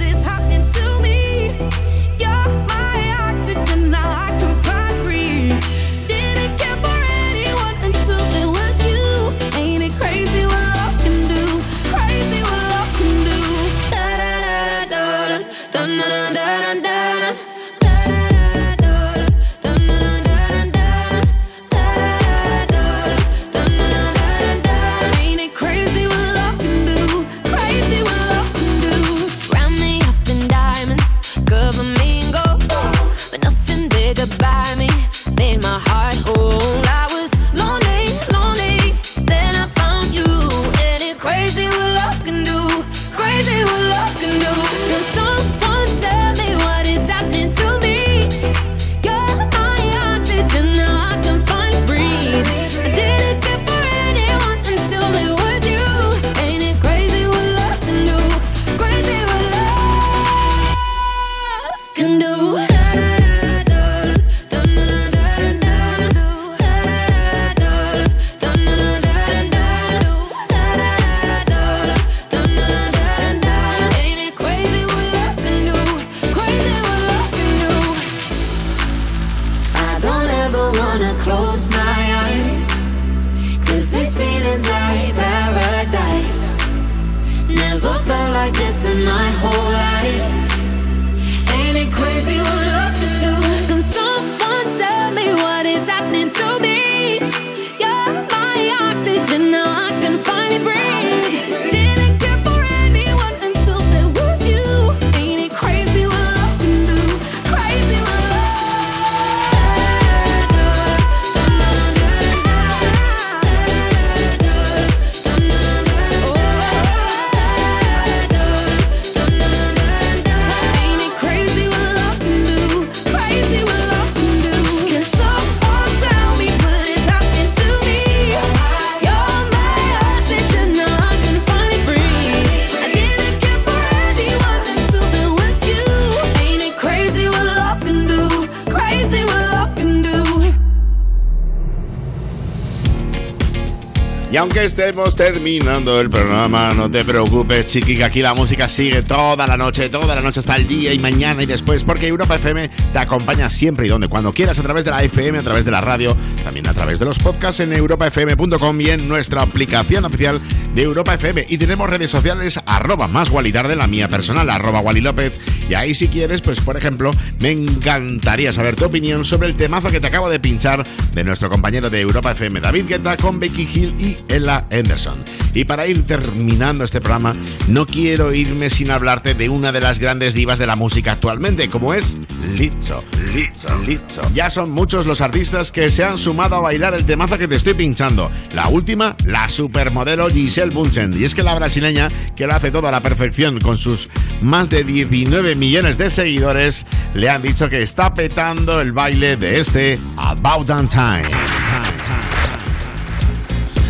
estemos 144.81 145.15
terminando 145.15 146.01
el 146.01 146.09
programa, 146.09 146.71
no 146.73 146.89
te 146.89 147.05
preocupes, 147.05 147.67
chiqui, 147.67 147.97
que 147.97 148.03
aquí 148.03 148.19
la 148.23 148.33
música 148.33 148.67
sigue 148.67 149.03
toda 149.03 149.45
la 149.45 149.55
noche, 149.55 149.89
toda 149.89 150.15
la 150.15 150.21
noche 150.21 150.39
hasta 150.39 150.55
el 150.55 150.65
día 150.67 150.91
y 150.91 150.97
mañana 150.97 151.43
y 151.43 151.45
después, 151.45 151.83
porque 151.83 152.07
Europa 152.07 152.35
FM 152.35 152.67
te 152.91 152.97
acompaña 152.97 153.47
siempre 153.47 153.85
y 153.85 153.89
donde, 153.89 154.07
cuando 154.07 154.33
quieras, 154.33 154.57
a 154.57 154.63
través 154.63 154.83
de 154.83 154.89
la 154.89 155.03
FM, 155.03 155.37
a 155.37 155.43
través 155.43 155.65
de 155.65 155.71
la 155.71 155.81
radio, 155.81 156.17
también 156.43 156.67
a 156.67 156.73
través 156.73 156.97
de 156.97 157.05
los 157.05 157.19
podcasts 157.19 157.59
en 157.59 157.73
europafm.com 157.73 158.81
y 158.81 158.89
en 158.89 159.07
nuestra 159.07 159.43
aplicación 159.43 160.03
oficial 160.03 160.41
de 160.75 160.81
Europa 160.81 161.13
FM. 161.13 161.45
Y 161.49 161.57
tenemos 161.57 161.89
redes 161.89 162.11
sociales, 162.11 162.59
arroba 162.65 163.07
más 163.07 163.29
Wally 163.29 163.51
Tarde, 163.51 163.75
la 163.75 163.87
mía 163.87 164.07
personal, 164.07 164.49
arroba 164.49 164.79
Wally 164.81 165.01
López. 165.01 165.37
Y 165.69 165.73
ahí 165.73 165.93
si 165.93 166.07
quieres, 166.07 166.41
pues 166.41 166.61
por 166.61 166.77
ejemplo, 166.77 167.11
me 167.39 167.51
encantaría 167.51 168.51
saber 168.53 168.75
tu 168.75 168.85
opinión 168.85 169.25
sobre 169.25 169.47
el 169.47 169.55
temazo 169.55 169.89
que 169.89 169.99
te 169.99 170.07
acabo 170.07 170.29
de 170.29 170.39
pinchar 170.39 170.85
de 171.13 171.23
nuestro 171.23 171.49
compañero 171.49 171.89
de 171.89 172.01
Europa 172.01 172.31
FM, 172.31 172.61
David 172.61 172.85
Guetta, 172.87 173.17
con 173.17 173.39
Becky 173.39 173.67
Hill 173.73 173.93
y 173.99 174.17
Ella 174.33 174.65
Anderson. 174.71 175.23
Y 175.53 175.65
para 175.65 175.87
ir 175.87 176.05
terminando 176.05 176.83
este 176.83 177.01
programa, 177.01 177.33
no 177.67 177.85
quiero 177.85 178.33
irme 178.33 178.69
sin 178.69 178.91
hablarte 178.91 179.33
de 179.33 179.49
una 179.49 179.71
de 179.71 179.81
las 179.81 179.99
grandes 179.99 180.33
divas 180.33 180.59
de 180.59 180.67
la 180.67 180.75
música 180.75 181.13
actualmente, 181.13 181.69
como 181.69 181.93
es 181.93 182.17
Lizzo. 182.57 183.03
Lizzo, 183.33 183.77
Lizzo. 183.79 184.21
Ya 184.33 184.49
son 184.49 184.71
muchos 184.71 185.05
los 185.05 185.21
artistas 185.21 185.71
que 185.71 185.89
se 185.89 186.03
han 186.03 186.17
sumado 186.17 186.55
a 186.55 186.61
bailar 186.61 186.93
el 186.93 187.05
temazo 187.05 187.37
que 187.37 187.47
te 187.47 187.55
estoy 187.55 187.73
pinchando. 187.73 188.29
La 188.53 188.67
última, 188.67 189.15
la 189.25 189.49
supermodelo 189.49 190.29
Giselle 190.29 190.60
Bunchen. 190.69 191.11
Y 191.19 191.23
es 191.23 191.33
que 191.33 191.43
la 191.43 191.55
brasileña, 191.55 192.09
que 192.35 192.45
lo 192.45 192.53
hace 192.53 192.71
todo 192.71 192.87
a 192.87 192.91
la 192.91 193.01
perfección 193.01 193.59
con 193.59 193.75
sus 193.75 194.09
más 194.41 194.69
de 194.69 194.83
19 194.83 195.55
millones 195.55 195.97
de 195.97 196.09
seguidores, 196.09 196.85
le 197.13 197.29
han 197.29 197.41
dicho 197.41 197.69
que 197.69 197.81
está 197.81 198.13
petando 198.13 198.79
el 198.81 198.91
baile 198.91 199.35
de 199.37 199.59
este 199.59 199.97
About 200.17 200.67
That 200.67 200.87
Time. 200.89 201.27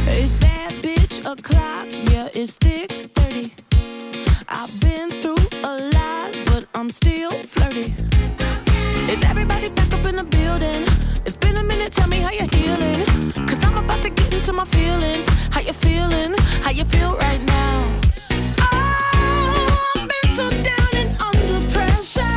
It's 0.07 0.34
bad 0.39 0.73
bitch 0.81 1.19
o'clock, 1.26 1.88
yeah, 2.11 2.27
it's 2.34 2.57
thick 2.57 3.11
30. 3.14 3.52
I've 4.49 4.80
been 4.80 5.22
through 5.22 5.35
a 5.64 5.89
lot, 5.93 6.31
but 6.45 6.65
I'm 6.73 6.89
still 6.89 7.31
flirty. 7.31 7.93
Is 9.11 9.23
everybody 9.26 9.69
back 9.69 9.91
up 9.93 10.06
in 10.06 10.15
the 10.15 10.23
building? 10.23 10.84
It's 11.26 11.38
been 11.38 11.57
a 11.57 11.64
minute, 11.64 11.91
tell 11.93 12.07
me 12.07 12.18
how 12.18 12.30
healing. 12.30 13.06
Cause 13.48 13.64
I'm 13.65 13.77
about 13.77 14.02
to 14.03 14.10
get 14.10 14.34
into 14.34 14.53
my 14.53 14.65
feelings. 14.65 15.30
How 16.72 16.77
you 16.77 16.85
feel 16.85 17.18
right 17.18 17.41
now? 17.41 17.99
Oh, 18.61 19.91
I've 19.93 20.07
been 20.07 20.35
so 20.38 20.49
down 20.49 20.93
and 20.93 21.22
under 21.22 21.68
pressure. 21.69 22.30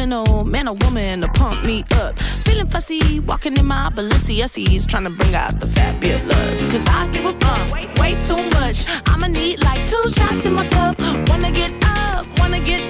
sentimental, 0.00 0.44
man 0.46 0.66
or 0.66 0.74
woman 0.80 1.20
to 1.20 1.28
pump 1.28 1.64
me 1.64 1.84
up. 1.92 2.18
Feeling 2.44 2.66
fussy, 2.66 3.20
walking 3.20 3.56
in 3.56 3.66
my 3.66 3.90
Balenciennes, 3.94 4.86
trying 4.86 5.04
to 5.04 5.10
bring 5.10 5.34
out 5.34 5.60
the 5.60 5.66
fabulous. 5.66 6.70
Cause 6.70 6.86
I 6.88 7.08
give 7.12 7.26
a 7.26 7.34
bump, 7.34 7.72
way, 7.72 7.86
way 7.98 8.14
too 8.26 8.42
much. 8.58 8.86
I'ma 9.06 9.26
need 9.26 9.62
like 9.62 9.88
two 9.90 10.08
shots 10.08 10.46
in 10.46 10.54
my 10.54 10.66
cup. 10.68 10.98
Wanna 11.28 11.52
get 11.52 11.72
up, 11.84 12.26
wanna 12.38 12.60
get 12.60 12.89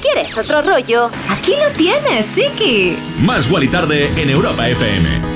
Quieres 0.00 0.36
otro 0.36 0.62
rollo, 0.62 1.10
aquí 1.28 1.52
lo 1.52 1.70
tienes, 1.76 2.30
chiqui. 2.32 2.96
Más 3.20 3.48
y 3.60 3.68
Tarde 3.68 4.10
en 4.16 4.30
Europa 4.30 4.68
FM. 4.68 5.35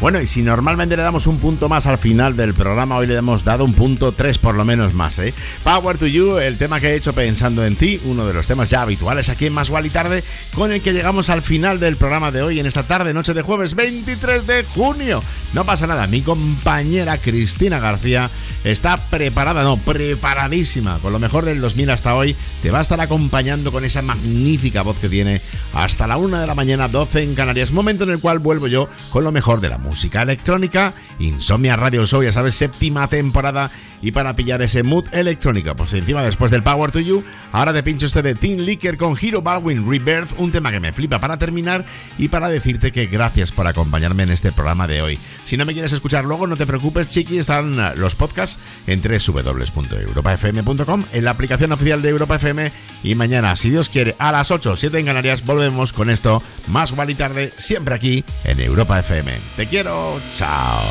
Bueno, 0.00 0.20
y 0.20 0.28
si 0.28 0.42
normalmente 0.42 0.96
le 0.96 1.02
damos 1.02 1.26
un 1.26 1.38
punto 1.38 1.68
más 1.68 1.88
al 1.88 1.98
final 1.98 2.36
del 2.36 2.54
programa, 2.54 2.96
hoy 2.96 3.08
le 3.08 3.16
hemos 3.16 3.42
dado 3.42 3.64
un 3.64 3.74
punto 3.74 4.12
tres 4.12 4.38
por 4.38 4.54
lo 4.54 4.64
menos 4.64 4.94
más, 4.94 5.18
¿eh? 5.18 5.34
Power 5.64 5.98
to 5.98 6.06
You, 6.06 6.38
el 6.38 6.56
tema 6.56 6.78
que 6.78 6.90
he 6.90 6.94
hecho 6.94 7.12
pensando 7.12 7.66
en 7.66 7.74
ti, 7.74 8.00
uno 8.04 8.24
de 8.24 8.32
los 8.32 8.46
temas 8.46 8.70
ya 8.70 8.82
habituales 8.82 9.28
aquí 9.28 9.46
en 9.46 9.54
Más 9.54 9.72
y 9.84 9.90
Tarde, 9.90 10.22
con 10.54 10.70
el 10.70 10.82
que 10.82 10.92
llegamos 10.92 11.30
al 11.30 11.42
final 11.42 11.80
del 11.80 11.96
programa 11.96 12.30
de 12.30 12.42
hoy 12.42 12.60
en 12.60 12.66
esta 12.66 12.84
tarde, 12.84 13.12
noche 13.12 13.34
de 13.34 13.42
jueves 13.42 13.74
23 13.74 14.46
de 14.46 14.62
junio. 14.62 15.20
No 15.52 15.64
pasa 15.64 15.88
nada, 15.88 16.06
mi 16.06 16.20
compañera 16.20 17.18
Cristina 17.18 17.80
García 17.80 18.30
está 18.62 18.98
preparada, 18.98 19.64
no, 19.64 19.78
preparadísima, 19.78 20.98
con 20.98 21.12
lo 21.12 21.18
mejor 21.18 21.44
del 21.44 21.60
2000 21.60 21.90
hasta 21.90 22.14
hoy, 22.14 22.36
te 22.62 22.70
va 22.70 22.78
a 22.78 22.82
estar 22.82 23.00
acompañando 23.00 23.72
con 23.72 23.84
esa 23.84 24.02
magnífica 24.02 24.82
voz 24.82 24.98
que 24.98 25.08
tiene 25.08 25.40
hasta 25.74 26.06
la 26.06 26.18
una 26.18 26.40
de 26.40 26.46
la 26.46 26.54
mañana, 26.54 26.86
12 26.86 27.22
en 27.24 27.34
Canarias, 27.34 27.72
momento 27.72 28.04
en 28.04 28.10
el 28.10 28.20
cual 28.20 28.38
vuelvo 28.38 28.68
yo 28.68 28.88
con 29.10 29.24
lo 29.24 29.32
mejor 29.32 29.60
de 29.60 29.70
la 29.70 29.78
música 29.78 29.87
electrónica, 30.22 30.94
Insomnia 31.18 31.76
Radio 31.76 32.04
Show, 32.04 32.22
ya 32.22 32.32
sabes, 32.32 32.54
séptima 32.54 33.08
temporada, 33.08 33.70
y 34.00 34.12
para 34.12 34.36
pillar 34.36 34.62
ese 34.62 34.82
mood 34.82 35.06
electrónico, 35.12 35.74
pues 35.74 35.92
encima 35.92 36.22
después 36.22 36.50
del 36.50 36.62
Power 36.62 36.90
to 36.90 37.00
You, 37.00 37.24
ahora 37.52 37.72
te 37.72 37.82
pincho 37.82 38.06
este 38.06 38.22
de 38.22 38.34
Teen 38.34 38.64
Licker 38.64 38.96
con 38.96 39.16
Hero 39.20 39.42
Baldwin 39.42 39.88
Rebirth, 39.88 40.38
un 40.38 40.52
tema 40.52 40.70
que 40.70 40.80
me 40.80 40.92
flipa 40.92 41.20
para 41.20 41.36
terminar 41.36 41.84
y 42.16 42.28
para 42.28 42.48
decirte 42.48 42.92
que 42.92 43.06
gracias 43.06 43.52
por 43.52 43.66
acompañarme 43.66 44.22
en 44.22 44.30
este 44.30 44.52
programa 44.52 44.86
de 44.86 45.02
hoy. 45.02 45.18
Si 45.44 45.56
no 45.56 45.64
me 45.64 45.72
quieres 45.72 45.92
escuchar 45.92 46.24
luego, 46.24 46.46
no 46.46 46.56
te 46.56 46.66
preocupes, 46.66 47.10
chiqui, 47.10 47.38
están 47.38 47.98
los 47.98 48.14
podcasts 48.14 48.58
en 48.86 49.02
www.europafm.com, 49.02 51.04
en 51.12 51.24
la 51.24 51.30
aplicación 51.30 51.72
oficial 51.72 52.02
de 52.02 52.10
Europa 52.10 52.36
FM 52.36 52.70
y 53.02 53.14
mañana, 53.14 53.56
si 53.56 53.70
Dios 53.70 53.88
quiere, 53.88 54.14
a 54.18 54.32
las 54.32 54.50
8, 54.50 54.76
7 54.76 54.98
en 54.98 55.06
Canarias, 55.06 55.44
volvemos 55.44 55.92
con 55.92 56.10
esto, 56.10 56.42
más 56.68 56.92
igual 56.92 57.10
y 57.10 57.14
tarde, 57.14 57.52
siempre 57.56 57.94
aquí 57.94 58.24
en 58.44 58.60
Europa 58.60 58.98
FM. 58.98 59.32
Te 59.56 59.66
quiero, 59.66 59.77
chao. 59.84 60.82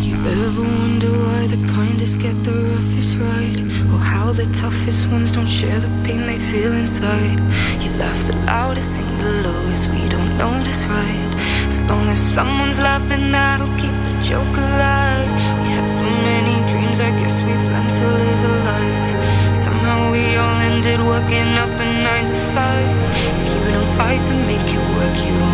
You 0.00 0.16
ever 0.16 0.62
wonder 0.62 1.12
why 1.12 1.46
the 1.46 1.64
kindest 1.72 2.18
get 2.18 2.42
the 2.42 2.52
roughest 2.52 3.18
ride? 3.18 3.60
Or 3.92 3.98
how 3.98 4.32
the 4.32 4.46
toughest 4.46 5.08
ones 5.08 5.30
don't 5.30 5.46
share 5.46 5.78
the 5.78 5.88
pain 6.02 6.26
they 6.26 6.38
feel 6.38 6.72
inside? 6.72 7.38
You 7.82 7.92
laugh 7.92 8.26
the 8.26 8.36
loudest, 8.46 8.96
sing 8.96 9.18
the 9.18 9.42
lowest, 9.44 9.90
we 9.90 10.08
don't 10.08 10.36
know 10.38 10.50
notice, 10.58 10.86
right? 10.86 11.34
As 11.68 11.82
long 11.84 12.08
as 12.08 12.20
someone's 12.20 12.80
laughing, 12.80 13.30
that'll 13.30 13.74
keep 13.76 13.94
the 14.06 14.14
joke 14.20 14.56
alive. 14.56 15.30
We 15.62 15.68
had 15.78 15.88
so 15.88 16.04
many 16.04 16.54
dreams, 16.70 16.98
I 17.00 17.10
guess 17.12 17.42
we 17.42 17.52
planned 17.52 17.90
to 17.90 18.06
live 18.22 18.42
a 18.52 18.56
life. 18.72 19.54
Somehow 19.54 20.10
we 20.10 20.36
all 20.36 20.58
ended 20.70 21.00
working 21.00 21.48
up 21.62 21.78
a 21.78 21.84
nine 21.84 22.26
to 22.26 22.38
five. 22.54 22.98
If 23.38 23.44
you 23.54 23.70
don't 23.70 23.90
fight 23.98 24.24
to 24.24 24.34
make 24.50 24.68
it 24.76 24.84
work, 24.96 25.16
you 25.26 25.47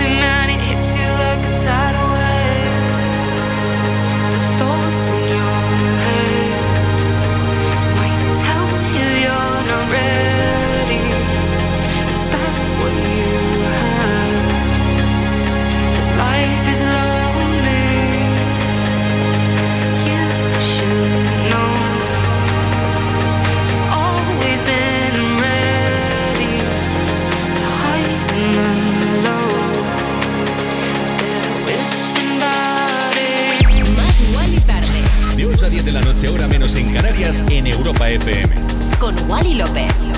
can't 0.00 0.22
face 0.22 0.37
la 36.00 36.12
noche, 36.12 36.28
hora 36.28 36.46
menos 36.46 36.74
en 36.74 36.92
Canarias, 36.92 37.44
en 37.50 37.66
Europa 37.66 38.08
FM. 38.08 38.54
con 38.98 39.14
Wally 39.28 39.54
López. 39.54 40.17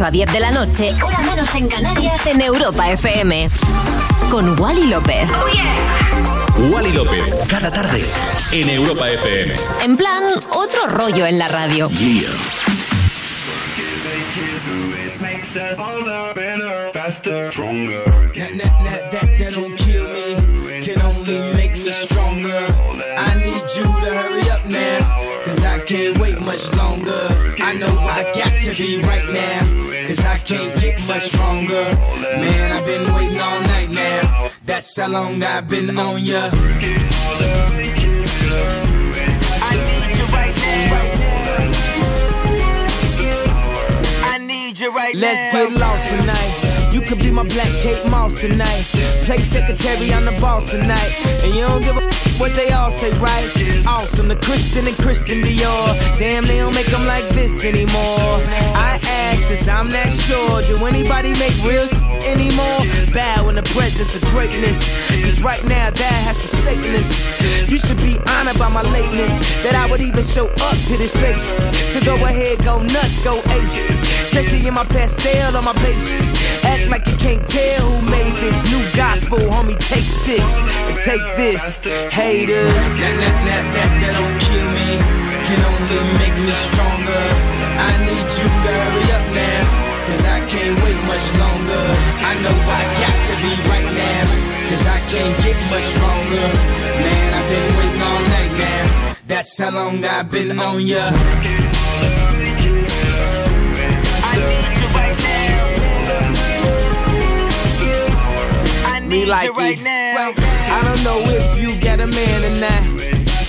8 0.00 0.06
a 0.06 0.10
10 0.10 0.32
de 0.32 0.40
la 0.40 0.50
noche, 0.50 0.94
hora 1.04 1.18
menos 1.20 1.54
en 1.54 1.68
Canarias, 1.68 2.24
en 2.24 2.40
Europa 2.40 2.90
FM. 2.90 3.48
Con 4.30 4.58
Wally 4.58 4.86
López. 4.86 5.28
Wally 6.72 6.92
López, 6.92 7.22
cada 7.48 7.70
tarde. 7.70 8.02
En 8.52 8.70
Europa 8.70 9.10
FM. 9.10 9.52
En 9.82 9.98
plan, 9.98 10.22
otro 10.52 10.86
rollo 10.86 11.26
en 11.26 11.38
la 11.38 11.48
radio. 11.48 11.90
Stronger. 21.92 22.64
I 23.18 23.34
need 23.34 23.64
you 23.76 23.82
to 23.82 24.14
hurry 24.14 24.48
up 24.48 24.64
now, 24.64 25.42
cause 25.44 25.62
I 25.64 25.80
can't 25.80 26.16
wait 26.18 26.40
much 26.40 26.72
longer. 26.74 27.50
I 27.58 27.74
know 27.74 27.98
I 27.98 28.22
got 28.32 28.62
to 28.62 28.74
be 28.74 29.02
right 29.02 29.28
now, 29.28 29.89
cause 30.10 30.24
I 30.24 30.36
can't 30.38 30.80
get 30.80 31.08
much 31.08 31.24
stronger. 31.28 31.84
Man, 32.42 32.72
I've 32.72 32.84
been 32.84 33.12
waiting 33.14 33.40
all 33.40 33.60
night 33.60 33.90
now, 33.90 34.50
that's 34.64 34.96
how 34.96 35.08
long 35.08 35.42
I've 35.42 35.68
been 35.68 35.96
on 35.96 36.24
ya. 36.24 36.50
I 44.32 44.38
need 44.38 44.78
you 44.78 44.90
right 44.90 45.14
Let's 45.14 45.54
get 45.54 45.72
lost 45.72 46.04
tonight. 46.10 46.70
You 46.92 47.02
could 47.02 47.18
be 47.20 47.30
my 47.30 47.44
black 47.44 47.72
Kate 47.82 48.04
Moss 48.10 48.40
tonight. 48.40 48.84
Play 49.26 49.38
secretary, 49.38 50.12
I'm 50.12 50.24
the 50.24 50.36
boss 50.40 50.70
tonight. 50.70 51.12
And 51.44 51.54
you 51.54 51.62
don't 51.62 51.82
give 51.82 51.96
a 51.96 52.10
what 52.40 52.56
they 52.56 52.70
all 52.72 52.90
say, 52.90 53.10
right? 53.20 53.84
Awesome, 53.86 54.28
the 54.28 54.36
Christian 54.36 54.86
and 54.86 54.96
Christian 54.96 55.42
Dior. 55.42 56.18
Damn, 56.18 56.46
they 56.46 56.58
don't 56.58 56.74
make 56.74 56.86
them 56.86 57.06
like 57.06 57.28
this 57.28 57.64
anymore. 57.64 58.40
I 58.74 58.98
cause 59.48 59.68
I'm 59.68 59.90
not 59.90 60.08
sure. 60.26 60.62
Do 60.62 60.84
anybody 60.86 61.32
make 61.34 61.54
real 61.62 61.86
anymore? 62.24 62.80
Bow 63.12 63.48
in 63.48 63.56
the 63.56 63.66
presence 63.74 64.14
of 64.16 64.22
greatness. 64.30 64.78
Cause 65.22 65.42
right 65.42 65.62
now, 65.64 65.90
that 65.90 66.18
has 66.26 66.36
forsaken 66.38 66.94
us. 66.94 67.70
You 67.70 67.78
should 67.78 67.98
be 67.98 68.18
honored 68.26 68.58
by 68.58 68.68
my 68.68 68.82
lateness. 68.82 69.32
That 69.62 69.74
I 69.74 69.90
would 69.90 70.00
even 70.00 70.24
show 70.24 70.48
up 70.48 70.78
to 70.88 70.96
this 70.96 71.12
place. 71.20 71.44
So 71.92 72.00
go 72.04 72.16
ahead, 72.24 72.64
go 72.64 72.82
nuts, 72.82 73.22
go 73.22 73.38
ape. 73.38 74.00
Especially 74.30 74.66
in 74.66 74.74
my 74.74 74.84
pastel 74.84 75.56
on 75.56 75.64
my 75.64 75.74
page. 75.74 76.06
Act 76.64 76.88
like 76.90 77.06
you 77.06 77.16
can't 77.16 77.46
tell 77.48 77.90
who 77.90 78.10
made 78.10 78.34
this 78.40 78.58
new 78.70 78.82
gospel, 78.96 79.38
homie. 79.38 79.78
Take 79.78 80.06
six 80.06 80.42
and 80.42 80.98
take 80.98 81.22
this, 81.36 81.78
haters. 82.12 82.74
That, 83.00 83.14
that, 83.22 83.64
that, 83.74 83.90
that 84.00 84.12
don't 84.18 84.36
kill 84.46 84.68
me, 84.74 84.90
can 85.46 85.60
only 85.66 86.00
make 86.18 86.36
me 86.46 86.52
stronger. 86.54 87.59
I 87.80 87.90
need 88.06 88.28
you 88.38 88.48
to 88.64 88.70
hurry 88.78 89.06
up 89.16 89.26
now, 89.32 89.62
cause 90.06 90.22
I 90.36 90.38
can't 90.52 90.76
wait 90.84 91.00
much 91.12 91.26
longer. 91.42 91.84
I 92.30 92.32
know 92.44 92.56
I 92.78 92.82
got 93.02 93.16
to 93.28 93.34
be 93.42 93.52
right 93.72 93.90
now, 94.04 94.24
cause 94.68 94.84
I 94.96 94.98
can't 95.12 95.36
get 95.44 95.58
much 95.72 95.86
stronger. 95.94 96.46
Man, 97.04 97.28
I've 97.38 97.48
been 97.52 97.68
waiting 97.78 98.02
all 98.10 98.22
night 98.36 98.52
now. 98.66 99.16
That's 99.26 99.58
how 99.58 99.70
long 99.70 100.04
I've 100.04 100.30
been 100.30 100.58
on 100.58 100.80
ya. 100.86 101.10
Me 109.10 109.26
like 109.26 109.50
it. 109.58 109.78
I 109.84 110.82
don't 110.84 111.02
know 111.02 111.18
if 111.26 111.60
you 111.60 111.74
got 111.80 111.98
a 111.98 112.06
man 112.06 112.44
or 112.44 112.60
not. 112.60 112.82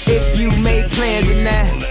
If 0.07 0.39
you 0.39 0.49
made 0.63 0.89
plans 0.89 1.29
or 1.29 1.43
not. 1.43 1.90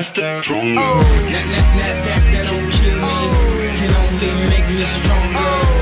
Better, 0.00 0.12
faster, 0.12 0.42
stronger. 0.42 0.80
Oh, 0.80 0.98
that, 1.30 1.44
that, 1.44 1.68
that, 1.76 2.04
that, 2.06 2.22
that 2.32 2.44
don't 2.48 2.70
kill 2.72 2.96
me. 2.96 3.16
Can 3.76 3.92
only 4.00 4.48
make 4.48 4.66
me 4.66 4.84
stronger. 4.86 5.79